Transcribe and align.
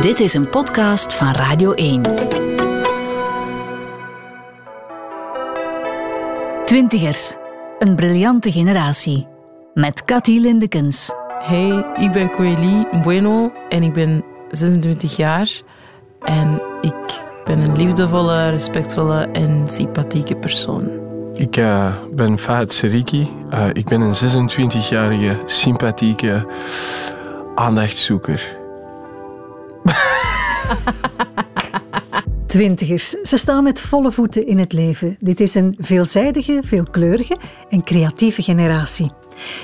Dit 0.00 0.20
is 0.20 0.34
een 0.34 0.48
podcast 0.48 1.14
van 1.14 1.32
Radio 1.32 1.72
1. 1.72 2.02
Twintigers, 6.64 7.36
een 7.78 7.94
briljante 7.94 8.52
generatie. 8.52 9.26
Met 9.74 10.04
Cathy 10.04 10.38
Lindekens. 10.38 11.10
Hey, 11.38 11.84
ik 11.94 12.12
ben 12.12 12.30
Coeli 12.30 12.86
Bueno 13.02 13.52
en 13.68 13.82
ik 13.82 13.92
ben 13.92 14.24
26 14.50 15.16
jaar. 15.16 15.60
En 16.20 16.62
ik 16.80 17.22
ben 17.44 17.58
een 17.58 17.76
liefdevolle, 17.76 18.50
respectvolle 18.50 19.28
en 19.32 19.68
sympathieke 19.68 20.36
persoon. 20.36 20.90
Ik 21.34 21.56
uh, 21.56 21.94
ben 22.12 22.38
Fahad 22.38 22.72
Seriki. 22.72 23.30
Uh, 23.50 23.66
ik 23.72 23.84
ben 23.84 24.00
een 24.00 24.14
26-jarige, 24.14 25.38
sympathieke 25.46 26.46
aandachtszoeker. 27.54 28.61
Twintigers, 32.46 33.10
ze 33.10 33.36
staan 33.36 33.62
met 33.62 33.80
volle 33.80 34.12
voeten 34.12 34.46
in 34.46 34.58
het 34.58 34.72
leven. 34.72 35.16
Dit 35.20 35.40
is 35.40 35.54
een 35.54 35.76
veelzijdige, 35.78 36.60
veelkleurige 36.64 37.36
en 37.68 37.84
creatieve 37.84 38.42
generatie. 38.42 39.10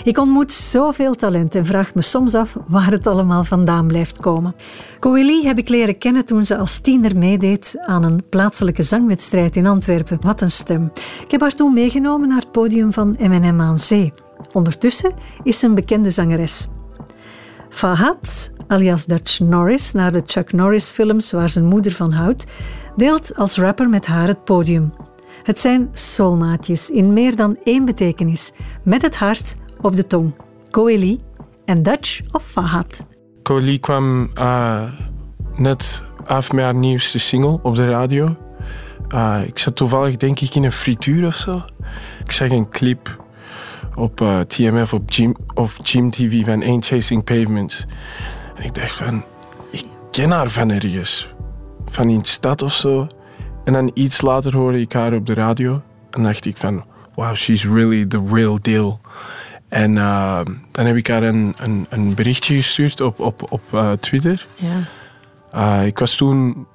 Ik 0.04 0.18
ontmoet 0.18 0.52
zoveel 0.52 1.14
talent 1.14 1.54
en 1.54 1.66
vraag 1.66 1.94
me 1.94 2.02
soms 2.02 2.34
af 2.34 2.56
waar 2.66 2.90
het 2.90 3.06
allemaal 3.06 3.44
vandaan 3.44 3.86
blijft 3.86 4.18
komen. 4.18 4.54
Coeli 5.00 5.46
heb 5.46 5.58
ik 5.58 5.68
leren 5.68 5.98
kennen 5.98 6.24
toen 6.24 6.46
ze 6.46 6.56
als 6.56 6.78
tiener 6.78 7.16
meedeed 7.16 7.74
aan 7.80 8.02
een 8.02 8.22
plaatselijke 8.28 8.82
zangwedstrijd 8.82 9.56
in 9.56 9.66
Antwerpen. 9.66 10.18
Wat 10.20 10.40
een 10.40 10.50
stem. 10.50 10.92
Ik 11.24 11.30
heb 11.30 11.40
haar 11.40 11.54
toen 11.54 11.74
meegenomen 11.74 12.28
naar 12.28 12.40
het 12.40 12.52
podium 12.52 12.92
van 12.92 13.16
M&M 13.18 13.60
aan 13.60 13.78
Zee. 13.78 14.12
Ondertussen 14.52 15.12
is 15.42 15.58
ze 15.58 15.66
een 15.66 15.74
bekende 15.74 16.10
zangeres. 16.10 16.68
Fahad, 17.68 18.52
alias 18.66 19.06
Dutch 19.06 19.40
Norris, 19.40 19.92
naar 19.92 20.12
de 20.12 20.22
Chuck 20.26 20.52
Norris 20.52 20.90
films 20.90 21.32
waar 21.32 21.48
zijn 21.48 21.64
moeder 21.64 21.92
van 21.92 22.12
houdt, 22.12 22.46
deelt 22.96 23.36
als 23.36 23.58
rapper 23.58 23.88
met 23.88 24.06
haar 24.06 24.28
het 24.28 24.44
podium. 24.44 24.92
Het 25.42 25.60
zijn 25.60 25.88
soulmaatjes 25.92 26.90
in 26.90 27.12
meer 27.12 27.36
dan 27.36 27.56
één 27.64 27.84
betekenis, 27.84 28.52
met 28.82 29.02
het 29.02 29.16
hart 29.16 29.56
op 29.80 29.96
de 29.96 30.06
tong. 30.06 30.34
Coeli 30.70 31.18
en 31.64 31.82
Dutch 31.82 32.20
of 32.32 32.44
Fahad. 32.44 33.06
Coeli 33.42 33.80
kwam 33.80 34.30
uh, 34.34 34.82
net 35.54 36.04
af 36.24 36.52
met 36.52 36.64
haar 36.64 36.74
nieuwste 36.74 37.18
single 37.18 37.58
op 37.62 37.74
de 37.74 37.88
radio. 37.88 38.36
Uh, 39.14 39.40
ik 39.46 39.58
zat 39.58 39.76
toevallig 39.76 40.16
denk 40.16 40.40
ik 40.40 40.54
in 40.54 40.64
een 40.64 40.72
frituur 40.72 41.26
of 41.26 41.34
zo. 41.34 41.62
Ik 42.24 42.32
zag 42.32 42.50
een 42.50 42.68
clip 42.68 43.24
op 43.98 44.20
uh, 44.20 44.40
TMF 44.40 44.92
op 44.92 45.02
Gym, 45.06 45.34
of 45.54 45.78
Gym 45.82 46.10
TV 46.10 46.44
van 46.44 46.62
Ain't 46.62 46.86
Chasing 46.86 47.24
Pavements. 47.24 47.86
En 48.56 48.64
ik 48.64 48.74
dacht 48.74 48.92
van, 48.92 49.24
ik 49.70 49.84
ken 50.10 50.30
haar 50.30 50.50
van 50.50 50.70
ergens. 50.70 51.28
Van 51.86 52.08
in 52.08 52.18
de 52.18 52.28
stad 52.28 52.62
of 52.62 52.72
zo. 52.72 53.06
En 53.64 53.72
dan 53.72 53.90
iets 53.94 54.20
later 54.20 54.56
hoorde 54.56 54.80
ik 54.80 54.92
haar 54.92 55.12
op 55.12 55.26
de 55.26 55.34
radio. 55.34 55.82
En 56.10 56.22
dacht 56.22 56.44
ik 56.44 56.56
van, 56.56 56.84
wow, 57.14 57.34
she's 57.34 57.64
really 57.64 58.06
the 58.06 58.22
real 58.32 58.58
deal. 58.62 59.00
En 59.68 59.96
uh, 59.96 60.40
dan 60.72 60.86
heb 60.86 60.96
ik 60.96 61.06
haar 61.06 61.22
een, 61.22 61.54
een, 61.58 61.86
een, 61.88 62.14
berichtje 62.14 62.56
gestuurd 62.56 63.00
op, 63.00 63.20
op, 63.20 63.52
op 63.52 63.62
uh, 63.74 63.92
Twitter. 63.92 64.46
Ja. 65.52 65.82
Ik 65.82 65.98
was 65.98 66.16
toen 66.16 66.66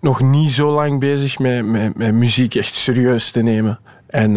nog 0.00 0.20
niet 0.20 0.52
zo 0.52 0.70
lang 0.70 1.00
bezig 1.00 1.38
met, 1.38 1.64
met, 1.66 1.96
met 1.96 2.14
muziek 2.14 2.54
echt 2.54 2.74
serieus 2.74 3.30
te 3.30 3.42
nemen. 3.42 3.78
En 4.06 4.36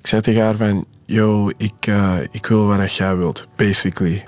ik 0.00 0.06
zei 0.06 0.22
tegen 0.22 0.42
haar 0.42 0.56
van, 0.56 0.86
yo, 1.04 1.50
ik, 1.56 1.90
ik 2.30 2.46
wil 2.46 2.66
wat 2.66 2.94
jij 2.94 3.16
wilt, 3.16 3.46
basically. 3.56 4.24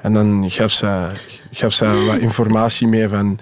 En 0.00 0.12
dan 0.12 0.50
gaf 0.50 0.70
ze, 0.70 1.08
gaf 1.52 1.72
ze 1.72 2.04
wat 2.06 2.18
informatie 2.18 2.86
mee 2.86 3.08
van 3.08 3.38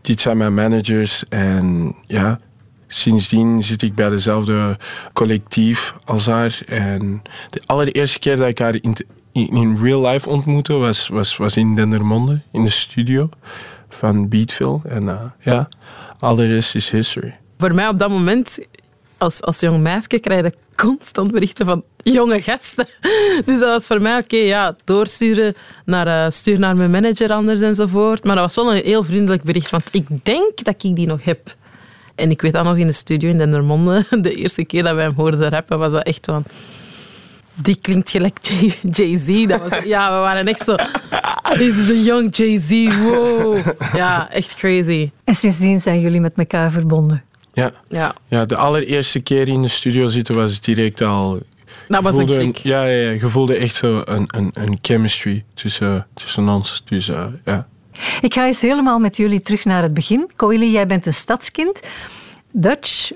dit 0.00 0.20
zijn 0.20 0.36
mijn 0.36 0.54
managers. 0.54 1.24
En 1.28 1.94
ja, 2.06 2.40
sindsdien 2.86 3.62
zit 3.62 3.82
ik 3.82 3.94
bij 3.94 4.08
dezelfde 4.08 4.78
collectief 5.12 5.94
als 6.04 6.26
haar. 6.26 6.60
En 6.66 7.22
de 7.50 7.62
allereerste 7.66 8.18
keer 8.18 8.36
dat 8.36 8.48
ik 8.48 8.58
haar 8.58 8.74
in, 8.74 8.96
in, 9.32 9.78
real 9.82 10.06
life 10.06 10.28
ontmoette 10.28 10.72
was, 10.72 11.08
was, 11.08 11.36
was 11.36 11.56
in 11.56 11.74
Dendermonde, 11.74 12.40
in 12.52 12.64
de 12.64 12.70
studio 12.70 13.28
van 13.88 14.28
Beatville. 14.28 14.80
En 14.84 15.02
uh, 15.02 15.20
ja, 15.38 15.68
all 16.18 16.36
the 16.36 16.46
rest 16.46 16.74
is 16.74 16.90
history. 16.90 17.36
Voor 17.58 17.74
mij 17.74 17.88
op 17.88 17.98
dat 17.98 18.10
moment, 18.10 18.58
als, 19.18 19.42
als 19.42 19.60
jong 19.60 19.80
meisje, 19.80 20.18
krijg 20.18 20.44
je 20.44 20.52
constant 20.82 21.30
berichten 21.30 21.66
van 21.66 21.84
jonge 22.02 22.42
gasten. 22.42 22.86
Dus 23.44 23.58
dat 23.58 23.68
was 23.68 23.86
voor 23.86 24.02
mij 24.02 24.18
oké, 24.18 24.36
ja, 24.36 24.76
doorsturen 24.84 25.54
naar, 25.84 26.06
uh, 26.06 26.24
stuur 26.28 26.58
naar 26.58 26.76
mijn 26.76 26.90
manager 26.90 27.32
anders 27.32 27.60
enzovoort. 27.60 28.24
Maar 28.24 28.36
dat 28.36 28.44
was 28.44 28.64
wel 28.64 28.74
een 28.74 28.84
heel 28.84 29.04
vriendelijk 29.04 29.42
bericht, 29.42 29.70
want 29.70 29.88
ik 29.90 30.06
denk 30.22 30.64
dat 30.64 30.82
ik 30.82 30.96
die 30.96 31.06
nog 31.06 31.24
heb. 31.24 31.54
En 32.14 32.30
ik 32.30 32.42
weet 32.42 32.52
dat 32.52 32.64
nog 32.64 32.76
in 32.76 32.86
de 32.86 32.92
studio 32.92 33.30
in 33.30 33.38
Dendermonde, 33.38 34.04
de 34.20 34.34
eerste 34.34 34.64
keer 34.64 34.82
dat 34.82 34.94
wij 34.94 35.04
hem 35.04 35.14
hoorden 35.14 35.48
rappen, 35.48 35.78
was 35.78 35.92
dat 35.92 36.06
echt 36.06 36.24
van... 36.24 36.44
Die 37.62 37.78
klinkt 37.80 38.10
gelijk 38.10 38.38
Jay-Z. 38.90 39.28
Ja, 39.84 40.14
we 40.14 40.18
waren 40.20 40.46
echt 40.46 40.64
zo... 40.64 40.74
Deze 41.58 41.80
is 41.80 41.88
een 41.88 42.02
young 42.02 42.36
Jay-Z, 42.36 42.94
wow. 42.96 43.58
Ja, 43.94 44.30
echt 44.30 44.54
crazy. 44.54 45.10
En 45.24 45.34
sindsdien 45.34 45.80
zijn 45.80 46.00
jullie 46.00 46.20
met 46.20 46.32
elkaar 46.36 46.70
verbonden? 46.70 47.22
Ja. 47.58 47.72
Ja. 47.88 48.14
ja, 48.26 48.44
de 48.44 48.56
allereerste 48.56 49.20
keer 49.20 49.48
in 49.48 49.62
de 49.62 49.68
studio 49.68 50.08
zitten 50.08 50.34
was 50.34 50.60
direct 50.60 51.00
al... 51.00 51.38
Dat 51.88 52.02
was 52.02 52.16
een 52.16 52.26
klik. 52.26 52.56
ja, 52.56 52.84
ja, 52.84 53.02
ja, 53.02 53.10
je 53.10 53.28
voelde 53.28 53.54
echt 53.54 53.74
zo 53.74 54.02
een, 54.04 54.24
een, 54.26 54.50
een 54.54 54.78
chemistry 54.82 55.44
tussen, 55.54 56.06
tussen 56.14 56.48
ons. 56.48 56.82
Dus 56.84 57.08
uh, 57.08 57.24
ja. 57.44 57.66
Ik 58.20 58.34
ga 58.34 58.46
eens 58.46 58.60
helemaal 58.60 58.98
met 58.98 59.16
jullie 59.16 59.40
terug 59.40 59.64
naar 59.64 59.82
het 59.82 59.94
begin. 59.94 60.30
Coeli, 60.36 60.70
jij 60.70 60.86
bent 60.86 61.06
een 61.06 61.14
stadskind. 61.14 61.80
Dutch, 62.52 63.12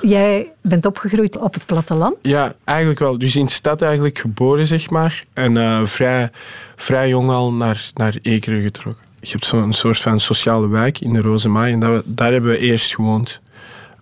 jij 0.00 0.52
bent 0.62 0.86
opgegroeid 0.86 1.38
op 1.38 1.54
het 1.54 1.66
platteland. 1.66 2.16
Ja, 2.22 2.54
eigenlijk 2.64 2.98
wel. 2.98 3.18
Dus 3.18 3.36
in 3.36 3.44
de 3.44 3.52
stad 3.52 3.82
eigenlijk 3.82 4.18
geboren, 4.18 4.66
zeg 4.66 4.90
maar. 4.90 5.22
En 5.32 5.54
uh, 5.56 5.84
vrij, 5.84 6.30
vrij 6.76 7.08
jong 7.08 7.30
al 7.30 7.52
naar, 7.52 7.90
naar 7.94 8.16
Ekeren 8.22 8.62
getrokken. 8.62 9.04
Je 9.20 9.30
hebt 9.30 9.44
zo'n 9.44 9.72
soort 9.72 10.00
van 10.00 10.20
sociale 10.20 10.68
wijk 10.68 11.00
in 11.00 11.12
de 11.12 11.20
Rozemaai. 11.20 11.72
En 11.72 11.80
dat, 11.80 12.02
daar 12.06 12.32
hebben 12.32 12.50
we 12.50 12.58
eerst 12.58 12.94
gewoond. 12.94 13.40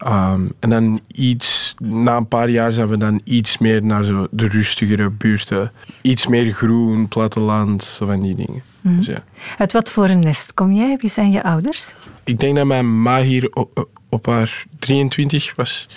Um, 0.05 0.49
en 0.59 0.71
dan 0.71 1.01
iets, 1.07 1.75
na 1.79 2.17
een 2.17 2.29
paar 2.29 2.49
jaar 2.49 2.73
zijn 2.73 2.89
we 2.89 2.97
dan 2.97 3.21
iets 3.25 3.59
meer 3.59 3.85
naar 3.85 4.05
zo 4.05 4.27
de 4.31 4.49
rustigere 4.49 5.11
buurten. 5.11 5.73
Iets 6.03 6.27
meer 6.27 6.53
groen, 6.53 7.09
platteland, 7.09 7.85
zo 7.85 8.07
van 8.07 8.21
die 8.21 8.35
dingen. 8.35 8.63
Mm. 8.81 8.97
Dus 8.97 9.07
ja. 9.07 9.25
Uit 9.59 9.73
wat 9.73 9.91
voor 9.91 10.09
een 10.09 10.21
nest 10.21 10.55
kom 10.55 10.73
jij? 10.73 10.97
Wie 11.01 11.11
zijn 11.11 11.31
je 11.31 11.43
ouders? 11.43 11.95
Ik 12.25 12.39
denk 12.39 12.57
dat 12.57 12.67
mijn 12.67 13.03
ma 13.03 13.21
hier 13.23 13.51
op, 13.53 13.89
op 14.09 14.27
haar 14.27 14.65
23 14.79 15.53
was, 15.57 15.89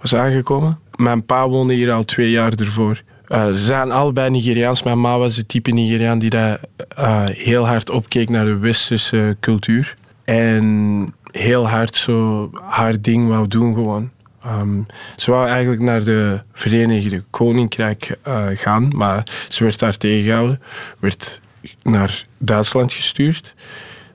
was 0.00 0.14
aangekomen. 0.14 0.78
Mijn 0.96 1.24
pa 1.24 1.48
woonde 1.48 1.74
hier 1.74 1.92
al 1.92 2.04
twee 2.04 2.30
jaar 2.30 2.52
ervoor. 2.52 3.02
Uh, 3.28 3.46
ze 3.46 3.64
zijn 3.64 3.90
allebei 3.90 4.30
Nigeriaans. 4.30 4.82
Mijn 4.82 5.00
ma 5.00 5.18
was 5.18 5.34
de 5.34 5.46
type 5.46 5.70
Nigeriaan 5.70 6.18
die 6.18 6.30
daar, 6.30 6.60
uh, 6.98 7.24
heel 7.24 7.66
hard 7.66 7.90
opkeek 7.90 8.28
naar 8.28 8.44
de 8.44 8.58
westerse 8.58 9.36
cultuur. 9.40 9.94
En 10.24 11.14
heel 11.32 11.68
hard 11.68 11.96
zo 11.96 12.50
haar 12.62 13.00
ding 13.00 13.28
wou 13.28 13.48
doen 13.48 13.74
gewoon. 13.74 14.10
Um, 14.46 14.86
ze 15.16 15.30
wou 15.30 15.48
eigenlijk 15.48 15.82
naar 15.82 16.04
de 16.04 16.40
Verenigde 16.52 17.24
Koninkrijk 17.30 18.18
uh, 18.28 18.46
gaan, 18.54 18.90
maar 18.96 19.26
ze 19.48 19.64
werd 19.64 19.78
daar 19.78 19.96
tegengehouden. 19.96 20.60
Werd 20.98 21.40
naar 21.82 22.26
Duitsland 22.38 22.92
gestuurd. 22.92 23.54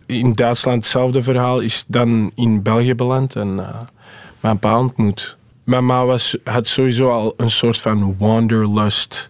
In 0.06 0.34
Duitsland 0.34 0.78
hetzelfde 0.78 1.24
verhaal 1.24 1.60
is 1.60 1.84
dan 1.88 2.32
in 2.36 2.62
België 2.62 2.96
beland 2.96 3.36
en 3.36 3.54
uh, 3.58 3.80
mijn 4.40 4.60
pa 4.60 4.80
ontmoet. 4.80 5.38
Mijn 5.64 5.86
ma 5.86 6.06
was, 6.06 6.38
had 6.44 6.68
sowieso 6.68 7.12
al 7.12 7.34
een 7.38 7.52
soort 7.52 7.82
van 7.82 8.16
wanderlust. 8.18 9.30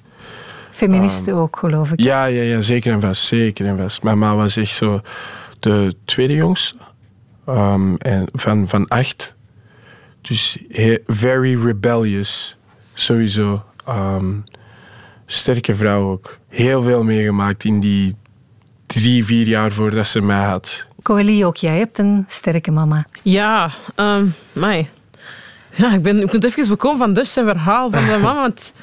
Feministen 0.71 1.33
um, 1.33 1.39
ook, 1.39 1.57
geloof 1.57 1.91
ik. 1.91 1.99
Ja, 1.99 2.25
ja, 2.25 2.41
ja, 2.41 2.61
zeker 2.61 2.93
en 2.93 3.01
vast. 3.01 3.25
Zeker 3.25 3.65
en 3.65 3.77
vast. 3.77 4.03
Mijn 4.03 4.19
ma 4.19 4.35
was 4.35 4.57
echt 4.57 4.75
zo 4.75 5.01
de 5.59 5.93
tweede 6.05 6.33
jongste 6.33 6.75
um, 7.49 7.97
en 7.97 8.27
van, 8.33 8.67
van 8.67 8.87
acht. 8.87 9.35
Dus 10.21 10.57
very 11.05 11.63
rebellious, 11.63 12.57
sowieso. 12.93 13.63
Um, 13.89 14.43
sterke 15.25 15.75
vrouw 15.75 16.11
ook. 16.11 16.37
Heel 16.47 16.81
veel 16.81 17.03
meegemaakt 17.03 17.63
in 17.63 17.79
die 17.79 18.15
drie, 18.85 19.25
vier 19.25 19.47
jaar 19.47 19.71
voordat 19.71 20.07
ze 20.07 20.21
mij 20.21 20.45
had. 20.45 20.87
Coeli, 21.01 21.45
ook 21.45 21.57
jij 21.57 21.77
hebt 21.77 21.97
een 21.97 22.25
sterke 22.27 22.71
mama. 22.71 23.05
Ja, 23.21 23.71
um, 23.95 24.33
mij. 24.53 24.89
Ja, 25.75 25.93
ik 25.93 26.01
ben, 26.01 26.21
ik 26.21 26.31
ben 26.31 26.45
even 26.45 26.69
bekomen 26.69 26.97
van 26.97 27.13
dus 27.13 27.33
zijn 27.33 27.45
verhaal 27.45 27.91
van 27.91 28.05
mijn 28.05 28.21
mama. 28.21 28.41
Want 28.41 28.73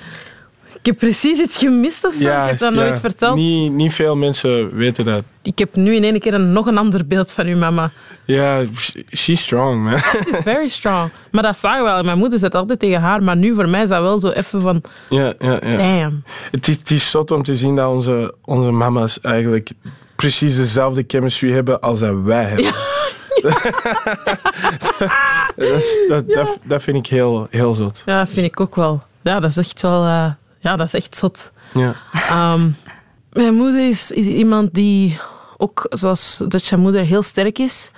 ik 0.84 0.90
heb 0.90 0.98
precies 0.98 1.38
iets 1.38 1.56
gemist 1.56 2.04
of 2.06 2.14
zo. 2.14 2.28
ik 2.28 2.48
heb 2.48 2.58
dat 2.58 2.72
nooit 2.72 3.00
verteld. 3.00 3.36
Niet, 3.36 3.72
niet 3.72 3.92
veel 3.92 4.16
mensen 4.16 4.76
weten 4.76 5.04
dat. 5.04 5.22
Ik 5.42 5.58
heb 5.58 5.76
nu 5.76 5.94
in 5.94 6.04
één 6.04 6.20
keer 6.20 6.34
een, 6.34 6.52
nog 6.52 6.66
een 6.66 6.78
ander 6.78 7.06
beeld 7.06 7.32
van 7.32 7.46
uw 7.46 7.56
mama. 7.56 7.90
Ja, 8.24 8.64
she's 9.10 9.42
strong, 9.42 9.82
man. 9.84 9.98
She's 9.98 10.40
very 10.42 10.68
strong. 10.68 11.10
Maar 11.30 11.42
dat 11.42 11.60
we 11.60 11.82
wel. 11.82 12.02
Mijn 12.02 12.18
moeder 12.18 12.38
zegt 12.38 12.54
altijd 12.54 12.78
tegen 12.78 13.00
haar, 13.00 13.22
maar 13.22 13.36
nu 13.36 13.54
voor 13.54 13.68
mij 13.68 13.82
is 13.82 13.88
dat 13.88 14.00
wel 14.00 14.20
zo 14.20 14.28
even 14.28 14.60
van... 14.60 14.80
Ja, 15.08 15.34
ja, 15.38 15.60
ja. 15.62 15.76
Damn. 15.76 16.22
Het 16.50 16.68
is, 16.68 16.76
het 16.78 16.90
is 16.90 17.10
zot 17.10 17.30
om 17.30 17.42
te 17.42 17.56
zien 17.56 17.76
dat 17.76 17.90
onze, 17.90 18.34
onze 18.44 18.70
mama's 18.70 19.20
eigenlijk 19.20 19.70
precies 20.16 20.56
dezelfde 20.56 21.04
chemistry 21.06 21.52
hebben 21.52 21.80
als 21.80 21.98
dat 21.98 22.16
wij 22.22 22.44
hebben. 22.44 22.72
dat, 25.56 25.84
dat, 26.08 26.28
dat, 26.28 26.58
dat 26.64 26.82
vind 26.82 26.96
ik 26.96 27.06
heel, 27.06 27.46
heel 27.50 27.74
zot. 27.74 28.02
Ja, 28.06 28.26
vind 28.26 28.46
ik 28.46 28.60
ook 28.60 28.76
wel. 28.76 29.02
Ja, 29.22 29.40
dat 29.40 29.50
is 29.50 29.56
echt 29.56 29.82
wel... 29.82 30.04
eh, 30.04 30.30
ja, 30.64 30.76
dat 30.76 30.86
is 30.86 30.94
echt 30.94 31.16
zot. 31.16 31.52
Ja. 31.74 31.94
Ehm, 32.12 32.70
mijn 33.32 33.54
moeder 33.54 33.88
is, 33.88 34.10
is 34.10 34.26
iemand 34.26 34.74
die 34.74 35.18
ook, 35.56 35.86
zoals 35.90 36.42
Dutch 36.48 36.76
moeder, 36.76 37.04
heel 37.04 37.22
sterk 37.22 37.58
is. 37.58 37.90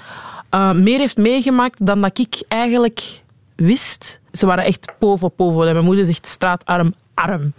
Eh, 0.51 0.73
meer 0.73 0.99
heeft 0.99 1.17
meegemaakt 1.17 1.87
dan 1.87 2.01
dat 2.01 2.19
ik 2.19 2.43
eigenlijk 2.49 3.23
wist. 3.55 4.21
Ze 4.33 4.47
waren 4.47 4.65
echt 4.65 4.93
povo 4.99 5.29
povo. 5.29 5.63
En 5.63 5.73
mijn 5.73 5.85
moeder 5.85 6.07
zegt 6.07 6.27
straatarm 6.27 6.95
arm. 7.15 7.53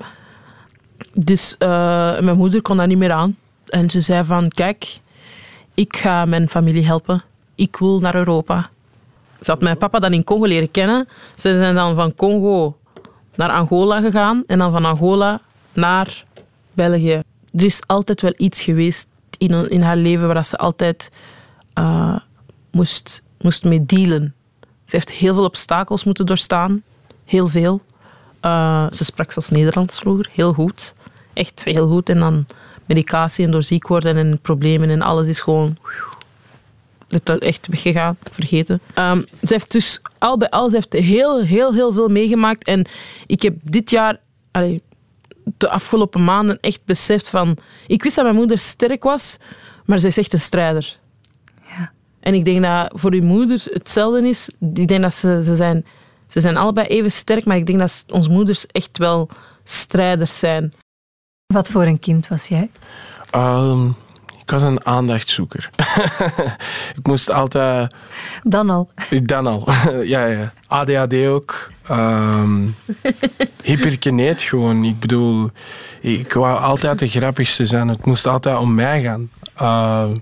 Dus 1.13 1.55
eh, 1.57 2.19
mijn 2.19 2.37
moeder 2.37 2.61
kon 2.61 2.77
dat 2.77 2.87
niet 2.87 2.97
meer 2.97 3.11
aan. 3.11 3.37
En 3.65 3.89
ze 3.89 4.01
zei 4.01 4.23
van, 4.23 4.49
kijk, 4.49 4.99
ik 5.73 5.97
ga 5.97 6.25
mijn 6.25 6.49
familie 6.49 6.85
helpen. 6.85 7.23
Ik 7.55 7.77
wil 7.77 7.99
naar 7.99 8.15
Europa. 8.15 8.69
Ze 9.41 9.51
had 9.51 9.61
mijn 9.61 9.77
papa 9.77 9.99
dan 9.99 10.13
in 10.13 10.23
Congo 10.23 10.45
leren 10.45 10.71
kennen. 10.71 11.07
Ze 11.35 11.57
zijn 11.57 11.75
dan 11.75 11.95
van 11.95 12.15
Congo 12.15 12.77
naar 13.37 13.49
Angola 13.49 14.01
gegaan 14.01 14.43
en 14.47 14.57
dan 14.57 14.71
van 14.71 14.85
Angola 14.85 15.41
naar 15.73 16.23
België. 16.73 17.21
Er 17.53 17.63
is 17.63 17.81
altijd 17.87 18.21
wel 18.21 18.33
iets 18.37 18.61
geweest 18.61 19.07
in, 19.37 19.69
in 19.69 19.81
haar 19.81 19.97
leven 19.97 20.27
waar 20.27 20.45
ze 20.45 20.57
altijd 20.57 21.11
eh, 21.73 22.15
moest, 22.71 23.21
moest 23.41 23.63
mee 23.63 23.85
dealen. 23.85 24.33
Ze 24.61 24.95
heeft 24.95 25.11
heel 25.11 25.33
veel 25.33 25.43
obstakels 25.43 26.03
moeten 26.03 26.25
doorstaan. 26.25 26.83
Heel 27.25 27.47
veel. 27.47 27.81
Eh, 28.39 28.85
ze 28.91 29.03
sprak 29.03 29.31
zelfs 29.31 29.49
Nederlands 29.49 29.99
vroeger, 29.99 30.29
heel 30.33 30.53
goed. 30.53 30.93
Echt 31.33 31.63
heel 31.63 31.87
goed. 31.87 32.09
En 32.09 32.19
dan 32.19 32.45
medicatie 32.85 33.45
en 33.45 33.51
door 33.51 33.63
ziek 33.63 33.87
worden 33.87 34.17
en 34.17 34.39
problemen 34.41 34.89
en 34.89 35.01
alles 35.01 35.27
is 35.27 35.39
gewoon 35.39 35.77
echt 37.39 37.67
weggegaan, 37.67 38.17
vergeten. 38.31 38.81
Ehm, 38.93 39.21
ze 39.41 39.53
heeft 39.53 39.71
dus 39.71 40.01
al 40.17 40.37
bij 40.37 40.49
al 40.49 40.69
ze 40.69 40.75
heeft 40.75 40.93
heel, 40.93 41.41
heel, 41.41 41.73
heel 41.73 41.93
veel 41.93 42.07
meegemaakt. 42.07 42.63
En 42.63 42.85
ik 43.25 43.41
heb 43.41 43.55
dit 43.63 43.89
jaar, 43.89 44.19
allee, 44.51 44.81
de 45.57 45.69
afgelopen 45.69 46.23
maanden, 46.23 46.59
echt 46.59 46.81
beseft 46.85 47.29
van... 47.29 47.57
Ik 47.87 48.03
wist 48.03 48.15
dat 48.15 48.25
mijn 48.25 48.37
moeder 48.37 48.57
sterk 48.57 49.03
was, 49.03 49.37
maar 49.85 49.99
ze 49.99 50.07
is 50.07 50.17
echt 50.17 50.33
een 50.33 50.39
strijder. 50.41 50.99
Ja. 51.61 51.91
En 52.19 52.33
ik 52.33 52.45
denk 52.45 52.61
dat 52.61 52.91
voor 52.95 53.13
uw 53.13 53.25
moeder 53.25 53.63
hetzelfde 53.63 54.27
is. 54.27 54.49
Ik 54.73 54.87
denk 54.87 55.01
dat 55.01 55.13
ze, 55.13 55.39
ze 55.43 55.55
zijn... 55.55 55.85
Ze 56.27 56.39
zijn 56.39 56.57
allebei 56.57 56.87
even 56.87 57.11
sterk, 57.11 57.45
maar 57.45 57.57
ik 57.57 57.65
denk 57.65 57.79
dat 57.79 58.03
onze 58.11 58.29
moeders 58.29 58.65
echt 58.65 58.97
wel 58.97 59.29
strijders 59.63 60.39
zijn. 60.39 60.71
Wat 61.53 61.69
voor 61.69 61.83
een 61.83 61.99
kind 61.99 62.27
was 62.27 62.47
jij? 62.47 62.69
Ehm, 63.29 63.89
ik 64.47 64.53
was 64.53 64.63
een 64.63 64.85
aandachtzoeker. 64.85 65.69
ik 66.99 67.07
moest 67.07 67.31
altijd... 67.31 67.95
Dan 68.43 68.69
al. 68.69 68.89
Dan 69.23 69.47
al. 69.47 69.67
ja, 70.13 70.25
ja. 70.25 70.53
ADHD 70.67 71.13
ook. 71.13 71.71
Ehm 71.87 72.67
hyperkineet 73.63 74.41
gewoon. 74.41 74.83
Ik 74.83 74.99
bedoel, 74.99 75.49
ik 76.01 76.33
wou 76.33 76.59
altijd 76.59 76.99
de 76.99 77.09
grappigste 77.09 77.65
zijn. 77.65 77.87
Het 77.87 78.05
moest 78.05 78.27
altijd 78.27 78.57
om 78.57 78.75
mij 78.75 79.01
gaan. 79.01 79.29
Ehm, 79.55 80.15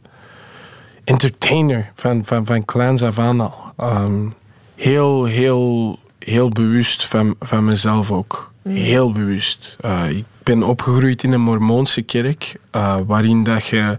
entertainer 1.03 1.91
van, 1.95 2.25
van, 2.25 2.45
van 2.45 2.65
kleins 2.65 3.03
af 3.03 3.19
aan 3.19 3.39
al. 3.39 3.55
Ehm, 3.77 4.29
heel, 4.75 5.25
heel, 5.25 5.99
heel 6.19 6.49
bewust 6.49 7.05
van, 7.05 7.35
van 7.39 7.65
mezelf 7.65 8.11
ook. 8.11 8.53
Heel 8.69 9.11
bewust. 9.11 9.77
Eh, 9.81 10.09
ik 10.09 10.25
ben 10.43 10.63
opgegroeid 10.63 11.23
in 11.23 11.31
een 11.31 11.41
Mormoonse 11.41 12.01
kerk, 12.01 12.55
eh, 12.71 12.97
waarin 13.05 13.43
dat 13.43 13.65
je 13.65 13.97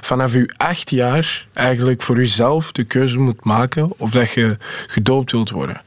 vanaf 0.00 0.32
je 0.32 0.54
acht 0.56 0.90
jaar 0.90 1.46
eigenlijk 1.52 2.02
voor 2.02 2.16
jezelf 2.16 2.72
de 2.72 2.84
keuze 2.84 3.18
moet 3.18 3.44
maken 3.44 3.92
of 3.96 4.10
dat 4.10 4.30
je 4.30 4.56
gedoopt 4.86 5.32
wilt 5.32 5.50
worden. 5.50 5.82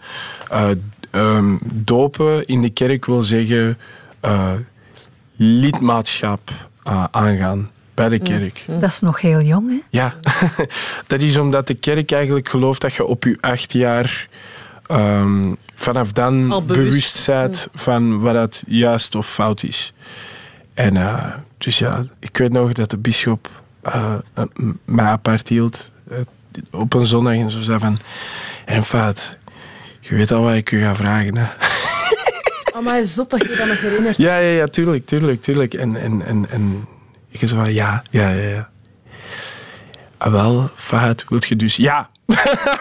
Eh, 0.49 0.69
ehm, 1.11 1.57
dopen 1.63 2.45
in 2.45 2.61
de 2.61 2.69
kerk 2.69 3.05
wil 3.05 3.21
zeggen 3.21 3.77
eh, 4.19 4.51
lidmaatschap 5.35 6.51
eh, 6.83 7.03
aangaan 7.11 7.69
bij 7.93 8.09
de 8.09 8.19
kerk. 8.19 8.65
Dat 8.67 8.89
is 8.89 8.99
nog 8.99 9.21
heel 9.21 9.41
jong, 9.41 9.69
hè? 9.69 9.79
Ja, 9.89 10.13
dat 11.07 11.21
is 11.21 11.37
omdat 11.37 11.67
de 11.67 11.73
kerk 11.73 12.11
eigenlijk 12.11 12.49
gelooft 12.49 12.81
dat 12.81 12.93
je 12.93 13.05
op 13.05 13.23
je 13.23 13.37
acht 13.41 13.73
jaar 13.73 14.27
ehm, 14.87 15.53
vanaf 15.79 16.11
dan 16.11 16.51
Al 16.51 16.63
bewust, 16.63 17.29
van 17.73 18.19
wat 18.19 18.33
dat 18.33 18.63
juist 18.67 19.15
of 19.15 19.27
fout 19.27 19.63
is. 19.63 19.93
En 20.73 20.97
eh, 20.97 21.33
dus 21.57 21.79
ja, 21.79 22.03
ik 22.19 22.37
weet 22.37 22.51
nog 22.51 22.73
dat 22.73 22.89
de 22.89 22.97
bisschop 22.97 23.49
eh, 23.81 24.13
eh, 24.33 24.43
mij 24.85 25.05
apart 25.05 25.47
hield 25.47 25.91
eh, 26.09 26.17
op 26.71 26.93
een 26.93 27.05
zondag 27.05 27.33
en 27.33 27.51
zo 27.51 27.61
zei 27.61 27.79
van... 27.79 27.97
En 28.65 28.83
fout, 28.83 29.37
je 29.99 30.15
weet 30.15 30.31
al 30.31 30.41
wat 30.41 30.53
ik 30.53 30.71
u 30.71 30.81
ga 30.81 30.95
vragen, 30.95 31.37
hè. 31.37 31.47
Maar 32.83 33.05
zot 33.05 33.29
dat 33.29 33.41
je 33.41 33.55
dat 33.57 33.67
nog 33.67 33.81
herinnert. 33.81 34.17
Ja, 34.17 34.37
ja, 34.37 34.51
ja, 34.51 34.67
tuurlijk, 34.67 35.05
tuurlijk, 35.05 35.41
tuurlijk. 35.41 35.73
En, 35.73 35.95
en, 35.95 36.25
en, 36.25 36.45
en 36.49 36.87
ik 37.29 37.39
zei 37.39 37.63
van, 37.63 37.73
ja, 37.73 38.03
ja, 38.09 38.29
ja, 38.29 38.47
ja. 38.49 38.69
Ah, 40.17 40.31
wel, 40.31 40.69
Fahad, 40.75 41.25
wilt 41.29 41.47
je 41.47 41.55
dus... 41.55 41.75
Ja! 41.75 42.09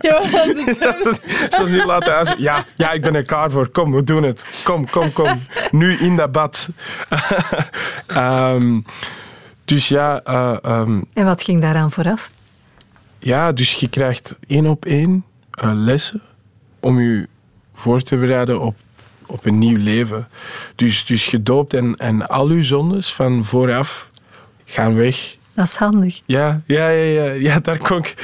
Ja, 0.00 0.20
dat 0.20 1.06
is- 1.06 1.18
Zo 1.56 1.66
niet 1.66 1.84
laten 1.84 2.14
uitzien. 2.14 2.40
Ja, 2.42 2.64
ja, 2.74 2.90
ik 2.90 3.02
ben 3.02 3.14
er 3.14 3.24
klaar 3.24 3.50
voor. 3.50 3.68
Kom, 3.68 3.92
we 3.92 4.02
doen 4.04 4.22
het. 4.22 4.46
Kom, 4.64 4.90
kom, 4.90 5.12
kom. 5.12 5.40
Nu 5.70 5.96
in 5.98 6.16
dat 6.16 6.32
bad. 6.32 6.68
Ehm, 8.06 8.80
dus 9.64 9.88
ja, 9.88 10.20
eh, 10.24 10.56
ehm, 10.62 11.00
En 11.12 11.24
wat 11.24 11.42
ging 11.42 11.60
daaraan 11.60 11.90
vooraf? 11.90 12.30
ja, 13.18 13.52
dus 13.52 13.74
je 13.74 13.88
krijgt 13.88 14.36
één 14.46 14.66
op 14.66 14.84
één 14.84 15.24
eh, 15.50 15.70
lessen 15.74 16.22
om 16.80 17.00
je 17.00 17.28
voor 17.74 18.00
te 18.02 18.16
bereiden 18.16 18.60
op, 18.60 18.76
op 19.26 19.44
een 19.46 19.58
nieuw 19.58 19.78
leven. 19.78 20.28
Dus, 20.74 21.04
dus 21.04 21.26
gedoopt 21.26 21.74
en, 21.74 21.96
en 21.96 22.26
al 22.28 22.46
uw 22.48 22.62
zondes 22.62 23.14
van 23.14 23.44
vooraf 23.44 24.08
gaan 24.64 24.94
weg. 24.94 25.36
Dat 25.54 25.66
is 25.66 25.76
handig. 25.76 26.20
Ja, 26.26 26.60
ja, 26.66 26.88
ja, 26.88 27.22
ja, 27.22 27.32
ja 27.32 27.58
daar 27.58 27.78
kon 27.78 27.98
ik... 27.98 28.14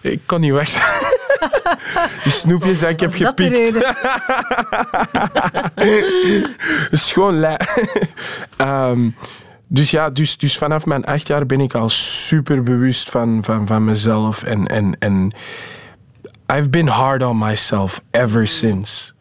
Ik 0.00 0.20
kon 0.26 0.40
niet 0.40 0.52
wachten. 0.52 0.82
Die 2.22 2.32
snoepjes 2.32 2.78
die 2.78 2.88
ik 2.88 3.00
heb 3.00 3.10
dat 3.10 3.18
gepikt. 3.18 3.56
reden? 3.56 3.96
is 6.90 7.12
gewoon 7.12 7.38
lei. 7.38 7.56
Ehm, 8.56 9.10
dus 9.66 9.90
ja, 9.90 10.10
dus, 10.10 10.36
dus 10.36 10.58
vanaf 10.58 10.86
mijn 10.86 11.04
acht 11.04 11.26
jaar 11.26 11.46
ben 11.46 11.60
ik 11.60 11.74
al 11.74 11.88
super 11.90 12.62
bewust 12.62 13.10
van, 13.10 13.44
van, 13.44 13.66
van 13.66 13.84
mezelf. 13.84 14.42
En, 14.42 14.66
en, 14.66 14.96
en 14.98 15.32
I've 16.54 16.70
been 16.70 16.88
hard 16.88 17.22
on 17.22 17.38
myself 17.38 18.02
ever 18.10 18.46
since. 18.46 19.12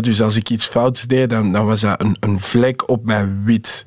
Dus 0.00 0.22
als 0.22 0.36
ik 0.36 0.50
iets 0.50 0.66
fouts 0.66 1.02
deed, 1.02 1.30
dan, 1.30 1.52
dan 1.52 1.66
was 1.66 1.80
dat 1.80 2.00
een, 2.00 2.16
een 2.20 2.38
vlek 2.38 2.88
op 2.88 3.04
mijn 3.04 3.44
wit 3.44 3.86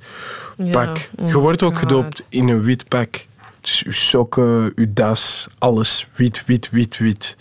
pak. 0.71 1.09
Ja, 1.17 1.27
Je 1.27 1.37
wordt 1.37 1.63
ook 1.63 1.77
gedoopt 1.77 2.25
in 2.29 2.47
een 2.47 2.61
wit 2.61 2.89
pak. 2.89 3.25
Dus 3.61 3.83
uw 3.83 3.91
sokken, 3.91 4.71
uw 4.75 4.87
das, 4.89 5.47
alles 5.59 6.07
wit, 6.15 6.43
wit, 6.45 6.69
wit, 6.69 6.97
wit. 6.97 7.35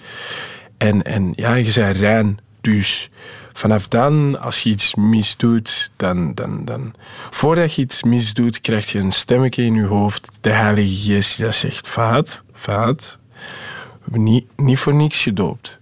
En, 0.79 1.03
en 1.03 1.33
ja, 1.37 1.55
je 1.55 1.73
bent 1.75 1.97
rein. 1.97 2.39
Dus 2.61 3.11
vanaf 3.53 3.89
dan, 3.89 4.41
als 4.41 4.63
je 4.63 4.71
iets 4.71 4.95
misdoet, 4.95 5.91
dan, 5.97 6.35
dan, 6.35 6.65
dan... 6.65 6.95
Voordat 7.31 7.75
je 7.75 7.83
iets 7.83 8.03
misdoet, 8.03 8.61
krijg 8.61 8.93
je 8.93 8.99
een 8.99 9.13
stemmetje 9.13 9.63
in 9.63 9.75
je 9.75 9.85
hoofd. 9.85 10.39
De 10.41 10.51
Heilige 10.51 10.97
Geest 10.97 11.39
dat 11.39 11.55
zegt, 11.55 11.89
vaat, 11.89 12.43
vaat. 12.53 13.19
We 13.31 13.99
hebben 14.03 14.23
niet, 14.23 14.47
niet 14.57 14.79
voor 14.79 14.95
niks 14.95 15.23
gedoopt. 15.23 15.81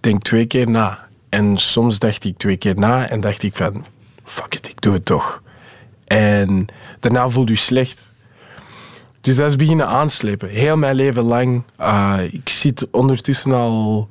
Denk 0.00 0.22
twee 0.22 0.46
keer 0.46 0.70
na. 0.70 1.08
En 1.28 1.58
soms 1.58 1.98
dacht 1.98 2.24
ik 2.24 2.38
twee 2.38 2.56
keer 2.56 2.74
na 2.74 3.08
en 3.08 3.20
dacht 3.20 3.42
ik 3.42 3.56
van... 3.56 3.84
Fuck 4.24 4.54
it, 4.54 4.68
ik 4.68 4.80
doe 4.80 4.92
het 4.92 5.04
toch. 5.04 5.42
En 6.18 6.66
daarna 7.00 7.28
voelde 7.28 7.52
je 7.52 7.58
slecht. 7.58 8.12
Dus 9.20 9.36
dat 9.36 9.48
is 9.48 9.56
beginnen 9.56 9.86
aanslepen. 9.86 10.48
Heel 10.48 10.76
mijn 10.76 10.94
leven 10.94 11.22
lang. 11.22 11.62
Uh, 11.80 12.18
ik 12.30 12.48
zit 12.48 12.90
ondertussen 12.90 13.52
al 13.52 14.06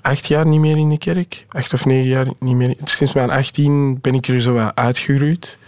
acht 0.00 0.26
jaar 0.26 0.46
niet 0.46 0.60
meer 0.60 0.76
in 0.76 0.88
de 0.88 0.98
kerk. 0.98 1.46
Acht 1.48 1.72
of 1.72 1.84
negen 1.84 2.08
jaar 2.08 2.26
niet 2.40 2.54
meer. 2.54 2.74
Sinds 2.84 3.12
mijn 3.12 3.30
18 3.30 3.98
ben 4.00 4.14
ik 4.14 4.28
er 4.28 4.40
zo 4.40 4.70
uitgeroeid. 4.74 5.58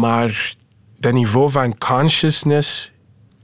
Maar 0.00 0.54
dat 0.98 1.12
niveau 1.12 1.50
van 1.50 1.78
consciousness 1.78 2.92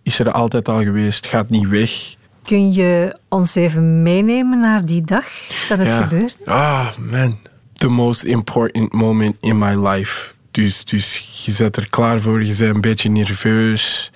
is 0.02 0.18
er 0.18 0.33
altijd 0.33 0.68
al 0.68 0.83
geweest. 0.83 1.16
Het 1.25 1.35
gaat 1.35 1.49
niet 1.50 1.68
weg. 1.68 2.14
Kun 2.42 2.73
je 2.73 3.16
ons 3.28 3.54
even 3.54 4.02
meenemen 4.02 4.61
naar 4.61 4.85
die 4.85 5.02
dag 5.02 5.25
dat 5.68 5.78
het 5.78 5.87
Ja. 5.87 6.02
gebeurde? 6.02 6.33
Ah, 6.45 6.87
man. 7.11 7.38
The 7.76 7.88
most 7.88 8.25
important 8.25 8.92
moment 8.92 9.37
in 9.40 9.59
my 9.59 9.88
life. 9.88 10.35
Dus, 10.50 10.85
dus 10.85 11.42
je 11.45 11.52
zet 11.52 11.76
er 11.76 11.88
klaar 11.88 12.21
voor, 12.21 12.45
je 12.45 12.56
bent 12.56 12.75
een 12.75 12.80
beetje 12.80 13.09
nerveus. 13.09 14.12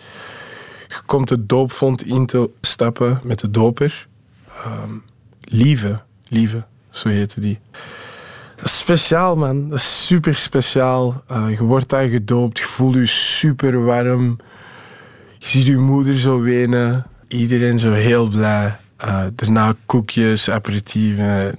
Je 0.88 1.00
komt 1.06 1.28
de 1.28 1.46
doopvond 1.46 2.04
in 2.04 2.26
te 2.26 2.50
stappen 2.60 3.20
met 3.24 3.40
de 3.40 3.50
doper. 3.50 4.08
Ehm, 4.64 4.92
lieve, 5.40 6.00
lieve, 6.28 6.64
zo 6.90 7.08
heette 7.08 7.40
die. 7.40 7.58
Speciaal, 8.62 9.36
man. 9.36 9.68
Dat 9.68 9.78
is 9.78 10.06
super 10.06 10.34
speciaal. 10.34 11.22
Uh, 11.30 11.50
je 11.50 11.62
wordt 11.62 11.88
daar 11.88 12.08
gedoopt, 12.08 12.58
je 12.58 12.64
voelt 12.64 12.94
je 12.94 13.06
super 13.06 13.84
warm. 13.84 14.36
Je 15.38 15.48
ziet 15.48 15.66
je 15.66 15.76
moeder 15.76 16.18
zo 16.18 16.40
wenen. 16.40 17.06
Iedereen 17.28 17.78
zo 17.78 17.92
heel 17.92 18.28
blij. 18.28 18.76
Uh, 19.04 19.24
daarna 19.34 19.74
koekjes, 19.86 20.50
aperitieven. 20.50 21.58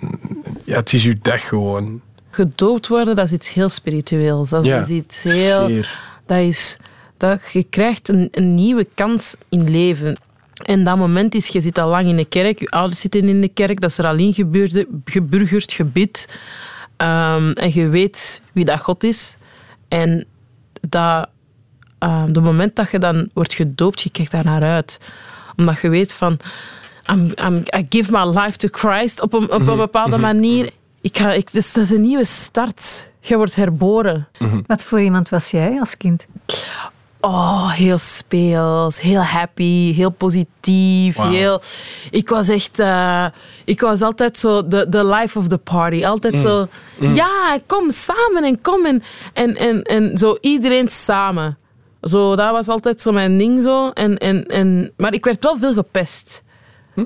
Ja, 0.72 0.78
het 0.78 0.94
is 0.94 1.04
je 1.04 1.18
dag 1.22 1.48
gewoon. 1.48 2.02
Gedoopt 2.30 2.88
worden, 2.88 3.16
dat 3.16 3.26
is 3.26 3.32
iets 3.32 3.54
heel 3.54 3.70
spiritueels. 3.70 4.50
Dat 4.50 4.64
is 4.64 4.70
Ja, 4.70 4.86
iets 4.88 5.24
heel... 5.24 5.66
Zeer. 5.68 6.00
Dat 6.26 6.38
is... 6.38 6.78
Dat 7.18 7.42
je 7.52 7.64
krijgt 7.64 8.10
een, 8.10 8.28
een 8.32 8.54
nieuwe 8.54 8.88
kans 8.94 9.36
in 9.50 9.70
leven. 9.70 10.18
En 10.64 10.84
dat 10.84 10.98
moment 10.98 11.36
is, 11.36 11.48
je 11.48 11.62
zit 11.62 11.78
al 11.78 11.90
lang 11.90 12.08
in 12.08 12.16
de 12.16 12.26
kerk, 12.26 12.60
je 12.60 12.70
ouders 12.70 13.00
zitten 13.00 13.30
in 13.30 13.42
de 13.42 13.48
kerk, 13.48 13.82
dat 13.82 13.90
is 13.90 13.98
er 13.98 14.06
al 14.06 14.34
geburgerd, 15.06 15.72
gebid. 15.72 16.40
Ehm, 16.98 17.52
en 17.52 17.74
je 17.74 17.88
weet 17.88 18.42
wie 18.52 18.66
dat 18.66 18.80
God 18.80 19.04
is. 19.04 19.38
En 19.88 20.26
dat, 20.90 21.30
ehm, 22.00 22.32
de 22.32 22.42
moment 22.42 22.76
dat 22.76 22.92
je 22.92 23.00
dan 23.00 23.30
wordt 23.34 23.54
gedoopt, 23.54 24.02
je 24.02 24.10
kijkt 24.10 24.32
daar 24.32 24.46
naar 24.46 24.64
uit. 24.64 25.00
Omdat 25.56 25.80
je 25.82 25.90
weet 25.90 26.14
van, 26.14 26.40
I'm, 27.10 27.32
I'm- 27.36 27.64
I 27.78 27.86
give 27.90 28.12
my 28.12 28.40
life 28.40 28.58
to 28.58 28.68
Christ 28.72 29.22
op 29.22 29.34
een, 29.34 29.52
op 29.52 29.68
een 29.68 29.78
bepaalde 29.78 30.18
manier. 30.18 30.70
Ik 31.02 31.18
ga, 31.18 31.32
ik, 31.34 31.52
dus 31.54 31.74
dat 31.74 31.84
is 31.84 31.90
een 31.90 32.02
nieuwe 32.02 32.26
start. 32.26 33.10
Je 33.20 33.36
wordt 33.36 33.56
herboren. 33.56 34.28
Wat 34.68 34.84
voor 34.84 35.02
iemand 35.02 35.30
was 35.30 35.52
jij 35.52 35.80
als 35.80 35.98
kind? 35.98 36.28
Oh, 37.24 37.72
heel 37.72 37.98
speels, 37.98 39.00
heel 39.02 39.22
happy, 39.22 39.94
heel 39.94 40.10
positief. 40.10 41.18
Heel, 41.18 41.62
ik 42.12 42.30
was 42.30 42.48
echt... 42.48 42.80
eh, 42.80 43.26
ik 43.66 43.82
was 43.82 44.02
altijd 44.02 44.40
zo 44.40 44.68
de, 44.68 44.86
de 44.90 45.06
life 45.06 45.38
of 45.40 45.48
the 45.48 45.58
party. 45.58 46.06
Altijd 46.06 46.40
zo... 46.42 46.68
Ja, 47.00 47.60
kom 47.68 47.92
samen 47.92 48.44
en 48.44 48.62
kom 48.62 48.86
en, 48.86 49.04
en, 49.34 49.56
en, 49.56 49.82
en 49.84 50.18
zo 50.18 50.38
iedereen 50.42 50.88
samen. 50.88 51.58
Zo, 52.02 52.36
dat 52.36 52.52
was 52.52 52.68
altijd 52.68 53.02
zo 53.02 53.12
mijn 53.12 53.38
ding 53.38 53.64
zo. 53.64 53.90
En, 53.90 54.18
en, 54.18 54.46
en, 54.48 54.92
maar 54.98 55.14
ik 55.14 55.26
werd 55.26 55.44
wel 55.44 55.58
veel 55.58 55.74
gepest. 55.74 56.44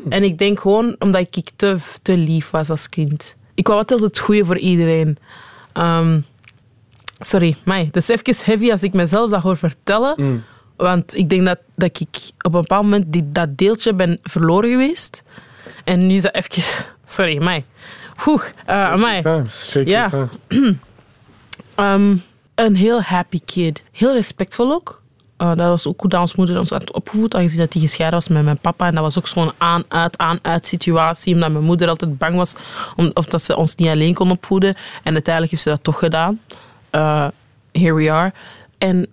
En 0.10 0.24
ik 0.24 0.38
denk 0.38 0.60
gewoon 0.60 0.96
omdat 1.00 1.22
ik 1.36 1.50
te, 1.56 1.78
te 2.02 2.18
lief 2.18 2.50
was 2.50 2.70
als 2.70 2.90
kind. 2.90 3.36
Ik 3.54 3.68
wou 3.68 3.80
altijd 3.80 4.00
het 4.00 4.20
goede 4.20 4.46
voor 4.46 4.58
iedereen. 4.58 5.18
Ehm, 5.74 6.20
sorry, 7.20 7.56
mij. 7.66 7.90
Dat 7.92 8.10
is 8.10 8.10
even 8.10 8.46
heavy 8.46 8.72
als 8.72 8.84
ik 8.84 8.94
mezelf 8.94 9.30
dat 9.30 9.42
hoor 9.42 9.58
vertellen. 9.58 10.44
Want 10.76 11.16
ik 11.16 11.30
denk 11.30 11.46
dat, 11.46 11.60
dat 11.76 12.00
ik 12.00 12.32
op 12.42 12.54
een 12.54 12.62
bepaald 12.62 12.84
moment 12.84 13.14
die, 13.14 13.32
dat 13.32 13.58
deeltje 13.58 13.94
ben 13.94 14.20
verloren 14.24 14.70
geweest. 14.70 15.24
En 15.84 16.08
nu 16.08 16.16
is 16.16 16.22
dat 16.22 16.34
even... 16.34 16.64
Sorry, 17.06 17.44
mij. 17.44 17.66
Oeh, 18.26 18.44
uh, 18.70 18.96
mij. 18.96 19.46
Ja. 19.86 20.10
Ehm, 21.76 22.16
een 22.56 22.76
heel 22.76 23.02
happy 23.02 23.40
kid. 23.46 23.84
Heel 23.92 24.14
respectvol 24.14 24.74
ook. 24.74 25.02
Eh, 25.38 25.48
dat 25.48 25.68
was 25.68 25.88
ook 25.88 26.02
hoe 26.02 26.10
dat 26.10 26.22
ons 26.22 26.36
moeder 26.36 26.60
ons 26.60 26.70
had 26.70 26.94
opgevoed, 26.94 27.36
aangezien 27.36 27.60
dat 27.60 27.74
hij 27.74 27.82
gescheiden 27.82 28.20
was 28.20 28.28
met 28.28 28.44
mijn 28.44 28.58
papa. 28.58 28.88
En 28.88 28.94
dat 28.94 29.04
was 29.04 29.18
ook 29.18 29.28
zo'n 29.28 29.52
aan-uit, 29.58 30.18
aan-uit 30.18 30.68
situatie, 30.68 31.34
omdat 31.34 31.52
mijn 31.52 31.64
moeder 31.64 31.88
altijd 31.88 32.18
bang 32.18 32.36
was 32.36 32.54
om, 32.96 33.12
of 33.14 33.26
dat 33.26 33.42
ze 33.42 33.56
ons 33.56 33.76
niet 33.76 33.90
alleen 33.90 34.14
kon 34.14 34.32
opvoeden. 34.32 34.76
En 35.04 35.14
uiteindelijk 35.14 35.52
heeft 35.52 35.64
ze 35.64 35.70
dat 35.70 35.84
toch 35.84 36.00
gedaan. 36.00 36.40
Eh, 36.90 37.28
here 37.72 37.94
we 37.94 38.12
are. 38.12 38.34
En 38.78 39.08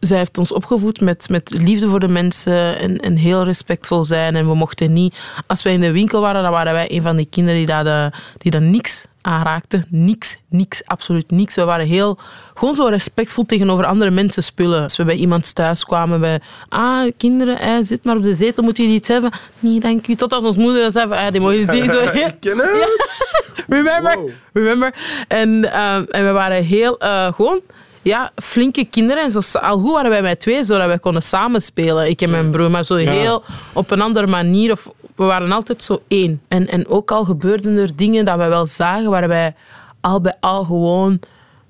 zij 0.00 0.18
heeft 0.18 0.38
ons 0.38 0.52
opgevoed 0.52 1.00
met, 1.00 1.28
met 1.28 1.50
liefde 1.50 1.88
voor 1.88 2.00
de 2.00 2.08
mensen 2.08 3.00
en, 3.00 3.16
heel 3.16 3.42
respectvol 3.42 4.04
zijn. 4.04 4.36
En 4.36 4.48
we 4.48 4.54
mochten 4.54 4.92
niet... 4.92 5.16
Als 5.46 5.62
wij 5.62 5.72
in 5.72 5.80
de 5.80 5.92
winkel 5.92 6.20
waren, 6.20 6.42
dan 6.42 6.50
waren 6.50 6.72
wij 6.72 6.90
een 6.90 7.02
van 7.02 7.16
die 7.16 7.26
kinderen 7.30 7.58
die 7.58 7.66
dat, 7.66 7.86
eh, 7.86 8.06
die 8.38 8.50
dat 8.50 8.62
niks 8.62 9.06
aanraakten. 9.26 9.84
Niks, 9.88 10.38
niks, 10.48 10.82
absoluut 10.84 11.30
niks. 11.30 11.54
We 11.54 11.64
waren 11.64 11.86
heel... 11.86 12.18
Gewoon 12.54 12.74
zo 12.74 12.86
respectvol 12.86 13.44
tegenover 13.44 13.84
andere 13.84 14.10
mensen 14.10 14.42
spullen. 14.42 14.82
Als 14.82 14.96
we 14.96 15.04
bij 15.04 15.14
iemand 15.14 15.54
thuis 15.54 15.84
kwamen, 15.84 16.20
bij... 16.20 16.40
Ah, 16.68 17.10
kinderen, 17.16 17.58
eh, 17.58 17.74
zit 17.82 18.04
maar 18.04 18.16
op 18.16 18.22
de 18.22 18.34
zetel, 18.34 18.62
moeten 18.62 18.82
jullie 18.84 18.98
iets 18.98 19.08
hebben? 19.08 19.30
Nee, 19.58 19.80
dank 19.80 20.06
u. 20.08 20.14
Totdat 20.14 20.44
ons 20.44 20.56
moeder 20.56 20.82
dat 20.82 20.92
zei 20.92 21.12
ah, 21.12 21.30
die 21.30 21.40
mogen 21.40 21.58
je 21.58 21.66
zien. 21.70 21.88
Zo, 21.88 22.04
Kennen? 22.40 22.68
Remember? 23.68 24.16
Wow. 24.16 24.30
Remember? 24.52 24.94
En, 25.28 25.72
ehm, 25.72 26.04
en 26.10 26.24
we 26.24 26.30
waren 26.30 26.64
heel 26.64 26.98
eh, 26.98 27.32
gewoon 27.32 27.60
ja, 28.06 28.30
flinke 28.36 28.84
kinderen. 28.84 29.22
En 29.22 29.30
zo, 29.30 29.58
al 29.58 29.78
goed 29.78 29.92
waren 29.92 30.10
wij 30.10 30.22
met 30.22 30.40
twee, 30.40 30.64
zodat 30.64 30.86
wij 30.86 30.98
konden 30.98 31.22
samenspelen. 31.22 32.08
Ik 32.08 32.22
en 32.22 32.30
mijn 32.30 32.50
broer, 32.50 32.70
maar 32.70 32.84
zo 32.84 32.98
Ja. 32.98 33.10
heel 33.10 33.44
op 33.72 33.90
een 33.90 34.00
andere 34.00 34.26
manier. 34.26 34.72
Of, 34.72 34.90
we 35.16 35.24
waren 35.24 35.52
altijd 35.52 35.82
zo 35.82 36.02
één. 36.08 36.42
En, 36.48 36.68
en 36.68 36.88
ook 36.88 37.10
al 37.10 37.24
gebeurden 37.24 37.76
er 37.76 37.96
dingen 37.96 38.24
dat 38.24 38.36
wij 38.36 38.48
wel 38.48 38.66
zagen, 38.66 39.10
waar 39.10 39.28
wij 39.28 39.54
al 40.00 40.20
bij 40.20 40.36
al 40.40 40.64
gewoon... 40.64 41.20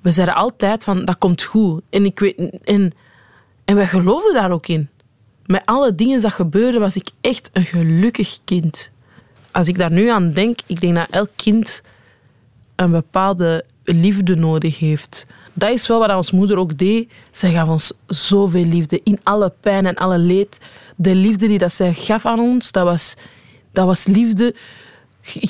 We 0.00 0.12
zeiden 0.12 0.34
altijd 0.34 0.84
van, 0.84 1.04
dat 1.04 1.18
komt 1.18 1.42
goed. 1.42 1.82
En, 1.90 2.04
ik 2.04 2.18
weet, 2.18 2.60
en, 2.64 2.92
en 3.64 3.74
wij 3.74 3.86
geloofden 3.86 4.34
daar 4.34 4.50
ook 4.50 4.66
in. 4.66 4.88
Met 5.46 5.62
alle 5.64 5.94
dingen 5.94 6.20
dat 6.20 6.32
gebeurden, 6.32 6.80
was 6.80 6.96
ik 6.96 7.08
echt 7.20 7.50
een 7.52 7.64
gelukkig 7.64 8.38
kind. 8.44 8.90
Als 9.52 9.68
ik 9.68 9.78
daar 9.78 9.92
nu 9.92 10.08
aan 10.08 10.32
denk, 10.32 10.58
ik 10.66 10.80
denk 10.80 10.94
dat 10.94 11.06
elk 11.10 11.30
kind 11.36 11.82
een 12.76 12.90
bepaalde 12.90 13.64
liefde 13.84 14.36
nodig 14.36 14.78
heeft. 14.78 15.26
Dat 15.52 15.70
is 15.70 15.86
wel 15.86 15.98
wat 15.98 16.16
ons 16.16 16.30
moeder 16.30 16.56
ook 16.56 16.78
deed. 16.78 17.12
Zij 17.30 17.52
gaf 17.52 17.68
ons 17.68 17.92
zoveel 18.06 18.64
liefde. 18.64 19.00
In 19.04 19.18
alle 19.22 19.52
pijn 19.60 19.86
en 19.86 19.94
alle 19.94 20.18
leed. 20.18 20.58
De 20.96 21.14
liefde 21.14 21.46
die 21.46 21.58
dat 21.58 21.72
zij 21.72 21.94
gaf 21.94 22.26
aan 22.26 22.40
ons, 22.40 22.72
dat 22.72 22.84
was, 22.84 23.14
dat 23.76 23.86
was 23.86 24.04
liefde. 24.04 24.54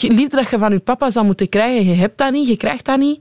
Liefde 0.00 0.36
dat 0.36 0.50
je 0.50 0.58
van 0.58 0.72
je 0.72 0.78
papa 0.78 1.10
zou 1.10 1.26
moeten 1.26 1.48
krijgen. 1.48 1.84
Je 1.84 1.94
hebt 1.94 2.18
dat 2.18 2.32
niet, 2.32 2.48
je 2.48 2.56
krijgt 2.56 2.84
dat 2.84 2.98
niet. 2.98 3.20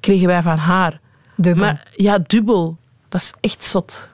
Kregen 0.00 0.26
wij 0.26 0.42
van 0.42 0.56
haar. 0.56 1.00
Dubbel. 1.36 1.64
Maar 1.64 1.88
ja, 1.96 2.18
dubbel. 2.26 2.78
Dat 3.08 3.20
is 3.20 3.34
echt 3.40 3.64
zot. 3.64 4.08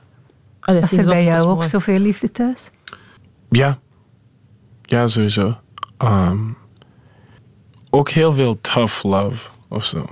Allee, 0.61 0.81
Was 0.81 0.93
er 0.93 0.99
is 0.99 1.05
bij 1.05 1.25
jou 1.25 1.49
ook 1.49 1.57
mooi. 1.57 1.69
zoveel 1.69 1.99
liefde 1.99 2.31
thuis? 2.31 2.71
Ja. 3.51 3.79
Ja, 4.83 5.07
sowieso. 5.07 5.59
Ehm, 5.99 6.39
ook 7.91 8.09
heel 8.09 8.33
veel 8.33 8.61
tough 8.61 9.05
love 9.05 9.49
of 9.69 9.85
zo. 9.85 10.07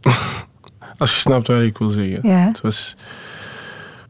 Als 0.98 1.14
je 1.14 1.20
snapt 1.20 1.46
wat 1.46 1.60
ik 1.60 1.78
wil 1.78 1.88
zeggen. 1.88 2.28
Ja. 2.28 2.46
Het, 2.46 2.60
was, 2.60 2.96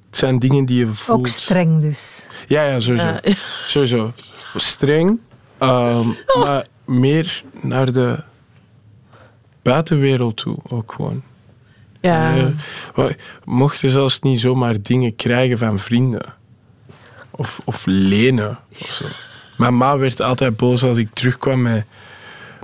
het 0.07 0.17
zijn 0.17 0.39
dingen 0.39 0.65
die 0.65 0.79
je 0.79 0.87
voelt. 0.87 1.19
Ook 1.19 1.27
streng 1.27 1.81
dus. 1.81 2.29
Ja, 2.47 2.63
ja, 2.63 2.81
sowieso. 2.81 3.07
Ja. 3.07 3.21
Sowieso. 3.67 4.13
Streng, 4.57 5.21
ehm, 5.69 6.09
maar 6.45 6.67
meer 6.85 7.43
naar 7.61 7.93
de 7.93 8.19
buitenwereld 9.63 10.37
toe 10.37 10.57
ook 10.69 10.93
gewoon. 10.93 11.23
Ja. 12.01 12.53
Eh, 12.95 13.05
mochten 13.45 13.91
zelfs 13.91 14.21
niet 14.21 14.41
zomaar 14.41 14.83
dingen 14.83 15.17
krijgen 15.17 15.59
van 15.59 15.79
vrienden. 15.79 16.35
Of, 17.31 17.61
of 17.65 17.83
lenen. 17.87 18.59
Of 18.81 18.91
zo. 18.91 19.05
Mijn 19.57 19.77
ma 19.77 19.99
werd 19.99 20.21
altijd 20.21 20.57
boos 20.57 20.83
als 20.83 20.97
ik 20.97 21.09
terugkwam 21.13 21.63
met, 21.63 21.85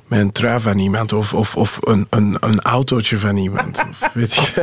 met 0.07 0.21
een 0.21 0.33
trui 0.33 0.61
van 0.61 0.78
iemand. 0.78 1.12
Of, 1.12 1.35
of, 1.35 1.57
of 1.57 1.78
een, 1.80 2.07
een, 2.11 2.37
een 2.40 2.61
autootje 2.61 3.19
van 3.19 3.37
iemand. 3.37 3.85
Of 3.88 4.11
weet 4.14 4.37
ik. 4.37 4.54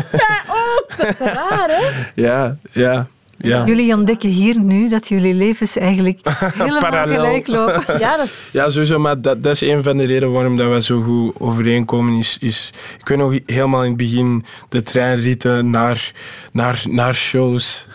Dat 0.97 1.07
is 1.07 1.17
raar, 1.17 1.67
hè? 1.69 2.11
Ja, 2.21 2.57
ja, 2.71 3.07
ja. 3.37 3.65
Jullie 3.65 3.93
ontdekken 3.93 4.29
hier 4.29 4.59
nu 4.59 4.89
dat 4.89 5.07
jullie 5.07 5.33
levens 5.33 5.77
eigenlijk 5.77 6.19
helemaal 6.53 6.79
Parallel. 6.79 7.25
gelijk 7.25 7.47
lopen. 7.47 7.99
Ja, 7.99 8.17
dat 8.17 8.25
is... 8.25 8.49
Ja, 8.51 8.69
sowieso, 8.69 8.99
maar 8.99 9.21
dat, 9.21 9.43
dat 9.43 9.53
is 9.53 9.61
een 9.61 9.83
van 9.83 9.97
de 9.97 10.05
redenen 10.05 10.31
waarom 10.31 10.57
dat 10.57 10.73
we 10.73 10.81
zo 10.81 11.01
goed 11.01 11.39
overeenkomen. 11.39 12.13
Is, 12.13 12.37
is, 12.39 12.71
ik 12.99 13.07
weet 13.07 13.17
nog 13.17 13.37
helemaal 13.45 13.83
in 13.83 13.87
het 13.87 13.97
begin 13.97 14.45
de 14.69 14.83
treinritten 14.83 15.69
naar, 15.69 16.11
naar, 16.51 16.83
naar 16.89 17.15
shows. 17.15 17.87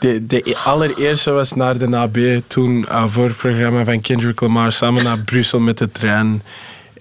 De, 0.00 0.26
de 0.26 0.56
allereerste 0.64 1.30
was 1.30 1.52
naar 1.52 1.78
de 1.78 1.96
AB, 1.96 2.18
toen 2.46 2.86
uh, 2.88 3.04
voor 3.04 3.24
het 3.24 3.36
programma 3.36 3.84
van 3.84 4.00
Kendrick 4.00 4.40
Lamar, 4.40 4.72
samen 4.72 5.04
naar 5.04 5.18
Brussel 5.18 5.60
met 5.60 5.78
de 5.78 5.92
trein. 5.92 6.42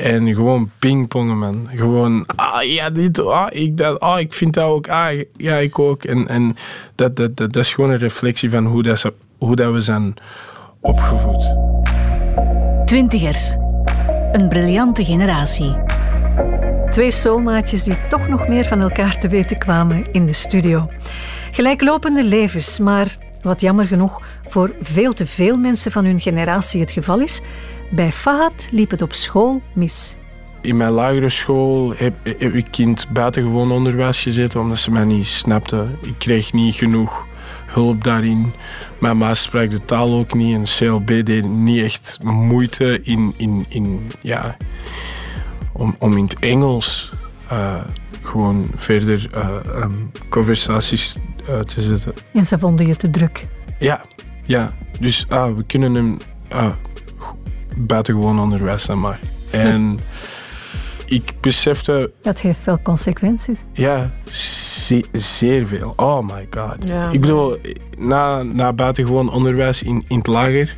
En 0.02 0.34
gewoon 0.36 0.70
pingpongen, 0.80 1.38
man. 1.38 1.68
Gewoon, 1.76 2.26
ah, 2.36 2.64
ja, 2.64 2.90
dit, 2.90 3.20
ah, 3.26 3.48
ik, 3.50 3.78
dat, 3.78 4.00
ah, 4.00 4.20
ik 4.20 4.34
vind 4.34 4.54
dat 4.54 4.64
ook, 4.64 4.88
ah, 4.88 5.22
ja, 5.38 5.56
ik 5.56 5.80
ook. 5.80 6.04
En, 6.04 6.28
en 6.28 6.56
dat, 6.96 7.16
dat, 7.16 7.38
dat, 7.38 7.54
dat 7.54 7.64
is 7.64 7.74
gewoon 7.74 7.90
een 7.90 7.98
reflectie 7.98 8.50
van 8.50 8.66
hoe, 8.66 8.84
dat, 8.84 9.00
ze- 9.00 9.14
hoe 9.38 9.56
dat 9.56 9.74
we 9.74 9.82
zijn 9.82 10.14
opgevoed. 10.80 11.56
Twintigers. 12.86 13.56
Een 14.32 14.48
briljante 14.50 15.04
generatie. 15.06 15.76
Twee 16.90 17.12
soulmaatjes 17.12 17.84
die 17.84 17.98
toch 18.10 18.28
nog 18.28 18.48
meer 18.48 18.66
van 18.66 18.82
elkaar 18.82 19.18
te 19.18 19.28
weten 19.30 19.58
kwamen 19.58 20.04
in 20.12 20.26
de 20.26 20.34
studio. 20.34 20.90
Gelijklopende 21.52 22.24
levens, 22.24 22.80
maar 22.80 23.18
wat 23.42 23.62
jammer 23.62 23.88
genoeg 23.88 24.22
voor 24.48 24.72
veel 24.82 25.14
te 25.14 25.26
veel 25.26 25.58
mensen 25.58 25.92
van 25.92 26.06
hun 26.06 26.20
generatie 26.20 26.82
het 26.82 26.92
geval 26.92 27.20
is, 27.20 27.42
bij 27.92 28.12
Fahad 28.12 28.70
liep 28.72 28.92
het 28.92 29.02
op 29.02 29.14
school 29.14 29.62
mis. 29.74 30.16
In 30.62 30.78
mijn 30.78 30.92
lagere 30.92 31.30
school 31.30 31.94
heb, 31.96 32.14
heb 32.24 32.54
ik 32.54 32.78
in 32.78 32.90
het 32.90 33.08
buitengewoon 33.14 33.72
onderwijs 33.72 34.22
gezeten 34.22 34.60
omdat 34.60 34.80
ze 34.80 34.92
mij 34.92 35.04
niet 35.04 35.26
snapten. 35.26 35.98
Ik 36.02 36.16
kreeg 36.18 36.54
niet 36.54 36.76
genoeg 36.76 37.26
hulp 37.66 38.04
daarin. 38.04 38.54
Mijn 39.00 39.18
ma 39.18 39.36
sprak 39.36 39.70
de 39.70 39.86
taal 39.86 40.14
ook 40.14 40.34
niet 40.34 40.56
en 40.56 40.64
CLB 40.64 41.26
deed 41.26 41.50
niet 41.50 41.84
echt 41.84 42.18
moeite 42.24 43.02
in, 43.04 43.34
in, 43.38 43.66
in, 43.70 44.12
ja, 44.22 44.58
om, 45.74 45.96
om 46.00 46.18
in 46.18 46.24
het 46.24 46.40
Engels 46.40 47.12
eh, 47.48 47.76
gewoon 48.22 48.72
verder 48.76 49.30
eh, 49.32 49.50
ehm, 49.74 49.94
conversaties 50.30 51.16
eh, 51.48 51.60
te 51.60 51.82
zetten. 51.82 52.14
En 52.34 52.46
ze 52.46 52.60
vonden 52.60 52.88
je 52.88 52.96
te 52.96 53.10
druk. 53.10 53.46
Ja, 53.80 54.06
ja. 54.46 54.74
Dus 55.00 55.26
ah, 55.30 55.56
we 55.56 55.64
kunnen 55.64 55.94
hem 55.94 56.18
ah, 56.50 56.72
buitengewoon 57.88 58.40
onderwijs 58.40 58.84
zijn 58.84 59.00
maar. 59.00 59.20
En 59.50 60.00
ik 61.06 61.34
besefte, 61.42 62.12
Dat 62.22 62.40
heeft 62.42 62.60
veel 62.60 62.80
consequenties. 62.84 63.60
ja, 63.74 64.12
ze- 64.32 65.06
zeer 65.12 65.68
veel. 65.68 65.94
Oh 65.96 66.20
my 66.34 66.48
god. 66.50 66.76
Ja. 66.84 67.10
Ik 67.10 67.22
bedoel, 67.22 67.58
na, 67.98 68.44
na 68.44 68.74
buitengewoon 68.74 69.32
onderwijs 69.32 69.84
in, 69.84 70.04
in 70.08 70.18
het 70.18 70.28
lager 70.28 70.76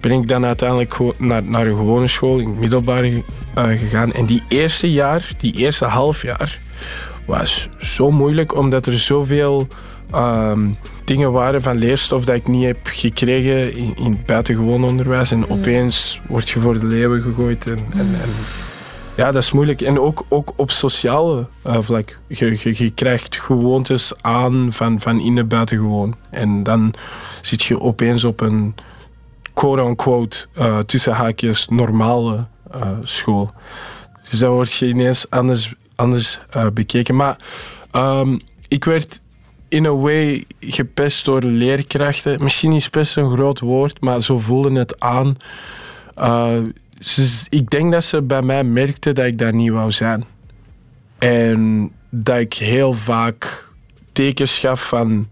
ben 0.00 0.12
ik 0.12 0.28
dan 0.28 0.44
uiteindelijk 0.44 0.94
gewoon 0.94 1.14
naar, 1.18 1.42
naar 1.42 1.66
een 1.66 1.76
gewone 1.76 2.06
school 2.08 2.38
in 2.38 2.48
het 2.48 2.58
middelbaar 2.58 3.04
eh, 3.04 3.22
gegaan. 3.54 4.12
En 4.12 4.26
die 4.26 4.42
eerste 4.48 4.92
jaar, 4.92 5.30
die 5.36 5.52
eerste 5.56 5.84
half 5.84 6.22
jaar, 6.22 6.58
was 7.26 7.68
zo 7.78 8.10
moeilijk 8.10 8.56
omdat 8.56 8.86
er 8.86 8.98
zoveel 8.98 9.66
ehm, 10.10 10.72
dingen 11.04 11.32
waren 11.32 11.62
van 11.62 11.76
leerstof 11.76 12.24
dat 12.24 12.34
ik 12.34 12.48
niet 12.48 12.64
heb 12.64 12.78
gekregen 12.82 13.76
in, 13.76 13.96
in 13.96 14.10
het 14.12 14.26
buitengewoon 14.26 14.84
onderwijs. 14.84 15.30
En 15.30 15.50
opeens 15.50 16.20
word 16.28 16.48
je 16.48 16.60
voor 16.60 16.80
de 16.80 16.86
leeuwen 16.86 17.22
gegooid. 17.22 17.66
En, 17.66 17.78
en, 17.92 18.18
en 18.22 18.30
ja, 19.16 19.30
dat 19.30 19.42
is 19.42 19.52
moeilijk. 19.52 19.80
En 19.80 20.00
ook, 20.00 20.26
ook 20.28 20.52
op 20.56 20.70
sociale 20.70 21.46
eh, 21.62 21.76
vlak. 21.80 22.18
Je, 22.26 22.58
je, 22.62 22.84
je 22.84 22.90
krijgt 22.90 23.36
gewoontes 23.36 24.12
aan 24.20 24.68
van, 24.72 25.00
van 25.00 25.20
in 25.20 25.36
het 25.36 25.48
buitengewoon. 25.48 26.14
En 26.30 26.62
dan 26.62 26.94
zit 27.40 27.62
je 27.62 27.80
opeens 27.80 28.24
op 28.24 28.40
een 28.40 28.74
quote-unquote 29.52 30.46
eh, 30.52 30.78
tussen 30.78 31.12
haakjes 31.12 31.68
normale 31.68 32.46
eh, 32.70 32.88
school. 33.02 33.52
Dus 34.30 34.38
dan 34.38 34.52
word 34.52 34.72
je 34.72 34.86
ineens 34.86 35.30
anders, 35.30 35.74
anders 35.94 36.40
bekeken. 36.72 37.16
Maar 37.16 37.36
ehm, 37.90 38.38
ik 38.68 38.84
werd 38.84 39.22
in 39.74 39.86
a 39.86 39.94
way 39.96 40.44
gepest 40.60 41.24
door 41.24 41.42
leerkrachten. 41.42 42.42
Misschien 42.42 42.72
is 42.72 42.88
pest 42.88 43.16
een 43.16 43.30
groot 43.30 43.60
woord, 43.60 44.00
maar 44.00 44.22
zo 44.22 44.38
voelde 44.38 44.78
het 44.78 45.00
aan. 45.00 45.36
Eh, 46.14 46.58
ze- 46.98 47.44
ik 47.48 47.70
denk 47.70 47.92
dat 47.92 48.04
ze 48.04 48.22
bij 48.22 48.42
mij 48.42 48.64
merkte 48.64 49.12
dat 49.12 49.24
ik 49.26 49.38
daar 49.38 49.54
niet 49.54 49.70
wou 49.70 49.90
zijn. 49.90 50.24
En 51.18 51.90
dat 52.10 52.38
ik 52.38 52.52
heel 52.54 52.92
vaak 52.94 53.70
tekens 54.12 54.58
gaf 54.58 54.88
van... 54.88 55.28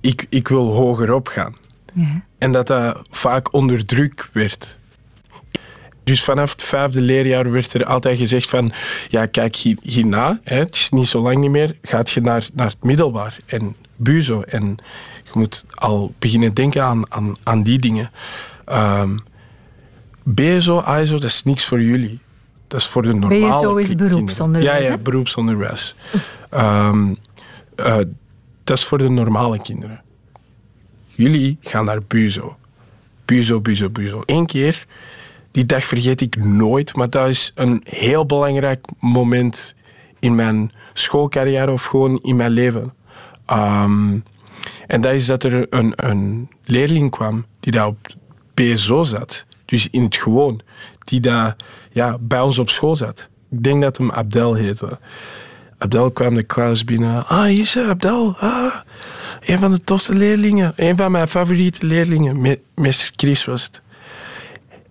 Ik, 0.00 0.26
ik 0.28 0.48
wil 0.48 0.72
hogerop 0.74 1.28
gaan. 1.28 1.54
Ja. 1.92 2.22
En 2.38 2.52
dat 2.52 2.66
dat 2.66 3.02
vaak 3.10 3.52
onder 3.52 3.84
druk 3.86 4.28
werd. 4.32 4.78
Dus 6.08 6.24
vanaf 6.24 6.52
het 6.52 6.62
vijfde 6.62 7.00
leerjaar 7.00 7.50
werd 7.50 7.74
er 7.74 7.84
altijd 7.84 8.18
gezegd 8.18 8.48
van... 8.48 8.72
Ja, 9.08 9.26
kijk, 9.26 9.56
hier, 9.56 9.78
hierna, 9.82 10.40
hè, 10.42 10.58
het 10.58 10.74
is 10.74 10.90
niet 10.90 11.08
zo 11.08 11.22
lang 11.22 11.38
niet 11.38 11.50
meer... 11.50 11.76
gaat 11.82 12.10
je 12.10 12.20
naar, 12.20 12.46
naar 12.54 12.66
het 12.66 12.82
middelbaar 12.82 13.38
en 13.46 13.76
buzo. 13.96 14.40
En 14.40 14.76
je 15.24 15.30
moet 15.32 15.64
al 15.74 16.14
beginnen 16.18 16.54
denken 16.54 16.84
aan, 16.84 17.12
aan, 17.12 17.36
aan 17.42 17.62
die 17.62 17.78
dingen. 17.78 18.10
Ehm 18.64 19.16
BSO, 20.34 20.82
ISO, 21.00 21.12
dat 21.12 21.24
is 21.24 21.42
niks 21.42 21.64
voor 21.64 21.82
jullie. 21.82 22.20
Dat 22.66 22.80
is 22.80 22.86
voor 22.86 23.02
de 23.02 23.12
normale 23.12 23.58
BSO 23.58 23.76
is 23.76 23.94
beroepsonderwijs, 23.94 24.36
kinderen. 24.36 24.82
Ja, 24.82 24.90
ja, 24.90 24.98
beroepsonderwijs. 24.98 25.94
Ehm, 26.50 27.14
eh, 27.76 27.96
dat 28.64 28.78
is 28.78 28.84
voor 28.84 28.98
de 28.98 29.08
normale 29.08 29.62
kinderen. 29.62 30.02
Jullie 31.06 31.58
gaan 31.60 31.84
naar 31.84 32.02
Buzo. 32.02 32.56
Buzo, 33.24 33.60
Buzo, 33.60 33.90
Buzo. 33.90 34.22
Eén 34.26 34.46
keer, 34.46 34.86
die 35.58 35.66
dag 35.66 35.84
vergeet 35.86 36.20
ik 36.20 36.44
nooit, 36.44 36.96
maar 36.96 37.10
dat 37.10 37.28
is 37.28 37.52
een 37.54 37.80
heel 37.88 38.26
belangrijk 38.26 38.86
moment 39.00 39.74
in 40.18 40.34
mijn 40.34 40.72
schoolcarrière 40.92 41.72
of 41.72 41.84
gewoon 41.84 42.18
in 42.22 42.36
mijn 42.36 42.50
leven. 42.50 42.92
Ehm, 43.46 44.18
en 44.86 45.00
dat 45.00 45.12
is 45.12 45.26
dat 45.26 45.44
er 45.44 45.66
een, 45.70 45.92
een 45.96 46.48
leerling 46.64 47.10
kwam 47.10 47.46
die 47.60 47.72
daar 47.72 47.86
op 47.86 47.98
BSO 48.54 49.02
zat, 49.02 49.46
dus 49.64 49.88
in 49.90 50.02
het 50.02 50.16
gewoon, 50.16 50.60
die 51.04 51.20
daar 51.20 51.56
ja, 51.92 52.16
bij 52.20 52.40
ons 52.40 52.58
op 52.58 52.70
school 52.70 52.96
zat. 52.96 53.28
Ik 53.50 53.62
denk 53.62 53.82
dat 53.82 53.96
hem 53.98 54.10
Abdel 54.10 54.54
heette. 54.54 54.98
Abdel 55.78 56.10
kwam 56.10 56.34
de 56.34 56.42
klas 56.42 56.84
binnen. 56.84 57.26
Ah, 57.26 57.44
hier 57.44 57.60
is 57.60 57.78
Abdel. 57.78 58.36
Ah, 58.38 58.74
een 59.40 59.58
van 59.58 59.70
de 59.70 59.84
tofste 59.84 60.14
leerlingen. 60.14 60.72
Een 60.76 60.96
van 60.96 61.10
mijn 61.12 61.28
favoriete 61.28 61.86
leerlingen. 61.86 62.40
Me- 62.40 62.60
Meester 62.74 63.10
Chris 63.16 63.44
was 63.44 63.62
het. 63.62 63.82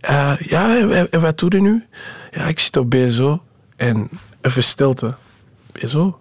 Eh, 0.07 0.31
ja, 0.39 0.77
en- 0.77 1.11
en 1.11 1.21
wat 1.21 1.39
doe 1.39 1.51
je 1.51 1.61
nu? 1.61 1.85
Ja, 2.31 2.43
ik 2.43 2.59
zit 2.59 2.77
op 2.77 2.89
BSO. 2.89 3.41
En 3.75 4.09
even 4.41 4.63
stilte. 4.63 5.15
BSO? 5.71 6.19